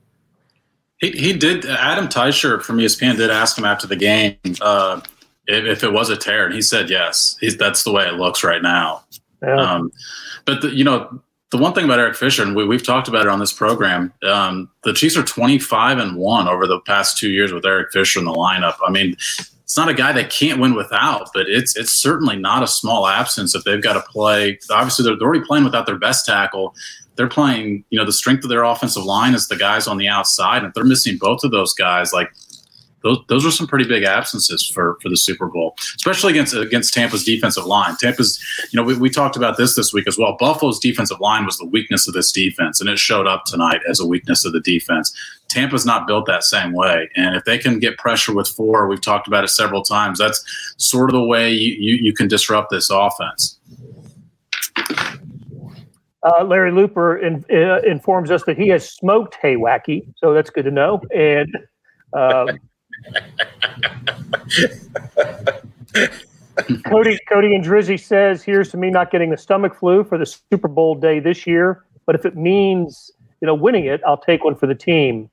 He, 0.98 1.10
he 1.10 1.32
did. 1.32 1.66
Adam 1.66 2.08
Teicher 2.08 2.62
from 2.62 2.78
ESPN 2.78 3.16
did 3.16 3.30
ask 3.30 3.58
him 3.58 3.64
after 3.64 3.86
the 3.86 3.96
game. 3.96 4.36
Uh, 4.60 5.00
if, 5.46 5.64
if 5.64 5.84
it 5.84 5.92
was 5.92 6.10
a 6.10 6.16
tear, 6.16 6.46
and 6.46 6.54
he 6.54 6.62
said 6.62 6.90
yes. 6.90 7.36
He's, 7.40 7.56
that's 7.56 7.84
the 7.84 7.92
way 7.92 8.06
it 8.06 8.14
looks 8.14 8.44
right 8.44 8.62
now. 8.62 9.04
Yeah. 9.42 9.56
Um, 9.56 9.92
but 10.44 10.62
the, 10.62 10.70
you 10.70 10.84
know, 10.84 11.22
the 11.50 11.58
one 11.58 11.74
thing 11.74 11.84
about 11.84 11.98
Eric 11.98 12.16
Fisher, 12.16 12.42
and 12.42 12.56
we, 12.56 12.64
we've 12.64 12.84
talked 12.84 13.08
about 13.08 13.22
it 13.22 13.28
on 13.28 13.38
this 13.38 13.52
program, 13.52 14.12
um, 14.22 14.70
the 14.84 14.94
Chiefs 14.94 15.16
are 15.16 15.22
25 15.22 15.98
and 15.98 16.16
one 16.16 16.48
over 16.48 16.66
the 16.66 16.80
past 16.80 17.18
two 17.18 17.30
years 17.30 17.52
with 17.52 17.66
Eric 17.66 17.92
Fisher 17.92 18.18
in 18.18 18.24
the 18.24 18.32
lineup. 18.32 18.76
I 18.86 18.90
mean, 18.90 19.16
it's 19.72 19.76
not 19.76 19.88
a 19.88 19.94
guy 19.94 20.12
they 20.12 20.24
can't 20.24 20.60
win 20.60 20.74
without, 20.74 21.30
but 21.34 21.48
it's 21.48 21.76
it's 21.76 21.92
certainly 21.92 22.36
not 22.36 22.62
a 22.62 22.66
small 22.66 23.06
absence 23.06 23.54
if 23.54 23.64
they've 23.64 23.82
got 23.82 23.94
to 23.94 24.02
play. 24.02 24.58
Obviously, 24.70 25.04
they're, 25.04 25.16
they're 25.16 25.28
already 25.28 25.44
playing 25.44 25.64
without 25.64 25.86
their 25.86 25.98
best 25.98 26.26
tackle. 26.26 26.74
They're 27.16 27.28
playing, 27.28 27.84
you 27.90 27.98
know, 27.98 28.06
the 28.06 28.12
strength 28.12 28.44
of 28.44 28.50
their 28.50 28.64
offensive 28.64 29.04
line 29.04 29.34
is 29.34 29.48
the 29.48 29.56
guys 29.56 29.86
on 29.86 29.98
the 29.98 30.08
outside, 30.08 30.58
and 30.58 30.66
if 30.68 30.74
they're 30.74 30.84
missing 30.84 31.18
both 31.18 31.44
of 31.44 31.50
those 31.50 31.74
guys, 31.74 32.12
like 32.12 32.30
those 33.02 33.18
those 33.28 33.46
are 33.46 33.50
some 33.50 33.66
pretty 33.66 33.84
big 33.84 34.04
absences 34.04 34.66
for 34.66 34.98
for 35.02 35.08
the 35.08 35.16
Super 35.16 35.46
Bowl, 35.46 35.74
especially 35.96 36.32
against 36.32 36.54
against 36.54 36.94
Tampa's 36.94 37.24
defensive 37.24 37.64
line. 37.64 37.96
Tampa's, 37.96 38.42
you 38.70 38.76
know, 38.76 38.82
we, 38.82 38.96
we 38.96 39.10
talked 39.10 39.36
about 39.36 39.56
this 39.56 39.74
this 39.74 39.92
week 39.92 40.06
as 40.06 40.18
well. 40.18 40.36
Buffalo's 40.38 40.78
defensive 40.78 41.20
line 41.20 41.44
was 41.44 41.58
the 41.58 41.66
weakness 41.66 42.06
of 42.08 42.14
this 42.14 42.32
defense, 42.32 42.80
and 42.80 42.88
it 42.88 42.98
showed 42.98 43.26
up 43.26 43.44
tonight 43.44 43.80
as 43.88 44.00
a 44.00 44.06
weakness 44.06 44.44
of 44.44 44.52
the 44.52 44.60
defense. 44.60 45.12
Tampa's 45.48 45.84
not 45.84 46.06
built 46.06 46.26
that 46.26 46.44
same 46.44 46.72
way, 46.72 47.08
and 47.16 47.36
if 47.36 47.44
they 47.44 47.58
can 47.58 47.78
get 47.78 47.98
pressure 47.98 48.34
with 48.34 48.48
four, 48.48 48.86
we've 48.88 49.02
talked 49.02 49.26
about 49.26 49.44
it 49.44 49.48
several 49.48 49.82
times. 49.82 50.18
That's 50.18 50.42
sort 50.78 51.10
of 51.10 51.14
the 51.14 51.24
way 51.24 51.50
you, 51.50 51.74
you, 51.74 51.94
you 51.96 52.12
can 52.12 52.28
disrupt 52.28 52.70
this 52.70 52.90
offense. 52.90 53.58
Uh, 56.24 56.44
Larry 56.44 56.70
Looper 56.70 57.18
in, 57.18 57.44
uh, 57.52 57.80
informs 57.80 58.30
us 58.30 58.44
that 58.44 58.56
he 58.56 58.68
has 58.68 58.88
smoked 58.88 59.36
Hey 59.42 59.56
Wacky, 59.56 60.06
so 60.16 60.32
that's 60.32 60.50
good 60.50 60.64
to 60.64 60.70
know. 60.70 61.02
And 61.14 61.56
um, 62.12 62.60
Cody 66.86 67.18
Cody 67.28 67.54
and 67.54 67.64
Drizzy 67.64 67.98
says, 67.98 68.42
"Here's 68.42 68.70
to 68.70 68.76
me 68.76 68.90
not 68.90 69.10
getting 69.10 69.30
the 69.30 69.36
stomach 69.36 69.74
flu 69.74 70.04
for 70.04 70.18
the 70.18 70.26
Super 70.26 70.68
Bowl 70.68 70.94
day 70.94 71.18
this 71.18 71.46
year, 71.46 71.84
but 72.06 72.14
if 72.14 72.24
it 72.24 72.36
means 72.36 73.10
you 73.40 73.46
know 73.46 73.54
winning 73.54 73.86
it, 73.86 74.00
I'll 74.06 74.18
take 74.18 74.44
one 74.44 74.54
for 74.54 74.66
the 74.66 74.74
team." 74.74 75.30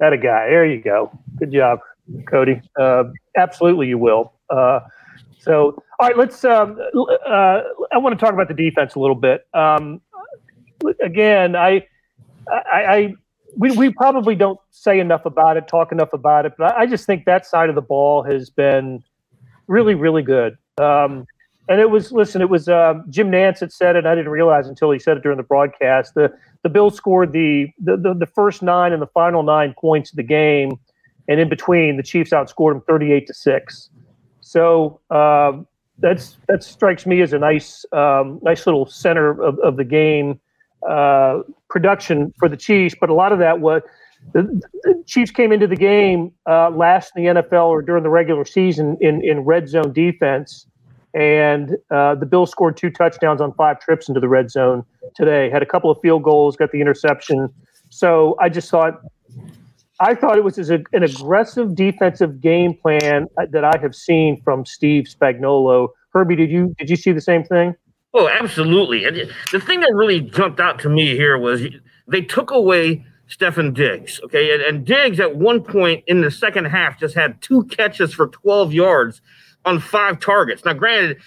That 0.00 0.12
a 0.12 0.18
guy. 0.18 0.48
There 0.48 0.66
you 0.66 0.82
go. 0.82 1.16
Good 1.36 1.52
job, 1.52 1.78
Cody. 2.28 2.60
Uh, 2.78 3.04
absolutely, 3.36 3.86
you 3.86 3.98
will. 3.98 4.32
Uh, 4.50 4.80
so, 5.38 5.80
all 6.00 6.08
right, 6.08 6.16
let's. 6.16 6.44
Um, 6.44 6.78
uh, 7.28 7.60
I 7.92 7.98
want 7.98 8.18
to 8.18 8.24
talk 8.24 8.34
about 8.34 8.48
the 8.48 8.54
defense 8.54 8.96
a 8.96 8.98
little 8.98 9.14
bit. 9.14 9.46
Um, 9.54 10.00
again, 11.02 11.54
I, 11.54 11.86
I, 12.50 12.62
I, 12.72 13.14
we, 13.56 13.70
we 13.76 13.90
probably 13.90 14.34
don't 14.34 14.58
say 14.70 15.00
enough 15.00 15.24
about 15.24 15.56
it, 15.56 15.68
talk 15.68 15.92
enough 15.92 16.12
about 16.12 16.46
it, 16.46 16.54
but 16.58 16.76
I 16.76 16.86
just 16.86 17.06
think 17.06 17.24
that 17.24 17.46
side 17.46 17.68
of 17.68 17.74
the 17.74 17.82
ball 17.82 18.22
has 18.22 18.50
been 18.50 19.02
really, 19.66 19.94
really 19.94 20.22
good. 20.22 20.56
Um, 20.78 21.26
and 21.68 21.80
it 21.80 21.88
was, 21.88 22.12
listen, 22.12 22.42
it 22.42 22.50
was 22.50 22.68
uh, 22.68 22.94
Jim 23.08 23.30
Nantz 23.30 23.60
that 23.60 23.72
said 23.72 23.96
it. 23.96 24.04
I 24.04 24.14
didn't 24.14 24.30
realize 24.30 24.68
until 24.68 24.90
he 24.90 24.98
said 24.98 25.16
it 25.16 25.22
during 25.22 25.38
the 25.38 25.44
broadcast. 25.44 26.14
The 26.14 26.32
the 26.62 26.68
Bills 26.68 26.94
scored 26.94 27.32
the, 27.32 27.68
the 27.82 27.96
the, 27.96 28.14
the 28.14 28.26
first 28.26 28.62
nine 28.62 28.92
and 28.92 29.00
the 29.00 29.06
final 29.06 29.42
nine 29.42 29.74
points 29.80 30.10
of 30.12 30.16
the 30.16 30.22
game, 30.22 30.78
and 31.26 31.40
in 31.40 31.48
between, 31.48 31.96
the 31.96 32.02
Chiefs 32.02 32.32
outscored 32.32 32.74
them 32.74 32.82
thirty-eight 32.86 33.26
to 33.28 33.34
six. 33.34 33.88
So 34.40 35.00
um, 35.10 35.66
that's 35.98 36.36
that 36.48 36.62
strikes 36.62 37.06
me 37.06 37.22
as 37.22 37.32
a 37.32 37.38
nice 37.38 37.86
um, 37.92 38.40
nice 38.42 38.66
little 38.66 38.84
center 38.84 39.30
of, 39.30 39.58
of 39.60 39.76
the 39.78 39.84
game 39.84 40.40
uh, 40.88 41.40
production 41.68 42.32
for 42.38 42.48
the 42.48 42.56
Chiefs. 42.56 42.94
But 43.00 43.10
a 43.10 43.14
lot 43.14 43.32
of 43.32 43.38
that 43.38 43.60
was 43.60 43.82
the, 44.32 44.42
the 44.82 45.02
Chiefs 45.06 45.30
came 45.30 45.52
into 45.52 45.66
the 45.66 45.76
game 45.76 46.32
uh, 46.48 46.70
last 46.70 47.12
in 47.16 47.24
the 47.24 47.42
NFL 47.42 47.66
or 47.66 47.82
during 47.82 48.02
the 48.02 48.10
regular 48.10 48.44
season 48.44 48.96
in 49.00 49.22
in 49.24 49.40
red 49.40 49.68
zone 49.68 49.92
defense. 49.92 50.66
And 51.14 51.76
uh, 51.92 52.16
the 52.16 52.26
Bills 52.26 52.50
scored 52.50 52.76
two 52.76 52.90
touchdowns 52.90 53.40
on 53.40 53.52
five 53.54 53.78
trips 53.78 54.08
into 54.08 54.20
the 54.20 54.28
red 54.28 54.50
zone 54.50 54.84
today. 55.14 55.48
Had 55.48 55.62
a 55.62 55.66
couple 55.66 55.88
of 55.88 55.98
field 56.02 56.24
goals, 56.24 56.56
got 56.56 56.72
the 56.72 56.80
interception. 56.80 57.48
So 57.88 58.36
I 58.40 58.48
just 58.48 58.68
thought 58.68 59.00
I 60.00 60.14
thought 60.14 60.36
it 60.36 60.44
was 60.44 60.58
a, 60.70 60.82
an 60.92 61.04
aggressive 61.04 61.74
defensive 61.74 62.40
game 62.40 62.74
plan 62.74 63.28
that 63.50 63.64
I 63.64 63.78
have 63.80 63.94
seen 63.94 64.42
from 64.42 64.66
Steve 64.66 65.04
Spagnuolo. 65.04 65.88
Herbie, 66.12 66.36
did 66.36 66.50
you 66.50 66.74
did 66.78 66.90
you 66.90 66.96
see 66.96 67.12
the 67.12 67.20
same 67.20 67.44
thing? 67.44 67.76
Oh, 68.14 68.28
absolutely. 68.28 69.04
And 69.04 69.30
the 69.50 69.60
thing 69.60 69.80
that 69.80 69.92
really 69.92 70.20
jumped 70.20 70.60
out 70.60 70.78
to 70.80 70.88
me 70.88 71.16
here 71.16 71.36
was 71.36 71.62
they 72.06 72.22
took 72.22 72.52
away 72.52 73.04
Stefon 73.28 73.74
Diggs. 73.74 74.20
Okay, 74.24 74.54
and, 74.54 74.62
and 74.62 74.84
Diggs 74.84 75.18
at 75.18 75.36
one 75.36 75.62
point 75.62 76.04
in 76.06 76.20
the 76.20 76.30
second 76.30 76.66
half 76.66 76.98
just 76.98 77.14
had 77.14 77.40
two 77.42 77.64
catches 77.64 78.14
for 78.14 78.28
12 78.28 78.72
yards 78.72 79.20
on 79.64 79.80
five 79.80 80.20
targets. 80.20 80.64
Now, 80.64 80.74
granted, 80.74 81.18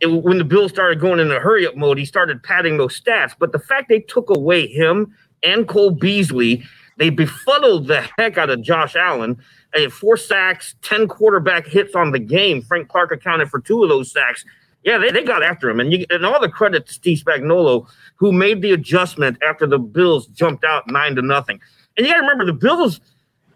it, 0.00 0.08
when 0.08 0.36
the 0.36 0.44
Bills 0.44 0.70
started 0.70 1.00
going 1.00 1.18
into 1.18 1.40
hurry 1.40 1.66
up 1.66 1.76
mode, 1.76 1.96
he 1.96 2.04
started 2.04 2.42
padding 2.42 2.76
those 2.76 3.00
stats. 3.00 3.34
But 3.38 3.52
the 3.52 3.58
fact 3.58 3.88
they 3.88 4.00
took 4.00 4.28
away 4.28 4.66
him 4.66 5.14
and 5.42 5.66
Cole 5.66 5.90
Beasley 5.90 6.64
they 6.96 7.10
befuddled 7.10 7.88
the 7.88 8.08
heck 8.18 8.38
out 8.38 8.50
of 8.50 8.62
Josh 8.62 8.94
Allen. 8.96 9.38
They 9.72 9.88
four 9.88 10.16
sacks, 10.16 10.74
10 10.82 11.08
quarterback 11.08 11.66
hits 11.66 11.94
on 11.94 12.12
the 12.12 12.18
game. 12.18 12.62
Frank 12.62 12.88
Clark 12.88 13.12
accounted 13.12 13.50
for 13.50 13.60
two 13.60 13.82
of 13.82 13.88
those 13.88 14.12
sacks. 14.12 14.44
Yeah, 14.84 14.98
they, 14.98 15.10
they 15.10 15.24
got 15.24 15.42
after 15.42 15.70
him. 15.70 15.80
And, 15.80 15.92
you, 15.92 16.06
and 16.10 16.24
all 16.26 16.40
the 16.40 16.48
credit 16.48 16.86
to 16.86 16.92
Steve 16.92 17.18
Spagnuolo, 17.18 17.88
who 18.16 18.32
made 18.32 18.60
the 18.62 18.72
adjustment 18.72 19.38
after 19.42 19.66
the 19.66 19.78
Bills 19.78 20.26
jumped 20.28 20.64
out 20.64 20.84
nine 20.86 21.16
to 21.16 21.22
nothing. 21.22 21.60
And 21.96 22.06
you 22.06 22.12
got 22.12 22.20
to 22.20 22.22
remember, 22.22 22.44
the 22.44 22.52
Bills, 22.52 23.00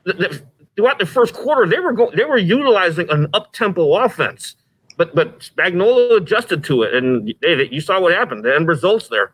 the, 0.04 0.14
the, 0.14 0.42
throughout 0.74 0.98
the 0.98 1.06
first 1.06 1.34
quarter, 1.34 1.66
they 1.66 1.80
were 1.80 1.92
going, 1.92 2.16
they 2.16 2.24
were 2.24 2.38
utilizing 2.38 3.10
an 3.10 3.28
up 3.34 3.52
tempo 3.52 3.94
offense. 3.96 4.56
But 4.96 5.14
but 5.14 5.38
Spagnuolo 5.38 6.16
adjusted 6.16 6.64
to 6.64 6.82
it, 6.82 6.92
and 6.92 7.32
hey, 7.40 7.68
you 7.70 7.80
saw 7.80 8.00
what 8.00 8.12
happened. 8.12 8.44
The 8.44 8.52
end 8.52 8.66
results 8.66 9.06
there. 9.06 9.30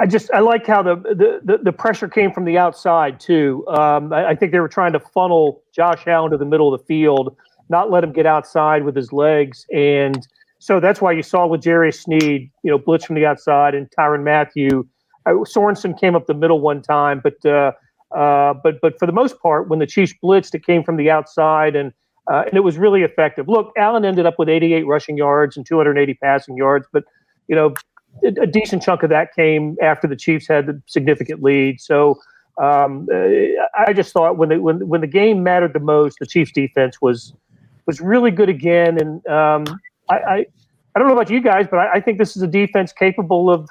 I 0.00 0.06
just 0.06 0.28
I 0.32 0.40
like 0.40 0.66
how 0.66 0.82
the, 0.82 0.96
the 1.44 1.58
the 1.62 1.72
pressure 1.72 2.08
came 2.08 2.32
from 2.32 2.44
the 2.44 2.58
outside 2.58 3.20
too. 3.20 3.64
Um, 3.68 4.12
I, 4.12 4.30
I, 4.30 4.34
think 4.34 4.50
they 4.50 4.58
were 4.58 4.68
trying 4.68 4.92
to 4.94 4.98
funnel 4.98 5.62
Josh 5.72 6.08
Allen 6.08 6.32
to 6.32 6.36
the 6.36 6.44
middle 6.44 6.74
of 6.74 6.80
the 6.80 6.84
field, 6.84 7.36
not 7.72 7.90
let 7.90 8.04
him 8.04 8.12
get 8.12 8.26
outside 8.26 8.84
with 8.84 8.94
his 8.94 9.12
legs, 9.12 9.66
and 9.74 10.24
so 10.62 10.78
that's 10.78 11.00
why 11.00 11.10
you 11.10 11.24
saw 11.24 11.44
L'Jarius 11.46 12.02
Sneed, 12.02 12.48
you 12.62 12.70
know, 12.70 12.78
blitz 12.78 13.04
from 13.04 13.16
the 13.16 13.26
outside, 13.26 13.74
and 13.74 13.90
Tyrann 13.90 14.22
Mathieu. 14.22 14.86
Uh, 15.26 15.30
Sorensen 15.44 15.98
came 15.98 16.14
up 16.14 16.28
the 16.28 16.34
middle 16.34 16.60
one 16.60 16.80
time, 16.80 17.20
but 17.20 17.44
uh, 17.44 17.72
uh, 18.16 18.54
but 18.62 18.80
but 18.80 18.96
for 18.96 19.06
the 19.06 19.12
most 19.12 19.40
part, 19.40 19.68
when 19.68 19.80
the 19.80 19.86
Chiefs 19.86 20.14
blitzed, 20.22 20.54
it 20.54 20.64
came 20.64 20.84
from 20.84 20.98
the 20.98 21.10
outside, 21.10 21.74
and 21.74 21.92
uh, 22.30 22.44
and 22.46 22.54
it 22.54 22.60
was 22.60 22.78
really 22.78 23.02
effective. 23.02 23.48
Look, 23.48 23.72
Allen 23.76 24.04
ended 24.04 24.24
up 24.24 24.38
with 24.38 24.48
88 24.48 24.86
rushing 24.86 25.16
yards 25.16 25.56
and 25.56 25.66
280 25.66 26.14
passing 26.14 26.56
yards, 26.56 26.86
but 26.92 27.02
you 27.48 27.56
know 27.56 27.74
a 28.22 28.46
decent 28.46 28.82
chunk 28.82 29.02
of 29.02 29.10
that 29.10 29.34
came 29.34 29.76
after 29.82 30.06
the 30.06 30.16
Chiefs 30.16 30.46
had 30.46 30.66
the 30.66 30.80
significant 30.86 31.42
lead. 31.42 31.80
So 31.80 32.20
um, 32.62 33.08
I 33.74 33.92
just 33.92 34.12
thought 34.12 34.36
when 34.36 34.50
the, 34.50 34.60
when 34.60 34.86
when 34.86 35.00
the 35.00 35.06
game 35.06 35.42
mattered 35.42 35.72
the 35.72 35.80
most, 35.80 36.18
the 36.20 36.26
Chiefs 36.26 36.52
defense 36.52 37.00
was 37.00 37.32
was 37.86 38.00
really 38.00 38.30
good 38.30 38.48
again. 38.48 39.00
And 39.00 39.26
um, 39.26 39.64
I, 40.08 40.14
I, 40.16 40.46
I 40.94 40.98
don't 40.98 41.08
know 41.08 41.14
about 41.14 41.30
you 41.30 41.40
guys, 41.40 41.66
but 41.70 41.78
I, 41.78 41.94
I, 41.94 42.00
think 42.00 42.18
this 42.18 42.36
is 42.36 42.42
a 42.42 42.46
defense 42.46 42.92
capable 42.92 43.50
of 43.50 43.68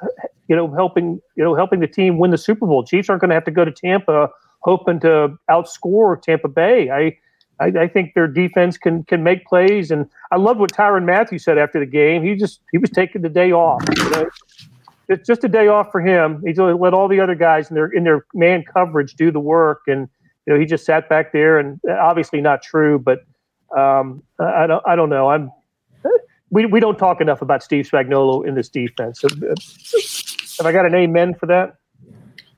you 0.48 0.56
know 0.56 0.74
helping 0.74 1.22
you 1.36 1.44
know 1.44 1.56
helping 1.56 1.80
the 1.80 1.88
team 1.88 2.18
win 2.18 2.32
the 2.32 2.38
Super 2.38 2.66
Bowl. 2.66 2.84
Chiefs 2.84 3.10
aren't 3.10 3.22
going 3.22 3.30
to 3.30 3.36
have 3.36 3.46
to 3.46 3.52
go 3.52 3.64
to 3.64 3.72
Tampa 3.72 4.30
hoping 4.62 5.00
to 5.02 5.36
outscore 5.50 6.22
Tampa 6.22 6.48
Bay. 6.48 6.90
I 6.90 7.18
I, 7.60 7.82
I, 7.82 7.88
think 7.88 8.16
their 8.16 8.28
defense 8.28 8.78
can 8.78 9.04
can 9.04 9.24
make 9.24 9.46
plays, 9.46 9.92
and 9.92 10.10
I 10.32 10.38
love 10.38 10.58
what 10.58 10.72
Tyrann 10.72 11.06
Mathieu 11.06 11.38
said 11.38 11.60
after 11.60 11.80
the 11.80 11.86
game. 11.86 12.24
He 12.24 12.36
just 12.36 12.62
he 12.72 12.80
was 12.80 12.90
taking 12.90 13.22
the 13.22 13.30
day 13.30 13.52
off. 13.52 13.84
You 13.96 14.10
know? 14.10 14.30
It's 15.10 15.28
just 15.28 15.44
a 15.44 15.50
day 15.50 15.68
off 15.68 15.92
for 15.92 16.02
him. 16.02 16.42
He's 16.46 16.58
let 16.58 16.94
all 16.94 17.08
the 17.08 17.20
other 17.20 17.36
guys 17.36 17.70
in 17.70 17.76
their 17.76 17.88
in 17.88 18.04
their 18.04 18.26
man 18.34 18.64
coverage 18.64 19.16
do 19.16 19.32
the 19.32 19.40
work, 19.40 19.82
and 19.88 20.10
you 20.46 20.54
know 20.54 20.60
he 20.60 20.66
just 20.66 20.86
sat 20.86 21.08
back 21.08 21.34
there. 21.34 21.60
And 21.60 21.80
obviously 21.88 22.42
not 22.42 22.64
true, 22.64 22.98
but 22.98 23.20
um, 23.78 24.24
I 24.40 24.68
don't 24.68 24.84
I 24.86 24.96
don't 24.96 25.10
know. 25.10 25.30
I'm 25.30 25.52
we 26.52 26.66
we 26.66 26.80
don't 26.80 26.98
talk 26.98 27.22
enough 27.22 27.42
about 27.42 27.64
Steve 27.64 27.90
Spagnuolo 27.90 28.46
in 28.46 28.56
this 28.56 28.70
defense. 28.70 29.22
Have 29.22 30.66
I 30.66 30.72
got 30.72 30.86
an 30.86 30.94
amen 30.94 31.34
for 31.34 31.48
that? 31.48 31.78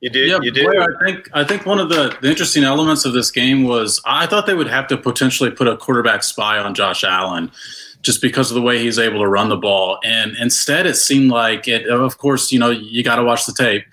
You 0.02 0.10
did. 0.10 0.30
Yeah, 0.30 0.40
you 0.42 0.52
did. 0.52 0.66
Boy, 0.66 0.82
I 0.82 1.06
think 1.06 1.30
I 1.34 1.44
think 1.46 1.66
one 1.66 1.80
of 1.80 1.88
the, 1.88 2.18
the 2.22 2.30
interesting 2.30 2.66
elements 2.66 3.06
of 3.06 3.14
this 3.14 3.32
game 3.32 3.64
was 3.64 4.02
I 4.06 4.26
thought 4.26 4.48
they 4.48 4.54
would 4.54 4.68
have 4.68 4.88
to 4.88 4.98
potentially 4.98 5.50
put 5.50 5.68
a 5.68 5.78
quarterback 5.78 6.24
spy 6.24 6.58
on 6.58 6.74
Josh 6.74 7.06
Allen, 7.06 7.50
just 8.02 8.22
because 8.22 8.52
of 8.52 8.56
the 8.56 8.62
way 8.62 8.80
he's 8.80 9.00
able 9.00 9.22
to 9.22 9.28
run 9.28 9.48
the 9.48 9.56
ball. 9.56 10.00
And 10.04 10.36
instead, 10.38 10.86
it 10.86 10.96
seemed 10.96 11.32
like 11.32 11.70
it. 11.70 11.88
Of 11.88 12.18
course, 12.18 12.52
you 12.52 12.60
know 12.60 12.70
you 12.70 13.02
got 13.02 13.16
to 13.16 13.24
watch 13.24 13.46
the 13.46 13.54
tape, 13.54 13.86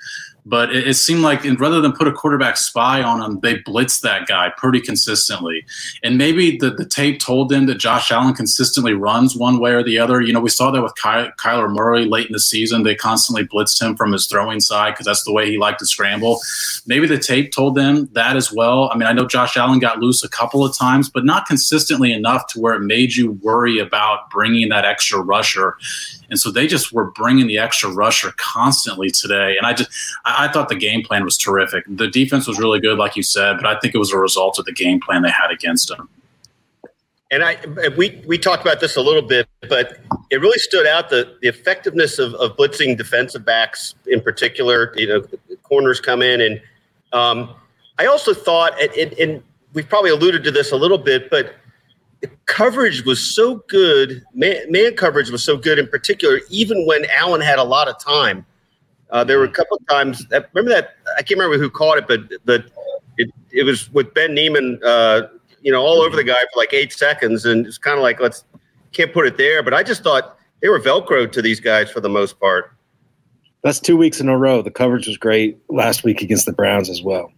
but 0.44 0.74
it, 0.74 0.88
it, 0.88 0.94
seemed 0.94 1.22
like 1.22 1.44
rather 1.58 1.80
than 1.80 1.92
put 1.92 2.08
a 2.08 2.12
quarterback 2.12 2.56
spy 2.56 3.02
on 3.02 3.22
him, 3.22 3.40
they 3.40 3.56
blitzed 3.58 4.00
that 4.02 4.26
guy 4.26 4.52
pretty 4.56 4.80
consistently. 4.80 5.64
And 6.02 6.18
maybe 6.18 6.56
the, 6.56 6.70
the 6.70 6.84
tape 6.84 7.20
told 7.20 7.48
them 7.48 7.66
that 7.66 7.76
Josh 7.76 8.10
Allen 8.10 8.34
consistently 8.34 8.92
runs 8.92 9.36
one 9.36 9.60
way 9.60 9.72
or 9.72 9.82
the 9.82 9.98
other. 9.98 10.20
You 10.20 10.32
know, 10.32 10.40
we 10.40 10.50
saw 10.50 10.70
that 10.70 10.82
with 10.82 10.94
Ky- 10.96 11.30
Kyler 11.38 11.72
Murray 11.72 12.04
late 12.04 12.26
in 12.26 12.32
the 12.32 12.40
season. 12.40 12.82
They 12.82 12.94
constantly 12.94 13.46
blitzed 13.46 13.80
him 13.80 13.96
from 13.96 14.12
his 14.12 14.26
throwing 14.26 14.60
side 14.60 14.92
because 14.92 15.06
that's 15.06 15.24
the 15.24 15.32
way 15.32 15.50
he 15.50 15.58
liked 15.58 15.80
to 15.80 15.86
scramble. 15.86 16.40
Maybe 16.86 17.06
the 17.06 17.18
tape 17.18 17.52
told 17.52 17.74
them 17.74 18.08
that 18.12 18.36
as 18.36 18.52
well. 18.52 18.90
I 18.92 18.96
mean, 18.96 19.08
I 19.08 19.12
know 19.12 19.26
Josh 19.26 19.56
Allen 19.56 19.78
got 19.78 19.98
loose 19.98 20.24
a 20.24 20.28
couple 20.28 20.64
of 20.64 20.76
times, 20.76 21.08
but 21.08 21.24
not 21.24 21.46
consistently 21.46 22.12
enough 22.12 22.46
to 22.48 22.60
where 22.60 22.74
it 22.74 22.80
made 22.80 23.14
you 23.14 23.32
worry 23.42 23.78
about 23.78 24.30
bringing 24.30 24.68
that 24.70 24.84
extra 24.84 25.20
rusher 25.20 25.76
and 26.30 26.38
so 26.38 26.50
they 26.50 26.66
just 26.66 26.92
were 26.92 27.10
bringing 27.10 27.46
the 27.48 27.58
extra 27.58 27.90
rusher 27.90 28.32
constantly 28.36 29.10
today. 29.10 29.56
And 29.56 29.66
I 29.66 29.72
just, 29.74 29.90
I, 30.24 30.46
I 30.46 30.52
thought 30.52 30.68
the 30.68 30.76
game 30.76 31.02
plan 31.02 31.24
was 31.24 31.36
terrific. 31.36 31.84
The 31.88 32.08
defense 32.08 32.46
was 32.46 32.58
really 32.58 32.80
good, 32.80 32.98
like 32.98 33.16
you 33.16 33.22
said, 33.22 33.56
but 33.56 33.66
I 33.66 33.78
think 33.80 33.94
it 33.94 33.98
was 33.98 34.12
a 34.12 34.18
result 34.18 34.58
of 34.58 34.64
the 34.64 34.72
game 34.72 35.00
plan 35.00 35.22
they 35.22 35.30
had 35.30 35.50
against 35.50 35.88
them. 35.88 36.08
And 37.32 37.44
I, 37.44 37.58
we, 37.96 38.22
we 38.26 38.38
talked 38.38 38.62
about 38.62 38.80
this 38.80 38.96
a 38.96 39.00
little 39.00 39.22
bit, 39.22 39.48
but 39.68 39.98
it 40.30 40.40
really 40.40 40.58
stood 40.58 40.86
out 40.86 41.10
the, 41.10 41.36
the 41.42 41.48
effectiveness 41.48 42.18
of, 42.18 42.34
of 42.34 42.56
blitzing 42.56 42.96
defensive 42.96 43.44
backs 43.44 43.94
in 44.06 44.20
particular. 44.20 44.92
You 44.96 45.06
know, 45.06 45.24
corners 45.62 46.00
come 46.00 46.22
in 46.22 46.40
and 46.40 46.60
um, 47.12 47.54
I 47.98 48.06
also 48.06 48.32
thought, 48.32 48.80
and, 48.80 49.12
and, 49.14 49.42
we've 49.72 49.88
probably 49.88 50.10
alluded 50.10 50.42
to 50.42 50.50
this 50.50 50.72
a 50.72 50.76
little 50.76 50.98
bit, 50.98 51.30
but 51.30 51.54
coverage 52.50 53.04
was 53.04 53.22
so 53.22 53.62
good. 53.68 54.24
Man, 54.34 54.70
man 54.70 54.96
coverage 54.96 55.30
was 55.30 55.42
so 55.42 55.56
good, 55.56 55.78
in 55.78 55.86
particular, 55.86 56.40
even 56.50 56.84
when 56.84 57.06
Allen 57.06 57.40
had 57.40 57.58
a 57.58 57.64
lot 57.64 57.88
of 57.88 57.98
time. 57.98 58.44
Uh, 59.10 59.24
there 59.24 59.38
were 59.38 59.44
a 59.44 59.50
couple 59.50 59.76
of 59.76 59.86
times. 59.86 60.26
That, 60.26 60.50
remember 60.52 60.74
that? 60.74 60.96
I 61.16 61.22
can't 61.22 61.38
remember 61.38 61.58
who 61.58 61.70
caught 61.70 61.98
it, 61.98 62.06
but 62.08 62.20
but 62.44 62.64
it, 63.18 63.30
it 63.52 63.62
was 63.62 63.90
with 63.92 64.12
Ben 64.14 64.34
Niemann, 64.34 64.80
Uh, 64.84 65.22
you 65.62 65.72
know, 65.72 65.80
all 65.80 66.00
over 66.00 66.16
the 66.16 66.24
guy 66.24 66.40
for 66.52 66.58
like 66.58 66.72
eight 66.72 66.92
seconds, 66.92 67.44
and 67.44 67.66
it's 67.66 67.78
kind 67.78 67.96
of 67.96 68.02
like 68.02 68.20
let's 68.20 68.44
can't 68.92 69.12
put 69.12 69.26
it 69.26 69.36
there. 69.36 69.62
But 69.62 69.72
I 69.72 69.82
just 69.82 70.02
thought 70.02 70.36
they 70.60 70.68
were 70.68 70.80
velcro 70.80 71.30
to 71.30 71.42
these 71.42 71.60
guys 71.60 71.90
for 71.90 72.00
the 72.00 72.08
most 72.08 72.38
part. 72.40 72.72
That's 73.62 73.78
two 73.78 73.96
weeks 73.96 74.20
in 74.20 74.28
a 74.28 74.38
row. 74.38 74.62
The 74.62 74.70
coverage 74.70 75.06
was 75.06 75.16
great 75.16 75.58
last 75.68 76.02
week 76.02 76.22
against 76.22 76.46
the 76.46 76.52
Browns 76.52 76.88
as 76.88 77.02
well. 77.02 77.32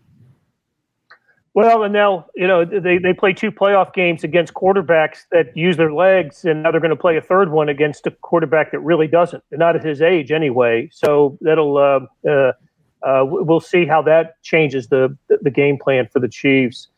Well, 1.55 1.83
and 1.83 1.93
now 1.93 2.27
you 2.35 2.47
know 2.47 2.65
they 2.65 2.97
they 2.97 3.13
play 3.13 3.35
two 3.35 3.53
playoff 3.53 3.93
games 3.93 4.25
against 4.25 4.55
quarterbacks 4.55 5.27
that 5.33 5.55
use 5.55 5.77
their 5.77 5.93
legs, 5.93 6.45
and 6.47 6.63
now 6.63 6.71
they're 6.71 6.81
going 6.81 6.91
to 6.91 6.97
play 6.97 7.19
a 7.19 7.21
third 7.21 7.53
one 7.53 7.69
against 7.69 8.07
a 8.07 8.11
quarterback 8.11 8.73
that 8.73 8.81
really 8.81 9.07
doesn't, 9.07 9.45
not 9.51 9.77
at 9.77 9.85
his 9.85 10.01
age 10.01 10.33
anyway. 10.33 10.89
So 10.93 11.37
that'll 11.43 11.77
uh, 11.77 12.01
uh, 12.27 12.53
uh, 13.03 13.25
we'll 13.27 13.61
see 13.61 13.85
how 13.85 14.01
that 14.03 14.43
changes 14.43 14.89
the 14.89 15.17
the 15.29 15.51
game 15.51 15.79
plan 15.79 16.09
for 16.11 16.21
the 16.21 16.29
Chiefs. 16.29 16.89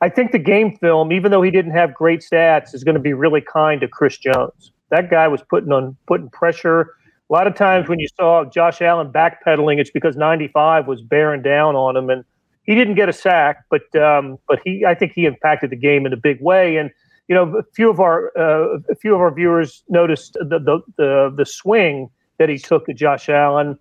I 0.00 0.08
think 0.10 0.30
the 0.30 0.38
game 0.38 0.76
film, 0.76 1.12
even 1.12 1.32
though 1.32 1.42
he 1.42 1.50
didn't 1.50 1.72
have 1.72 1.92
great 1.92 2.20
stats, 2.20 2.72
is 2.72 2.84
going 2.84 2.94
to 2.94 3.00
be 3.00 3.14
really 3.14 3.40
kind 3.40 3.80
to 3.80 3.88
Chris 3.88 4.16
Jones. 4.18 4.70
That 4.90 5.10
guy 5.10 5.26
was 5.26 5.42
putting 5.42 5.72
on 5.72 5.96
putting 6.06 6.30
pressure. 6.30 6.94
A 7.30 7.32
lot 7.32 7.48
of 7.48 7.56
times 7.56 7.88
when 7.88 7.98
you 7.98 8.06
saw 8.16 8.44
Josh 8.44 8.80
Allen 8.80 9.10
backpedaling, 9.10 9.80
it's 9.80 9.90
because 9.90 10.14
95 10.14 10.86
was 10.86 11.00
bearing 11.00 11.42
down 11.42 11.74
on 11.74 11.96
him 11.96 12.10
and 12.10 12.24
he 12.64 12.74
didn't 12.74 12.94
get 12.94 13.08
a 13.08 13.12
sack, 13.12 13.64
but 13.70 13.94
um, 13.96 14.38
but 14.48 14.60
he 14.64 14.84
I 14.84 14.94
think 14.94 15.12
he 15.12 15.26
impacted 15.26 15.70
the 15.70 15.76
game 15.76 16.06
in 16.06 16.12
a 16.12 16.16
big 16.16 16.40
way. 16.40 16.76
And 16.76 16.90
you 17.28 17.34
know, 17.34 17.56
a 17.56 17.62
few 17.74 17.90
of 17.90 18.00
our 18.00 18.32
uh, 18.36 18.78
a 18.90 18.94
few 18.94 19.14
of 19.14 19.20
our 19.20 19.32
viewers 19.32 19.82
noticed 19.88 20.34
the 20.34 20.58
the 20.58 20.80
the, 20.96 21.34
the 21.36 21.46
swing 21.46 22.10
that 22.38 22.48
he 22.48 22.58
took 22.58 22.88
at 22.88 22.96
Josh 22.96 23.28
Allen. 23.28 23.78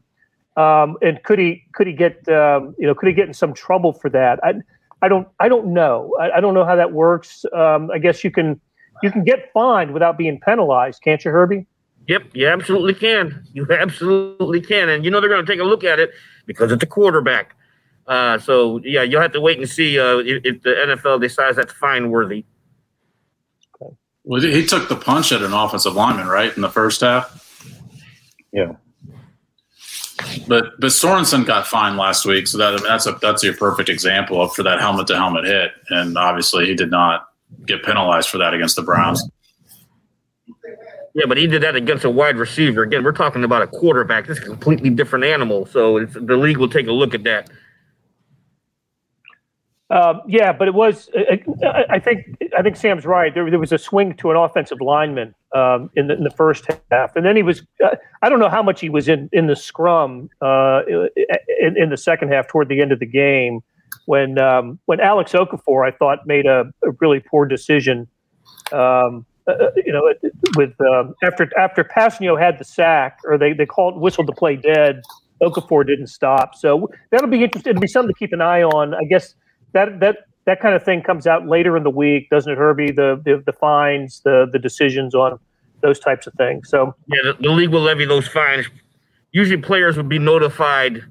Um, 0.56 0.98
and 1.02 1.22
could 1.24 1.40
he 1.40 1.64
could 1.74 1.88
he 1.88 1.94
get 1.94 2.28
um, 2.30 2.76
you 2.78 2.86
know 2.86 2.94
could 2.94 3.08
he 3.08 3.14
get 3.14 3.28
in 3.28 3.34
some 3.34 3.54
trouble 3.54 3.94
for 3.94 4.10
that? 4.12 4.40
I 4.44 4.56
I 5.02 5.08
don't 5.08 5.28
I 5.40 5.50
don't 5.50 5.74
know. 5.74 6.16
I, 6.20 6.38
I 6.38 6.42
don't 6.42 6.54
know 6.54 6.66
how 6.66 6.76
that 6.76 6.92
works. 6.94 7.46
Um, 7.54 7.90
I 7.92 7.98
guess 7.98 8.24
you 8.24 8.32
can 8.32 8.60
you 9.02 9.12
can 9.12 9.24
get 9.24 9.52
fined 9.54 9.94
without 9.94 10.18
being 10.18 10.40
penalized, 10.40 11.02
can't 11.02 11.24
you, 11.26 11.32
Herbie? 11.32 11.66
Yep, 12.08 12.24
you 12.34 12.48
absolutely 12.48 12.94
can. 12.94 13.46
You 13.54 13.66
absolutely 13.72 14.62
can, 14.62 14.90
and 14.90 15.06
you 15.06 15.12
know 15.12 15.22
they're 15.22 15.30
going 15.30 15.44
to 15.44 15.52
take 15.52 15.62
a 15.62 15.66
look 15.66 15.84
at 15.84 16.00
it 16.00 16.12
because 16.46 16.72
it's 16.72 16.84
a 16.84 16.88
quarterback. 16.88 17.56
Uh, 18.08 18.38
so 18.38 18.80
yeah, 18.84 19.04
you'll 19.04 19.22
have 19.22 19.32
to 19.32 19.42
wait 19.42 19.58
and 19.58 19.70
see 19.70 20.00
uh, 20.00 20.18
if, 20.18 20.44
if, 20.44 20.62
the 20.64 20.70
NFL 20.72 21.22
decides 21.22 21.56
that's 21.56 21.72
fine 21.74 22.10
worthy. 22.10 22.46
Well, 24.26 24.42
he 24.42 24.66
took 24.66 24.90
the 24.90 24.96
punch 24.96 25.32
at 25.32 25.42
an 25.42 25.54
offensive 25.54 25.96
lineman, 25.96 26.28
right, 26.28 26.56
in 26.56 26.62
the 26.62 26.70
first 26.70 27.02
half. 27.02 27.40
Yeah. 28.52 28.74
But 30.48 30.80
but 30.80 30.88
Sorensen 30.88 31.46
got 31.46 31.68
fined 31.68 31.98
last 31.98 32.26
week, 32.26 32.48
so 32.48 32.58
that 32.58 32.82
that's 32.84 33.06
a 33.06 33.18
that's 33.22 33.44
your 33.44 33.56
perfect 33.56 33.90
example 33.90 34.42
of 34.42 34.54
for 34.54 34.64
that 34.64 34.80
helmet 34.80 35.08
to 35.08 35.16
helmet 35.16 35.46
hit, 35.46 35.72
and 35.90 36.18
obviously 36.18 36.66
he 36.66 36.76
did 36.76 36.92
not 36.92 37.28
get 37.66 37.84
penalized 37.84 38.30
for 38.30 38.38
that 38.38 38.54
against 38.54 38.76
the 38.76 38.84
Browns. 38.84 39.28
Yeah, 41.14 41.26
but 41.28 41.38
he 41.38 41.46
did 41.46 41.62
that 41.62 41.76
against 41.76 42.06
a 42.06 42.10
wide 42.10 42.38
receiver. 42.38 42.84
Again, 42.84 43.04
we're 43.04 43.12
talking 43.12 43.44
about 43.44 43.62
a 43.62 43.68
quarterback. 43.68 44.26
This 44.26 44.40
is 44.40 44.44
a 44.44 44.48
completely 44.48 44.90
different 44.90 45.26
animal. 45.26 45.68
So 45.68 46.06
the 46.06 46.38
league 46.38 46.58
will 46.58 46.70
take 46.70 46.88
a 46.88 46.92
look 46.92 47.14
at 47.14 47.24
that. 47.24 47.52
Uh, 49.90 50.16
yeah, 50.28 50.52
but 50.54 50.68
it 50.68 50.74
was. 50.74 51.10
I, 51.16 51.86
I, 51.90 52.00
think. 52.00 52.26
I 52.58 52.62
think 52.62 52.76
Sam's 52.78 53.06
right. 53.06 53.34
There, 53.34 53.50
there 53.50 53.60
was 53.60 53.72
a 53.72 53.78
swing 53.78 54.16
to 54.16 54.32
an 54.32 54.38
offensive 54.38 54.80
lineman 54.82 55.36
um, 55.54 55.90
in, 55.96 56.08
the, 56.08 56.16
in, 56.16 56.24
the, 56.24 56.32
first 56.32 56.66
half, 56.90 57.16
and 57.16 57.26
then 57.26 57.36
he 57.36 57.44
was. 57.44 57.62
Uh, 57.84 57.96
I 58.22 58.30
don't 58.30 58.40
know 58.40 58.50
how 58.50 58.64
much 58.64 58.80
he 58.80 58.90
was 58.90 59.08
in 59.08 59.30
in 59.34 59.48
the 59.48 59.56
scrum 59.56 60.30
uh, 60.42 60.82
in, 61.60 61.78
in, 61.78 61.90
the 61.90 61.98
second 61.98 62.32
half 62.32 62.48
toward 62.48 62.70
the 62.70 62.82
end 62.82 62.92
of 62.92 63.00
the 63.00 63.06
game 63.06 63.62
when 64.06 64.40
um, 64.40 64.80
when 64.86 65.00
Alex 65.00 65.34
Okafor 65.34 65.88
I 65.88 65.92
thought 65.96 66.26
made 66.26 66.46
a, 66.46 66.72
a 66.84 66.92
really 67.00 67.20
poor 67.20 67.46
decision. 67.46 68.08
Um, 68.72 69.26
uh, 69.46 69.52
uh, 69.52 69.72
you 69.76 69.92
know, 69.92 70.12
with 70.56 70.74
um, 70.82 71.14
after 71.24 71.52
after 71.60 71.84
Kpassagnon 71.84 72.40
had 72.40 72.58
the 72.58 72.64
sack, 72.64 73.20
or 73.26 73.38
they 73.38 73.52
they 73.52 73.66
called 73.66 74.00
whistled 74.00 74.28
to 74.28 74.34
play 74.34 74.56
dead. 74.56 75.02
Okafor 75.42 75.86
didn't 75.86 76.08
stop, 76.08 76.56
so 76.56 76.90
that'll 77.12 77.28
be 77.28 77.44
interesting. 77.44 77.72
It'll 77.72 77.82
be 77.82 77.88
something 77.88 78.14
to 78.14 78.18
keep 78.18 78.32
an 78.32 78.40
eye 78.40 78.64
on. 78.64 78.94
I 78.94 79.04
guess 79.04 79.36
that 79.74 80.00
that 80.00 80.18
that 80.46 80.60
kind 80.60 80.76
of 80.76 80.84
thing 80.84 81.02
comes 81.02 81.28
out 81.28 81.48
later 81.48 81.78
in 81.78 81.84
the 81.84 81.90
week, 81.90 82.30
doesn't 82.30 82.52
it, 82.52 82.58
Herbie? 82.58 82.92
The 82.92 83.22
the, 83.24 83.44
the 83.46 83.54
fines, 83.54 84.22
the 84.24 84.48
the 84.52 84.60
decisions 84.60 85.14
on 85.14 85.40
those 85.82 86.00
types 86.00 86.28
of 86.28 86.34
things. 86.34 86.70
So 86.70 86.96
yeah, 87.08 87.20
the, 87.24 87.38
the 87.42 87.50
league 87.50 87.70
will 87.70 87.82
levy 87.82 88.06
those 88.06 88.28
fines. 88.28 88.68
Usually, 89.32 89.62
players 89.62 89.98
will 89.98 90.04
be 90.04 90.20
notified 90.20 91.04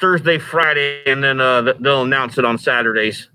Thursday, 0.00 0.38
Friday, 0.38 1.02
and 1.06 1.22
then 1.22 1.40
uh, 1.40 1.72
they'll 1.80 2.02
announce 2.02 2.38
it 2.38 2.44
on 2.44 2.58
Saturdays. 2.58 3.28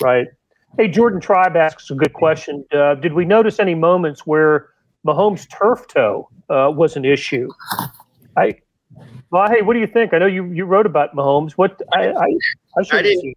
Right. 0.00 0.28
Hey, 0.76 0.88
Jordan 0.88 1.20
Tribe 1.20 1.56
asks 1.56 1.90
a 1.90 1.94
good 1.94 2.12
question. 2.12 2.64
Uh, 2.72 2.94
did 2.94 3.12
we 3.12 3.24
notice 3.24 3.58
any 3.58 3.74
moments 3.74 4.26
where 4.26 4.68
Mahomes' 5.06 5.48
turf 5.50 5.86
toe 5.88 6.28
uh, 6.48 6.70
was 6.74 6.96
an 6.96 7.04
issue? 7.04 7.48
I 8.36 8.54
well, 9.30 9.48
hey, 9.48 9.62
what 9.62 9.74
do 9.74 9.80
you 9.80 9.86
think? 9.86 10.12
I 10.12 10.18
know 10.18 10.26
you, 10.26 10.46
you 10.52 10.64
wrote 10.64 10.86
about 10.86 11.14
Mahomes. 11.14 11.52
What 11.52 11.80
I 11.94 12.10
I, 12.10 12.26
I, 12.76 12.98
I 12.98 13.02
didn't 13.02 13.36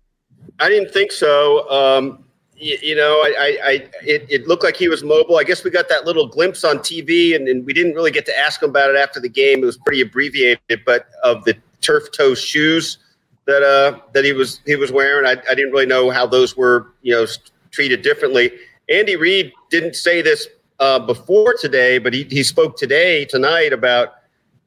I 0.59 0.69
didn't 0.69 0.91
think 0.91 1.11
so. 1.11 1.69
Um, 1.69 2.23
you, 2.55 2.77
you, 2.81 2.95
know, 2.95 3.21
I, 3.23 3.35
I, 3.37 3.57
I 3.63 3.71
it, 4.05 4.25
it, 4.29 4.47
looked 4.47 4.63
like 4.63 4.77
he 4.77 4.87
was 4.87 5.03
mobile. 5.03 5.37
I 5.37 5.43
guess 5.43 5.63
we 5.63 5.71
got 5.71 5.89
that 5.89 6.05
little 6.05 6.27
glimpse 6.27 6.63
on 6.63 6.77
TV, 6.77 7.35
and, 7.35 7.47
and 7.47 7.65
we 7.65 7.73
didn't 7.73 7.93
really 7.93 8.11
get 8.11 8.25
to 8.27 8.37
ask 8.37 8.61
him 8.61 8.69
about 8.69 8.89
it 8.89 8.95
after 8.95 9.19
the 9.19 9.29
game. 9.29 9.63
It 9.63 9.65
was 9.65 9.77
pretty 9.77 10.01
abbreviated, 10.01 10.81
but 10.85 11.07
of 11.23 11.43
the 11.43 11.57
turf 11.81 12.11
toe 12.11 12.33
shoes 12.33 12.99
that 13.45 13.61
uh 13.61 13.99
that 14.13 14.23
he 14.23 14.31
was 14.31 14.61
he 14.65 14.75
was 14.75 14.91
wearing, 14.91 15.25
I, 15.25 15.31
I 15.49 15.55
didn't 15.55 15.71
really 15.71 15.85
know 15.85 16.09
how 16.09 16.25
those 16.25 16.55
were 16.55 16.93
you 17.01 17.13
know 17.13 17.25
treated 17.71 18.01
differently. 18.01 18.51
Andy 18.89 19.15
Reid 19.15 19.51
didn't 19.69 19.95
say 19.95 20.21
this 20.21 20.47
uh, 20.79 20.99
before 20.99 21.55
today, 21.59 21.97
but 21.97 22.13
he, 22.13 22.23
he 22.25 22.43
spoke 22.43 22.77
today 22.77 23.25
tonight 23.25 23.73
about 23.73 24.15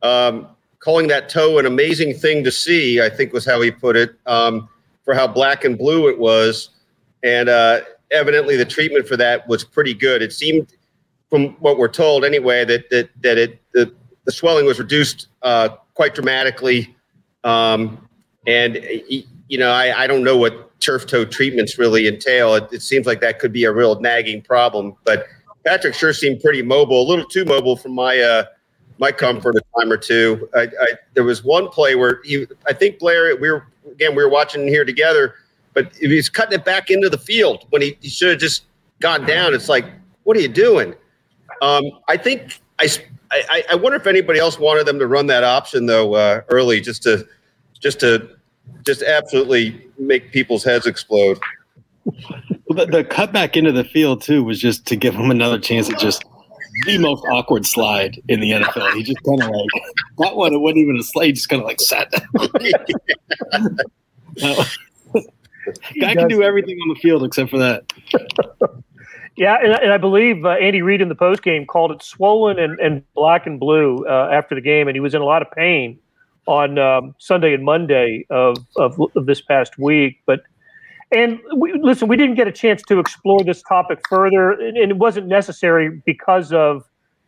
um, 0.03 0.49
calling 0.87 1.09
that 1.09 1.29
toe 1.29 1.59
an 1.59 1.67
amazing 1.67 2.15
thing 2.15 2.45
to 2.45 2.53
see, 2.53 3.01
I 3.01 3.11
think 3.11 3.33
was 3.33 3.45
how 3.45 3.61
he 3.61 3.73
put 3.73 3.97
it, 3.97 4.15
um, 4.25 4.69
for 5.05 5.15
how 5.15 5.27
black 5.27 5.65
and 5.65 5.77
blue 5.77 6.07
it 6.07 6.17
was. 6.17 6.71
And 7.25 7.49
uh, 7.49 7.81
evidently 8.13 8.57
the 8.57 8.65
treatment 8.65 9.09
for 9.09 9.17
that 9.17 9.49
was 9.49 9.65
pretty 9.65 9.95
good. 9.95 10.23
It 10.23 10.33
seemed, 10.33 10.75
from 11.29 11.55
what 11.59 11.77
we're 11.77 11.89
told 11.89 12.25
anyway, 12.25 12.65
that 12.67 12.89
that, 12.91 13.11
that 13.23 13.37
it 13.37 13.61
the, 13.73 13.93
the 14.27 14.31
swelling 14.31 14.65
was 14.65 14.79
reduced 14.79 15.27
uh, 15.43 15.71
quite 15.95 16.15
dramatically. 16.15 16.95
Um, 17.43 18.09
and, 18.47 18.79
you 19.09 19.59
know, 19.59 19.73
I, 19.73 20.05
I 20.05 20.07
don't 20.07 20.23
know 20.23 20.37
what 20.37 20.79
turf 20.79 21.05
toe 21.05 21.25
treatments 21.25 21.79
really 21.79 22.07
entail. 22.07 22.55
It, 22.55 22.69
it 22.71 22.83
seems 22.83 23.07
like 23.07 23.21
that 23.23 23.41
could 23.41 23.53
be 23.53 23.65
a 23.65 23.73
real 23.73 23.99
nagging 24.01 24.41
problem. 24.41 24.95
But 25.03 25.27
Patrick 25.67 25.95
sure 25.95 26.13
seemed 26.13 26.43
pretty 26.43 26.63
mobile, 26.63 27.03
a 27.03 27.09
little 27.11 27.25
too 27.25 27.45
mobile 27.45 27.77
from 27.77 27.93
my 27.93 28.21
uh,– 28.21 28.45
my 28.99 29.13
comfort 29.13 29.57
a 29.57 29.63
time 29.79 29.93
or 29.93 29.97
two. 29.97 30.49
I, 30.55 30.63
I, 30.63 30.89
there 31.15 31.25
was 31.25 31.45
one 31.45 31.69
play 31.69 31.95
where 31.95 32.21
he, 32.25 32.47
I 32.67 32.73
think 32.73 32.99
Blair, 32.99 33.37
we 33.37 33.51
were 33.51 33.67
again 33.91 34.15
we 34.15 34.23
were 34.23 34.31
watching 34.31 34.67
here 34.67 34.85
together, 34.85 35.35
but 35.75 35.95
he's 35.97 36.29
cutting 36.29 36.59
it 36.59 36.65
back 36.65 36.91
into 36.91 37.09
the 37.09 37.19
field 37.19 37.67
when 37.71 37.83
he, 37.83 37.97
he 38.01 38.09
should 38.09 38.31
have 38.31 38.39
just 38.39 38.65
gone 39.01 39.27
down. 39.27 39.55
It's 39.55 39.69
like, 39.69 39.87
what 40.25 40.37
are 40.37 40.41
you 40.41 40.49
doing? 40.49 40.95
Um, 41.63 41.85
I 42.09 42.17
think 42.17 42.61
I, 42.79 42.89
I, 43.31 43.65
I 43.71 43.75
wonder 43.75 43.97
if 43.97 44.07
anybody 44.07 44.39
else 44.39 44.59
wanted 44.59 44.87
them 44.87 44.99
to 44.99 45.07
run 45.07 45.27
that 45.27 45.45
option 45.45 45.87
though 45.87 46.15
uh, 46.15 46.43
early, 46.49 46.81
just 46.81 47.03
to 47.05 47.27
just 47.81 48.01
to 48.01 48.31
just 48.85 49.03
absolutely 49.03 49.87
make 49.99 50.33
people's 50.33 50.65
heads 50.65 50.87
explode. 50.87 51.39
the, 52.05 52.87
the 52.87 53.05
cut 53.05 53.33
back 53.33 53.57
into 53.57 53.73
the 53.73 53.85
field 53.85 54.23
too 54.23 54.45
was 54.45 54.61
just 54.61 54.87
to 54.87 54.97
give 54.97 55.15
him 55.15 55.31
another 55.31 55.59
chance 55.59 55.91
at 55.91 55.99
just 55.99 56.25
the 56.85 56.99
most 56.99 57.25
awkward 57.31 57.67
slide 57.67 58.21
in 58.29 58.41
the 58.41 58.51
NFL. 58.53 58.95
He 58.95 59.03
just 59.03 59.23
kind 59.23 59.43
of 59.43 59.51
like 59.51 59.69
that 60.19 60.37
one. 60.37 60.53
It 60.53 60.59
wasn't 60.59 60.79
even 60.79 60.97
a 60.97 61.03
slide. 61.03 61.27
He 61.27 61.33
just 61.33 61.49
kind 61.49 61.63
of 61.63 61.67
like 61.67 61.81
sat 61.81 62.11
down. 62.11 62.29
uh, 64.43 64.65
guy 66.01 66.15
can 66.15 66.29
do 66.29 66.43
everything 66.43 66.79
on 66.79 66.89
the 66.89 67.01
field 67.01 67.25
except 67.25 67.51
for 67.51 67.59
that. 67.59 67.93
yeah, 69.37 69.57
and, 69.63 69.73
and, 69.73 69.93
I 69.93 69.99
believe 69.99 70.45
uh, 70.45 70.51
Andy 70.51 70.83
Reid 70.83 71.01
in 71.01 71.09
the 71.09 71.15
post 71.15 71.43
game 71.43 71.67
called 71.67 71.93
it 71.93 72.03
swollen 72.03 72.59
and, 72.59 72.79
and 72.79 73.03
black 73.15 73.47
and 73.47 73.59
blue 73.59 74.05
uh, 74.07 74.31
after 74.33 74.55
the 74.55 74.61
game, 74.61 74.89
and 74.89 74.97
he 74.97 75.01
was 75.01 75.15
in 75.15 75.23
a 75.23 75.25
lot 75.25 75.43
of 75.43 75.51
pain 75.51 75.99
on 76.47 76.79
um, 76.79 77.15
Sunday 77.19 77.55
and 77.55 77.65
Monday 77.65 78.25
of, 78.31 78.59
of, 78.77 79.01
of 79.17 79.27
this 79.27 79.41
past 79.41 79.79
week. 79.79 80.21
But 80.27 80.43
and 81.13 81.39
we, 81.57 81.73
listen, 81.81 82.09
we 82.09 82.17
didn't 82.17 82.35
get 82.35 82.49
a 82.49 82.53
chance 82.53 82.83
to 82.89 82.99
explore 82.99 83.45
this 83.45 83.63
topic 83.63 84.01
further, 84.09 84.53
and, 84.53 84.77
it 84.77 84.97
wasn't 84.97 85.29
necessary 85.29 86.03
because 86.05 86.53
of 86.53 86.85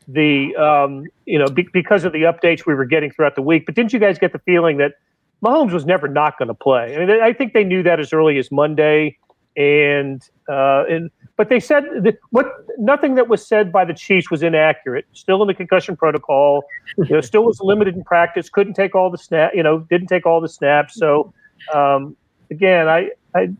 the 0.09 0.57
um, 0.57 1.05
you 1.27 1.39
know 1.39 1.47
be, 1.47 1.69
because 1.73 2.05
of 2.05 2.13
the 2.13 2.23
updates 2.23 2.67
we 2.67 2.75
were 2.75 2.87
getting 2.87 3.11
throughout 3.11 3.35
the 3.35 3.43
week. 3.43 3.67
But 3.67 3.75
didn't 3.75 3.93
you 3.93 3.99
guys 3.99 4.19
get 4.19 4.33
the 4.33 4.41
feeling 4.41 4.79
that 4.79 4.95
Mahomes 5.43 5.73
was 5.73 5.87
never 5.87 6.09
not 6.09 6.39
going 6.39 6.49
to 6.49 6.55
play. 6.55 6.97
I 6.97 7.05
mean, 7.05 7.23
I 7.23 7.33
think 7.33 7.53
they 7.53 7.65
knew 7.65 7.83
that 7.85 8.01
as 8.01 8.13
early 8.13 8.39
as 8.39 8.51
Monday, 8.51 9.17
and 9.57 10.23
uh, 10.49 10.85
and 10.89 11.11
but 11.37 11.49
they 11.49 11.61
said 11.61 11.85
what 12.31 12.47
nothing 12.79 13.15
that 13.15 13.29
was 13.29 13.47
said 13.47 13.71
by 13.71 13.85
the 13.85 13.95
Chiefs 13.95 14.31
was 14.31 14.43
inaccurate. 14.43 15.07
Still 15.13 15.41
in 15.43 15.47
the 15.47 15.55
concussion 15.55 15.97
protocol, 15.97 16.65
you 16.97 17.11
know, 17.11 17.21
still 17.21 17.45
was 17.45 17.61
limited 17.61 17.95
in 17.95 18.03
practice. 18.03 18.49
Couldn't 18.49 18.75
take 18.75 18.97
all 18.97 19.11
the 19.11 19.19
snap, 19.19 19.53
you 19.55 19.63
know, 19.63 19.81
didn't 19.91 20.09
take 20.09 20.27
all 20.27 20.41
the 20.41 20.49
snaps. 20.49 20.97
So 20.97 21.33
um, 21.73 22.17
again, 22.51 22.89
I 22.89 23.11
I 23.35 23.51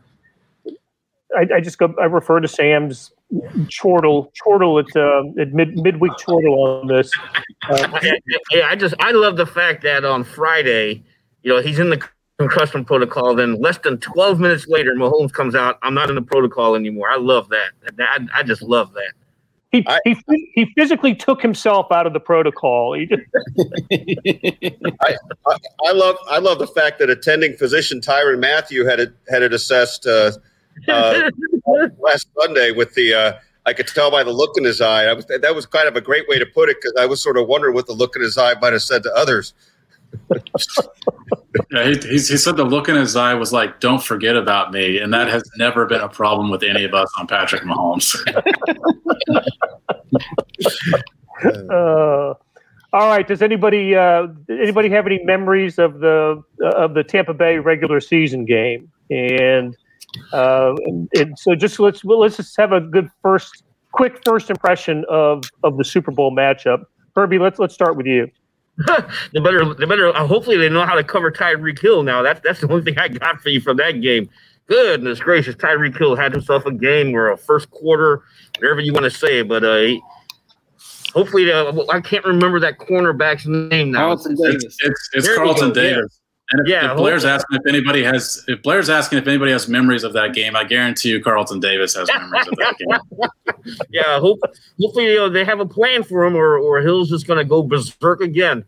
I, 1.37 1.47
I 1.55 1.61
just 1.61 1.77
go. 1.77 1.93
I 2.01 2.05
refer 2.05 2.39
to 2.39 2.47
Sam's 2.47 3.11
chortle 3.71 4.31
chortle 4.41 4.79
at, 4.79 4.95
uh, 4.95 5.23
at 5.39 5.53
mid 5.53 5.77
midweek 5.77 6.13
chortle 6.17 6.61
on 6.61 6.87
this. 6.87 7.11
Uh, 7.69 7.99
yeah, 8.51 8.67
I 8.67 8.75
just 8.75 8.95
I 8.99 9.11
love 9.11 9.37
the 9.37 9.45
fact 9.45 9.83
that 9.83 10.05
on 10.05 10.23
Friday, 10.23 11.03
you 11.43 11.53
know, 11.53 11.61
he's 11.61 11.79
in 11.79 11.89
the 11.89 12.03
concussion 12.39 12.83
protocol. 12.83 13.35
Then 13.35 13.61
less 13.61 13.77
than 13.77 13.99
12 13.99 14.39
minutes 14.39 14.67
later, 14.67 14.95
Mahomes 14.95 15.31
comes 15.31 15.53
out. 15.53 15.77
I'm 15.83 15.93
not 15.93 16.09
in 16.09 16.15
the 16.15 16.21
protocol 16.21 16.75
anymore. 16.75 17.09
I 17.09 17.17
love 17.17 17.49
that. 17.49 17.71
I, 17.99 18.25
I 18.33 18.43
just 18.43 18.61
love 18.61 18.93
that. 18.93 19.13
He, 19.71 19.85
I, 19.87 19.99
he, 20.03 20.51
he 20.55 20.65
physically 20.75 21.13
took 21.13 21.43
himself 21.43 21.91
out 21.91 22.07
of 22.07 22.13
the 22.13 22.19
protocol. 22.19 22.93
He 22.93 23.05
just 23.05 23.21
I, 25.01 25.15
I, 25.45 25.57
I, 25.85 25.91
love 25.91 26.17
I 26.27 26.39
love 26.39 26.57
the 26.57 26.65
fact 26.65 26.97
that 26.99 27.11
attending 27.11 27.55
physician 27.55 28.01
Tyrann 28.01 28.39
Mathieu 28.39 28.83
had 28.85 28.99
it 28.99 29.13
had 29.29 29.43
it 29.43 29.53
assessed 29.53 30.07
uh, 30.07 30.31
uh, 30.87 31.29
last 31.99 32.27
Sunday 32.39 32.71
with 32.71 32.93
the. 32.93 33.13
Uh, 33.13 33.33
I 33.65 33.73
could 33.73 33.87
tell 33.87 34.09
by 34.09 34.23
the 34.23 34.31
look 34.31 34.57
in 34.57 34.63
his 34.63 34.81
eye. 34.81 35.11
Was, 35.13 35.25
that 35.25 35.53
was 35.53 35.65
kind 35.65 35.87
of 35.87 35.95
a 35.95 36.01
great 36.01 36.27
way 36.27 36.39
to 36.39 36.45
put 36.45 36.69
it 36.69 36.77
because 36.81 36.93
I 36.99 37.05
was 37.05 37.21
sort 37.21 37.37
of 37.37 37.47
wondering 37.47 37.75
what 37.75 37.85
the 37.85 37.93
look 37.93 38.15
in 38.15 38.21
his 38.21 38.37
eye 38.37 38.55
might 38.59 38.73
have 38.73 38.81
said 38.81 39.03
to 39.03 39.13
others. 39.13 39.53
yeah, 41.71 41.87
he, 41.87 41.95
he, 42.07 42.17
said 42.17 42.57
the 42.57 42.63
look 42.63 42.89
in 42.89 42.95
his 42.95 43.15
eye 43.15 43.35
was 43.35 43.53
like, 43.53 43.79
"Don't 43.79 44.01
forget 44.01 44.35
about 44.35 44.71
me," 44.71 44.97
and 44.97 45.13
that 45.13 45.27
has 45.27 45.43
never 45.57 45.85
been 45.85 46.01
a 46.01 46.09
problem 46.09 46.49
with 46.49 46.63
any 46.63 46.83
of 46.83 46.93
us 46.93 47.11
on 47.19 47.27
Patrick 47.27 47.63
Mahomes. 47.63 48.15
uh, 51.69 52.33
all 52.91 53.07
right. 53.07 53.27
Does 53.27 53.41
anybody 53.41 53.95
uh, 53.95 54.27
anybody 54.49 54.89
have 54.89 55.05
any 55.05 55.23
memories 55.23 55.77
of 55.77 55.99
the 55.99 56.43
uh, 56.63 56.69
of 56.69 56.95
the 56.95 57.03
Tampa 57.03 57.33
Bay 57.33 57.59
regular 57.59 57.99
season 57.99 58.45
game? 58.45 58.91
And 59.11 59.77
uh, 60.33 60.75
and, 60.85 61.09
and, 61.15 61.39
so 61.39 61.55
just 61.55 61.79
let's 61.79 62.03
well, 62.03 62.19
let's 62.19 62.37
just 62.37 62.55
have 62.57 62.71
a 62.71 62.81
good 62.81 63.09
first, 63.21 63.63
quick 63.91 64.21
first 64.25 64.49
impression 64.49 65.05
of 65.09 65.43
of 65.63 65.77
the 65.77 65.83
Super 65.83 66.11
Bowl 66.11 66.35
matchup. 66.35 66.85
Herbie, 67.15 67.39
let's 67.39 67.59
let's 67.59 67.73
start 67.73 67.95
with 67.95 68.05
you. 68.05 68.29
the 69.33 69.41
better, 69.41 69.73
the 69.73 69.85
better. 69.85 70.15
Uh, 70.15 70.25
hopefully, 70.25 70.57
they 70.57 70.69
know 70.69 70.85
how 70.85 70.95
to 70.95 71.03
cover 71.03 71.31
Tyreek 71.31 71.79
Hill 71.79 72.03
now. 72.03 72.21
That's 72.21 72.39
that's 72.43 72.61
the 72.61 72.69
only 72.69 72.83
thing 72.83 72.97
I 72.97 73.09
got 73.09 73.41
for 73.41 73.49
you 73.49 73.59
from 73.59 73.77
that 73.77 74.01
game. 74.01 74.29
Goodness 74.67 75.19
gracious, 75.19 75.55
Tyreek 75.55 75.97
Hill 75.97 76.15
had 76.15 76.31
himself 76.31 76.65
a 76.65 76.71
game 76.71 77.11
where 77.11 77.31
a 77.31 77.37
first 77.37 77.71
quarter, 77.71 78.23
whatever 78.59 78.79
you 78.79 78.93
want 78.93 79.03
to 79.05 79.09
say, 79.09 79.41
but 79.41 79.63
uh, 79.63 79.77
he, 79.77 80.01
hopefully, 81.11 81.51
uh, 81.51 81.73
I 81.89 81.99
can't 81.99 82.23
remember 82.23 82.59
that 82.59 82.77
cornerback's 82.77 83.47
name 83.47 83.91
now. 83.91 84.15
Carlton 84.15 84.35
Davis. 84.35 84.63
It's, 84.63 84.77
it's, 84.83 85.09
it's 85.13 85.35
Carlton 85.35 85.73
Davis. 85.73 86.18
And 86.51 86.61
if, 86.61 86.67
yeah, 86.67 86.91
if 86.91 86.97
Blair's 86.97 87.25
asking 87.25 87.59
if 87.63 87.67
anybody 87.67 88.03
has, 88.03 88.43
if 88.47 88.63
Blair's 88.63 88.89
asking 88.89 89.19
if 89.19 89.27
anybody 89.27 89.51
has 89.51 89.67
memories 89.67 90.03
of 90.03 90.13
that 90.13 90.33
game, 90.33 90.55
I 90.55 90.63
guarantee 90.63 91.09
you 91.09 91.21
Carlton 91.21 91.59
Davis 91.59 91.95
has 91.95 92.09
memories 92.11 92.47
of 92.47 92.55
that 92.55 92.75
game. 92.77 93.75
yeah, 93.91 94.19
hope, 94.19 94.39
hopefully 94.81 95.11
you 95.11 95.15
know, 95.15 95.29
they 95.29 95.45
have 95.45 95.59
a 95.59 95.65
plan 95.65 96.03
for 96.03 96.25
him, 96.25 96.35
or 96.35 96.57
or 96.57 96.81
Hill's 96.81 97.09
just 97.09 97.27
going 97.27 97.37
to 97.37 97.45
go 97.45 97.61
berserk 97.61 98.21
again. 98.21 98.65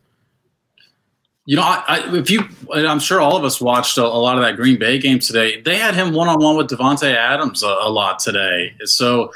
You 1.46 1.56
know, 1.56 1.64
I, 1.64 1.84
I, 1.88 2.16
if 2.18 2.30
you, 2.30 2.48
I'm 2.72 3.00
sure 3.00 3.20
all 3.20 3.36
of 3.36 3.44
us 3.44 3.60
watched 3.60 3.98
a, 3.98 4.04
a, 4.04 4.06
lot 4.06 4.38
of 4.38 4.44
that 4.44 4.58
Green 4.58 4.78
Bay 4.78 5.00
game 5.00 5.18
today. 5.18 5.60
They 5.60 5.76
had 5.76 5.96
him 5.96 6.14
one 6.14 6.28
on 6.28 6.40
one 6.40 6.56
with 6.56 6.70
Davante 6.70 7.14
Adams 7.16 7.64
a, 7.64 7.68
a 7.68 7.90
lot 7.90 8.20
today. 8.20 8.76
So 8.84 9.34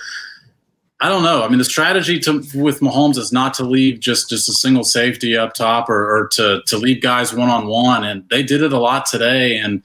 I 1.02 1.10
don't 1.10 1.24
know. 1.24 1.44
I 1.44 1.50
mean, 1.50 1.58
the 1.58 1.66
strategy 1.66 2.20
to 2.22 2.38
with 2.56 2.80
Mahomes 2.80 3.18
is 3.18 3.34
not 3.34 3.54
to 3.56 3.64
leave 3.64 4.00
just 4.00 4.30
just 4.30 4.48
a 4.48 4.54
single 4.54 4.84
safety 4.84 5.36
up 5.36 5.54
top 5.54 5.90
or, 5.90 6.18
or 6.18 6.28
to 6.30 6.62
to 6.68 6.78
leave 6.78 7.02
guys 7.02 7.34
one 7.34 7.50
on 7.50 7.68
one, 7.68 8.04
and 8.06 8.28
they 8.30 8.44
did 8.44 8.62
it 8.62 8.72
a 8.72 8.80
lot 8.80 9.06
today. 9.06 9.58
And 9.58 9.84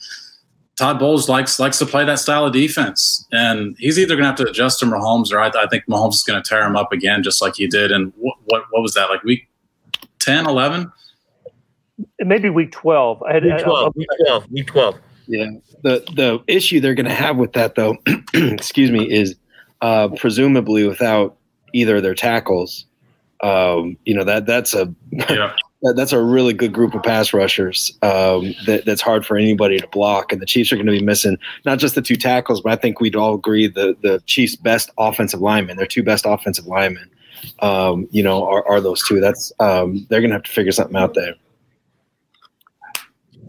Todd 0.76 1.00
Bowles 1.00 1.28
likes 1.28 1.58
likes 1.58 1.78
to 1.80 1.86
play 1.86 2.04
that 2.04 2.20
style 2.20 2.46
of 2.46 2.52
defense, 2.52 3.26
and 3.32 3.74
he's 3.78 3.98
either 3.98 4.14
going 4.14 4.22
to 4.22 4.28
have 4.28 4.36
to 4.36 4.46
adjust 4.46 4.78
to 4.80 4.86
Mahomes, 4.86 5.32
or 5.32 5.40
I, 5.40 5.48
I 5.48 5.66
think 5.66 5.84
Mahomes 5.86 6.14
is 6.14 6.22
going 6.22 6.40
to 6.40 6.48
tear 6.48 6.64
him 6.64 6.76
up 6.76 6.92
again, 6.92 7.24
just 7.24 7.42
like 7.42 7.56
he 7.56 7.66
did. 7.66 7.90
And 7.90 8.12
what 8.16 8.36
what, 8.44 8.62
what 8.70 8.80
was 8.80 8.94
that 8.94 9.10
like 9.10 9.24
week 9.24 9.48
10, 10.20 10.46
11? 10.46 10.92
Maybe 12.20 12.50
week 12.50 12.70
twelve. 12.70 13.22
I 13.24 13.34
had, 13.34 13.44
week 13.44 13.58
twelve. 13.58 13.88
I, 13.88 13.98
week 13.98 14.08
twelve. 14.24 14.50
Week 14.50 14.66
twelve. 14.68 14.98
Yeah. 15.26 15.46
The 15.82 16.04
the 16.14 16.42
issue 16.46 16.80
they're 16.80 16.94
going 16.94 17.06
to 17.06 17.14
have 17.14 17.36
with 17.36 17.52
that, 17.54 17.74
though, 17.74 17.96
excuse 18.34 18.90
me, 18.90 19.10
is 19.10 19.34
uh, 19.82 20.08
presumably 20.16 20.86
without 20.86 21.36
either 21.72 21.96
of 21.96 22.02
their 22.02 22.14
tackles. 22.14 22.86
Um, 23.42 23.96
you 24.04 24.14
know 24.14 24.24
that 24.24 24.44
that's 24.44 24.74
a 24.74 24.92
yeah. 25.12 25.54
that's 25.94 26.12
a 26.12 26.22
really 26.22 26.52
good 26.52 26.72
group 26.72 26.94
of 26.94 27.02
pass 27.02 27.32
rushers 27.32 27.96
um, 28.02 28.54
that, 28.66 28.84
that's 28.84 29.00
hard 29.00 29.24
for 29.24 29.36
anybody 29.36 29.78
to 29.78 29.86
block. 29.88 30.30
And 30.30 30.40
the 30.40 30.46
Chiefs 30.46 30.70
are 30.72 30.76
going 30.76 30.86
to 30.86 30.92
be 30.92 31.02
missing 31.02 31.38
not 31.64 31.78
just 31.78 31.94
the 31.94 32.02
two 32.02 32.16
tackles, 32.16 32.60
but 32.60 32.72
I 32.72 32.76
think 32.76 33.00
we'd 33.00 33.16
all 33.16 33.34
agree 33.34 33.66
the 33.66 33.96
the 34.02 34.22
Chiefs' 34.26 34.56
best 34.56 34.90
offensive 34.98 35.40
linemen, 35.40 35.76
their 35.76 35.86
two 35.86 36.02
best 36.02 36.26
offensive 36.26 36.66
linemen, 36.66 37.10
um, 37.60 38.06
you 38.10 38.22
know, 38.22 38.44
are, 38.44 38.66
are 38.68 38.80
those 38.80 39.02
two. 39.06 39.20
That's 39.20 39.52
um, 39.60 40.06
they're 40.10 40.20
going 40.20 40.30
to 40.30 40.36
have 40.36 40.44
to 40.44 40.52
figure 40.52 40.72
something 40.72 40.96
out 40.96 41.14
there. 41.14 41.34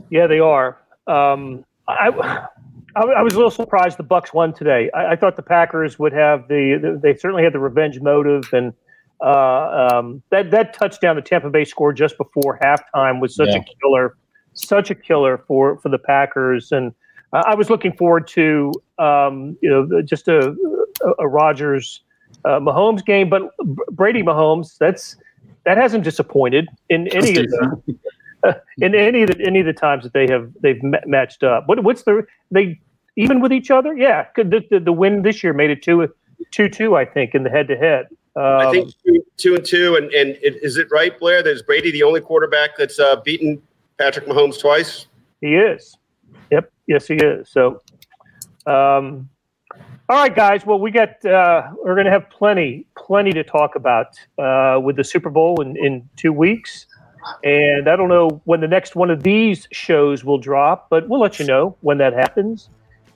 Yeah, 0.10 0.28
they 0.28 0.40
are. 0.40 0.78
Um, 1.08 1.66
I 1.88 2.48
I, 2.96 3.02
I, 3.02 3.22
was 3.22 3.34
a 3.34 3.38
little 3.38 3.52
surprised 3.52 3.98
the 3.98 4.04
Bucs 4.04 4.34
won 4.34 4.54
today. 4.54 4.90
I, 4.94 5.12
I 5.12 5.16
thought 5.16 5.36
the 5.36 5.42
Packers 5.42 5.98
would 6.00 6.14
have 6.14 6.48
the, 6.48 6.78
the, 6.82 7.00
they 7.02 7.18
certainly 7.18 7.44
had 7.44 7.54
the 7.54 7.60
revenge 7.60 8.00
motive, 8.02 8.44
and 8.52 8.74
uh, 9.22 9.90
um, 9.94 10.22
that 10.30 10.52
that 10.52 10.74
touchdown 10.74 11.16
the 11.16 11.22
Tampa 11.22 11.50
Bay 11.50 11.66
scored 11.66 11.98
just 11.98 12.18
before 12.18 12.60
halftime 12.62 13.22
was 13.22 13.36
such 13.36 13.50
yeah. 13.50 13.58
a 13.58 13.66
killer, 13.82 14.18
such 14.54 14.90
a 14.90 14.96
killer 14.96 15.44
for 15.48 15.78
for 15.78 15.90
the 15.90 16.00
Packers. 16.00 16.72
And 16.72 16.94
uh, 17.34 17.44
I 17.46 17.56
was 17.56 17.70
looking 17.70 17.94
forward 17.94 18.28
to 18.30 18.74
um, 19.00 19.58
you 19.62 19.70
know 19.70 20.02
just 20.02 20.28
a 20.28 20.56
a, 21.04 21.12
a 21.20 21.28
Rodgers 21.28 22.02
uh, 22.46 22.60
Mahomes 22.60 23.06
game, 23.06 23.30
but 23.30 23.44
Brady 23.92 24.24
Mahomes 24.24 24.78
that's 24.78 25.18
that 25.66 25.78
hasn't 25.78 26.04
disappointed 26.04 26.68
in 26.90 27.08
any 27.10 27.38
of 27.38 27.46
the 27.48 27.82
in 28.78 28.96
any 28.96 29.24
of 29.24 29.30
the 29.30 29.44
any 29.46 29.60
of 29.60 29.66
the 29.66 29.74
times 29.74 30.04
that 30.04 30.14
they 30.14 30.28
have 30.28 30.52
they've 30.62 30.82
matched 31.06 31.44
up. 31.44 31.68
What 31.68 31.84
what's 31.84 32.04
the 32.04 32.26
they 32.50 32.80
even 33.16 33.42
with 33.42 33.52
each 33.52 33.72
other? 33.72 33.94
Yeah, 33.96 34.28
the, 34.36 34.66
the, 34.70 34.80
the 34.80 34.94
win 34.94 35.22
this 35.22 35.44
year 35.44 35.54
made 35.54 35.70
it 35.70 35.82
two 35.82 36.08
two 36.52 36.70
two 36.70 36.96
I 36.96 37.06
think 37.06 37.36
in 37.36 37.44
the 37.44 37.50
head 37.50 37.68
to 37.68 37.78
head. 37.78 38.08
I 38.36 38.72
think 38.72 38.94
two, 39.06 39.24
two 39.38 39.56
and 39.56 39.66
two, 39.66 39.96
and 39.96 40.06
and 40.14 40.30
it, 40.42 40.64
is 40.64 40.78
it 40.78 40.88
right, 40.92 41.18
Blair? 41.20 41.44
That 41.44 41.52
is 41.52 41.62
Brady 41.62 41.92
the 41.92 42.04
only 42.04 42.22
quarterback 42.22 42.78
that's 42.78 43.00
uh, 43.00 43.18
beaten 43.18 43.62
Patrick 43.98 44.26
Mahomes 44.26 44.60
twice? 44.60 45.08
He 45.42 45.56
is. 45.56 45.98
Yep. 46.50 46.72
Yes, 46.88 47.08
he 47.08 47.16
is. 47.16 47.50
So, 47.50 47.82
um, 48.66 49.30
all 50.10 50.18
right, 50.18 50.36
guys. 50.36 50.66
Well, 50.66 50.80
we 50.80 50.92
got 50.92 51.24
uh, 51.26 51.70
we're 51.84 51.96
going 51.96 52.06
to 52.06 52.12
have 52.12 52.30
plenty 52.30 52.86
plenty 52.98 53.32
to 53.32 53.44
talk 53.44 53.76
about 53.76 54.18
uh, 54.38 54.80
with 54.82 54.96
the 54.96 55.04
Super 55.04 55.30
Bowl 55.30 55.62
in 55.62 55.76
in 55.78 56.10
two 56.16 56.34
weeks. 56.34 56.88
And 57.44 57.88
I 57.88 57.96
don't 57.96 58.10
know 58.10 58.42
when 58.46 58.62
the 58.62 58.68
next 58.68 58.96
one 58.96 59.10
of 59.10 59.24
these 59.24 59.68
shows 59.72 60.24
will 60.24 60.38
drop, 60.38 60.88
but 60.90 61.08
we'll 61.08 61.20
let 61.20 61.40
you 61.40 61.46
know 61.46 61.76
when 61.82 61.98
that 62.00 62.14
happens. 62.14 62.70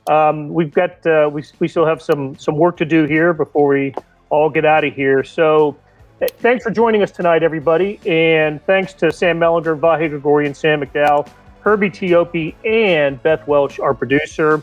Um, 0.08 0.50
we've 0.50 0.74
got 0.74 1.06
uh, 1.06 1.30
we, 1.32 1.44
we 1.60 1.68
still 1.68 1.86
have 1.86 2.02
some 2.02 2.38
some 2.38 2.58
work 2.58 2.78
to 2.78 2.86
do 2.86 3.06
here 3.06 3.34
before 3.34 3.68
we 3.70 3.96
all 4.30 4.50
get 4.50 4.66
out 4.66 4.84
of 4.84 4.94
here. 4.94 5.24
So 5.24 5.78
thanks 6.20 6.64
for 6.64 6.72
joining 6.72 7.02
us 7.02 7.12
tonight, 7.12 7.44
everybody, 7.44 8.00
and 8.06 8.64
thanks 8.66 8.94
to 8.94 9.12
Sam 9.12 9.40
Mellinger, 9.40 9.80
Vahe 9.80 10.10
Gregorian, 10.10 10.54
Sam 10.54 10.82
McDowell, 10.82 11.28
Herbie 11.62 11.90
Teope, 11.90 12.56
and 12.66 13.22
Beth 13.24 13.48
Welch, 13.48 13.80
our 13.80 13.94
producer. 13.94 14.62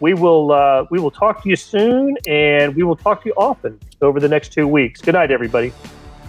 We 0.00 0.14
will 0.14 0.50
uh, 0.50 0.86
we 0.90 0.98
will 0.98 1.10
talk 1.10 1.42
to 1.44 1.48
you 1.48 1.56
soon, 1.56 2.16
and 2.26 2.74
we 2.74 2.82
will 2.82 2.96
talk 2.96 3.22
to 3.22 3.28
you 3.28 3.34
often 3.36 3.78
over 4.02 4.18
the 4.18 4.28
next 4.28 4.52
two 4.52 4.66
weeks. 4.66 5.00
Good 5.00 5.14
night, 5.14 5.30
everybody. 5.30 5.72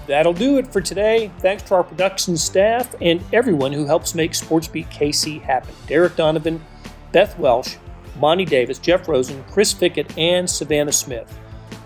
That'll 0.08 0.34
do 0.34 0.58
it 0.58 0.72
for 0.72 0.82
today. 0.82 1.32
Thanks 1.40 1.64
to 1.64 1.76
our 1.76 1.84
production 1.84 2.36
staff 2.38 2.94
and 3.02 3.24
everyone 3.32 3.72
who 3.72 3.86
helps 3.86 4.16
make 4.16 4.32
SportsBeat 4.32 4.92
KC 4.92 5.42
happen 5.42 5.74
Derek 5.88 6.16
Donovan, 6.16 6.64
Beth 7.12 7.38
Welsh, 7.38 7.76
Monty 8.18 8.46
Davis, 8.46 8.80
Jeff 8.80 9.08
Rosen, 9.08 9.44
Chris 9.52 9.74
Fickett, 9.74 10.18
and 10.18 10.50
Savannah 10.50 10.92
Smith. 10.92 11.38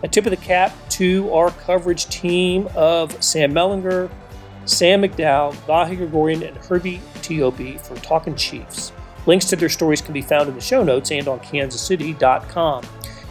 A 0.04 0.08
tip 0.08 0.26
of 0.26 0.32
the 0.32 0.38
cap 0.38 0.74
to 0.90 1.32
our 1.34 1.52
coverage 1.52 2.06
team 2.08 2.68
of 2.76 3.24
Sam 3.24 3.54
Mellinger, 3.54 4.10
Sam 4.66 5.02
McDowell, 5.02 5.54
Vahe 5.68 5.96
Gregorian, 5.96 6.44
and 6.44 6.58
Herbie 6.58 7.02
Teope 7.16 7.80
for 7.82 7.96
Talking 7.98 8.36
Chiefs. 8.36 8.92
Links 9.26 9.46
to 9.46 9.56
their 9.56 9.70
stories 9.70 10.02
can 10.02 10.14
be 10.14 10.22
found 10.22 10.50
in 10.50 10.56
the 10.56 10.62
show 10.62 10.84
notes 10.84 11.12
and 11.12 11.28
on 11.28 11.40
kansascity.com. 11.40 12.84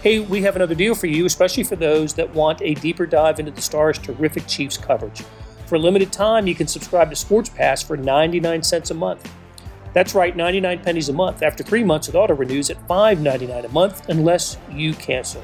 Hey, 0.05 0.21
we 0.21 0.43
have 0.43 0.55
another 0.55 0.75
deal 0.75 0.95
for 0.95 1.07
you, 1.07 1.25
especially 1.25 1.65
for 1.65 1.77
those 1.77 2.13
that 2.13 2.35
want 2.35 2.61
a 2.61 2.75
deeper 2.75 3.07
dive 3.07 3.41
into 3.41 3.51
the 3.51 3.63
Stars' 3.63 3.99
terrific 3.99 4.47
Chiefs 4.47 4.77
coverage. 4.77 5.23
For 5.65 5.77
a 5.77 5.79
limited 5.79 6.13
time, 6.13 6.47
you 6.47 6.55
can 6.55 6.67
subscribe 6.67 7.09
to 7.09 7.17
Sports 7.17 7.49
Pass 7.49 7.83
for 7.83 7.97
99 7.97 8.63
cents 8.65 8.91
a 8.91 8.95
month. 8.95 9.33
That's 9.95 10.15
right, 10.15 10.37
99 10.37 10.83
pennies 10.83 11.09
a 11.09 11.15
month. 11.15 11.43
After 11.43 11.65
three 11.65 11.83
months, 11.83 12.11
it 12.11 12.15
auto 12.15 12.35
renews 12.35 12.69
at 12.69 12.87
$5.99 12.87 13.65
a 13.65 13.69
month 13.71 14.07
unless 14.11 14.59
you 14.71 14.93
cancel. 14.93 15.43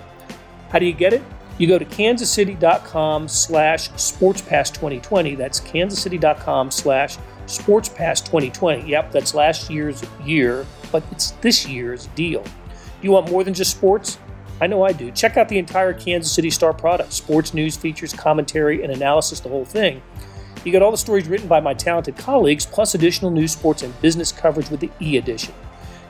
How 0.69 0.79
do 0.79 0.85
you 0.85 0.93
get 0.93 1.15
it? 1.15 1.23
You 1.57 1.67
go 1.67 1.79
to 1.79 1.87
kansascity.com 1.87 3.29
slash 3.29 3.89
sportspass2020. 3.93 5.39
That's 5.39 5.59
kansascity.com 5.59 6.71
slash 6.71 7.17
sportspass2020. 7.47 8.87
Yep, 8.87 9.11
that's 9.11 9.33
last 9.33 9.71
year's 9.71 10.05
year, 10.23 10.67
but 10.93 11.03
it's 11.13 11.31
this 11.41 11.67
year's 11.67 12.09
deal. 12.09 12.43
Do 12.43 12.51
you 13.01 13.13
want 13.13 13.31
more 13.31 13.43
than 13.43 13.55
just 13.55 13.71
sports? 13.71 14.19
I 14.61 14.67
know 14.67 14.83
I 14.83 14.93
do. 14.93 15.11
Check 15.11 15.37
out 15.37 15.49
the 15.49 15.59
entire 15.59 15.95
Kansas 15.95 16.33
City 16.33 16.51
Star 16.51 16.75
product 16.75 17.13
sports 17.13 17.55
news, 17.55 17.77
features, 17.77 18.13
commentary, 18.13 18.83
and 18.83 18.93
analysis, 18.93 19.39
the 19.41 19.49
whole 19.49 19.65
thing. 19.65 20.03
You 20.65 20.73
get 20.73 20.83
all 20.83 20.91
the 20.91 20.99
stories 20.99 21.29
written 21.29 21.49
by 21.49 21.61
my 21.61 21.73
talented 21.73 22.19
colleagues, 22.19 22.67
plus 22.67 22.95
additional 22.95 23.31
news, 23.31 23.53
sports, 23.53 23.83
and 23.83 23.99
business 24.03 24.33
coverage 24.33 24.69
with 24.69 24.81
the 24.81 24.91
e 25.01 25.17
edition. 25.17 25.55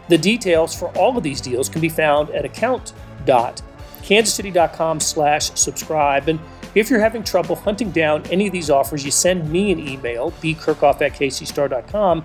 The 0.09 0.19
details 0.19 0.75
for 0.75 0.89
all 0.99 1.17
of 1.17 1.23
these 1.23 1.41
deals 1.41 1.69
can 1.69 1.81
be 1.81 1.89
found 1.89 2.31
at 2.31 2.45
account.kansascity.com 2.45 4.99
slash 4.99 5.53
subscribe. 5.55 6.29
And 6.29 6.41
if 6.75 6.91
you're 6.91 6.99
having 6.99 7.23
trouble 7.23 7.55
hunting 7.55 7.93
down 7.93 8.25
any 8.27 8.49
of 8.49 8.53
these 8.53 8.71
offers, 8.71 9.05
you 9.05 9.13
send 9.13 9.49
me 9.49 9.71
an 9.71 9.79
email, 9.79 10.33
bkerkhoff 10.33 11.01
at 11.01 11.13
kcstar.com. 11.13 12.25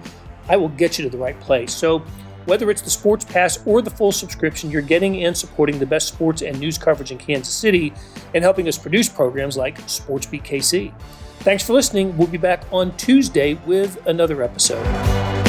I 0.49 0.57
will 0.57 0.69
get 0.69 0.97
you 0.97 1.03
to 1.03 1.09
the 1.09 1.17
right 1.17 1.39
place. 1.39 1.73
So 1.73 2.03
whether 2.45 2.69
it's 2.69 2.81
the 2.81 2.89
Sports 2.89 3.25
Pass 3.25 3.59
or 3.65 3.81
the 3.81 3.89
full 3.89 4.11
subscription, 4.11 4.71
you're 4.71 4.81
getting 4.81 5.23
and 5.25 5.35
supporting 5.35 5.79
the 5.79 5.85
best 5.85 6.07
sports 6.07 6.41
and 6.41 6.59
news 6.59 6.77
coverage 6.77 7.11
in 7.11 7.17
Kansas 7.17 7.53
City 7.53 7.93
and 8.33 8.43
helping 8.43 8.67
us 8.67 8.77
produce 8.77 9.09
programs 9.09 9.57
like 9.57 9.79
SportsBeat 9.83 10.43
KC. 10.43 10.93
Thanks 11.39 11.63
for 11.63 11.73
listening. 11.73 12.17
We'll 12.17 12.27
be 12.27 12.37
back 12.37 12.63
on 12.71 12.95
Tuesday 12.97 13.55
with 13.65 14.05
another 14.07 14.41
episode. 14.41 15.44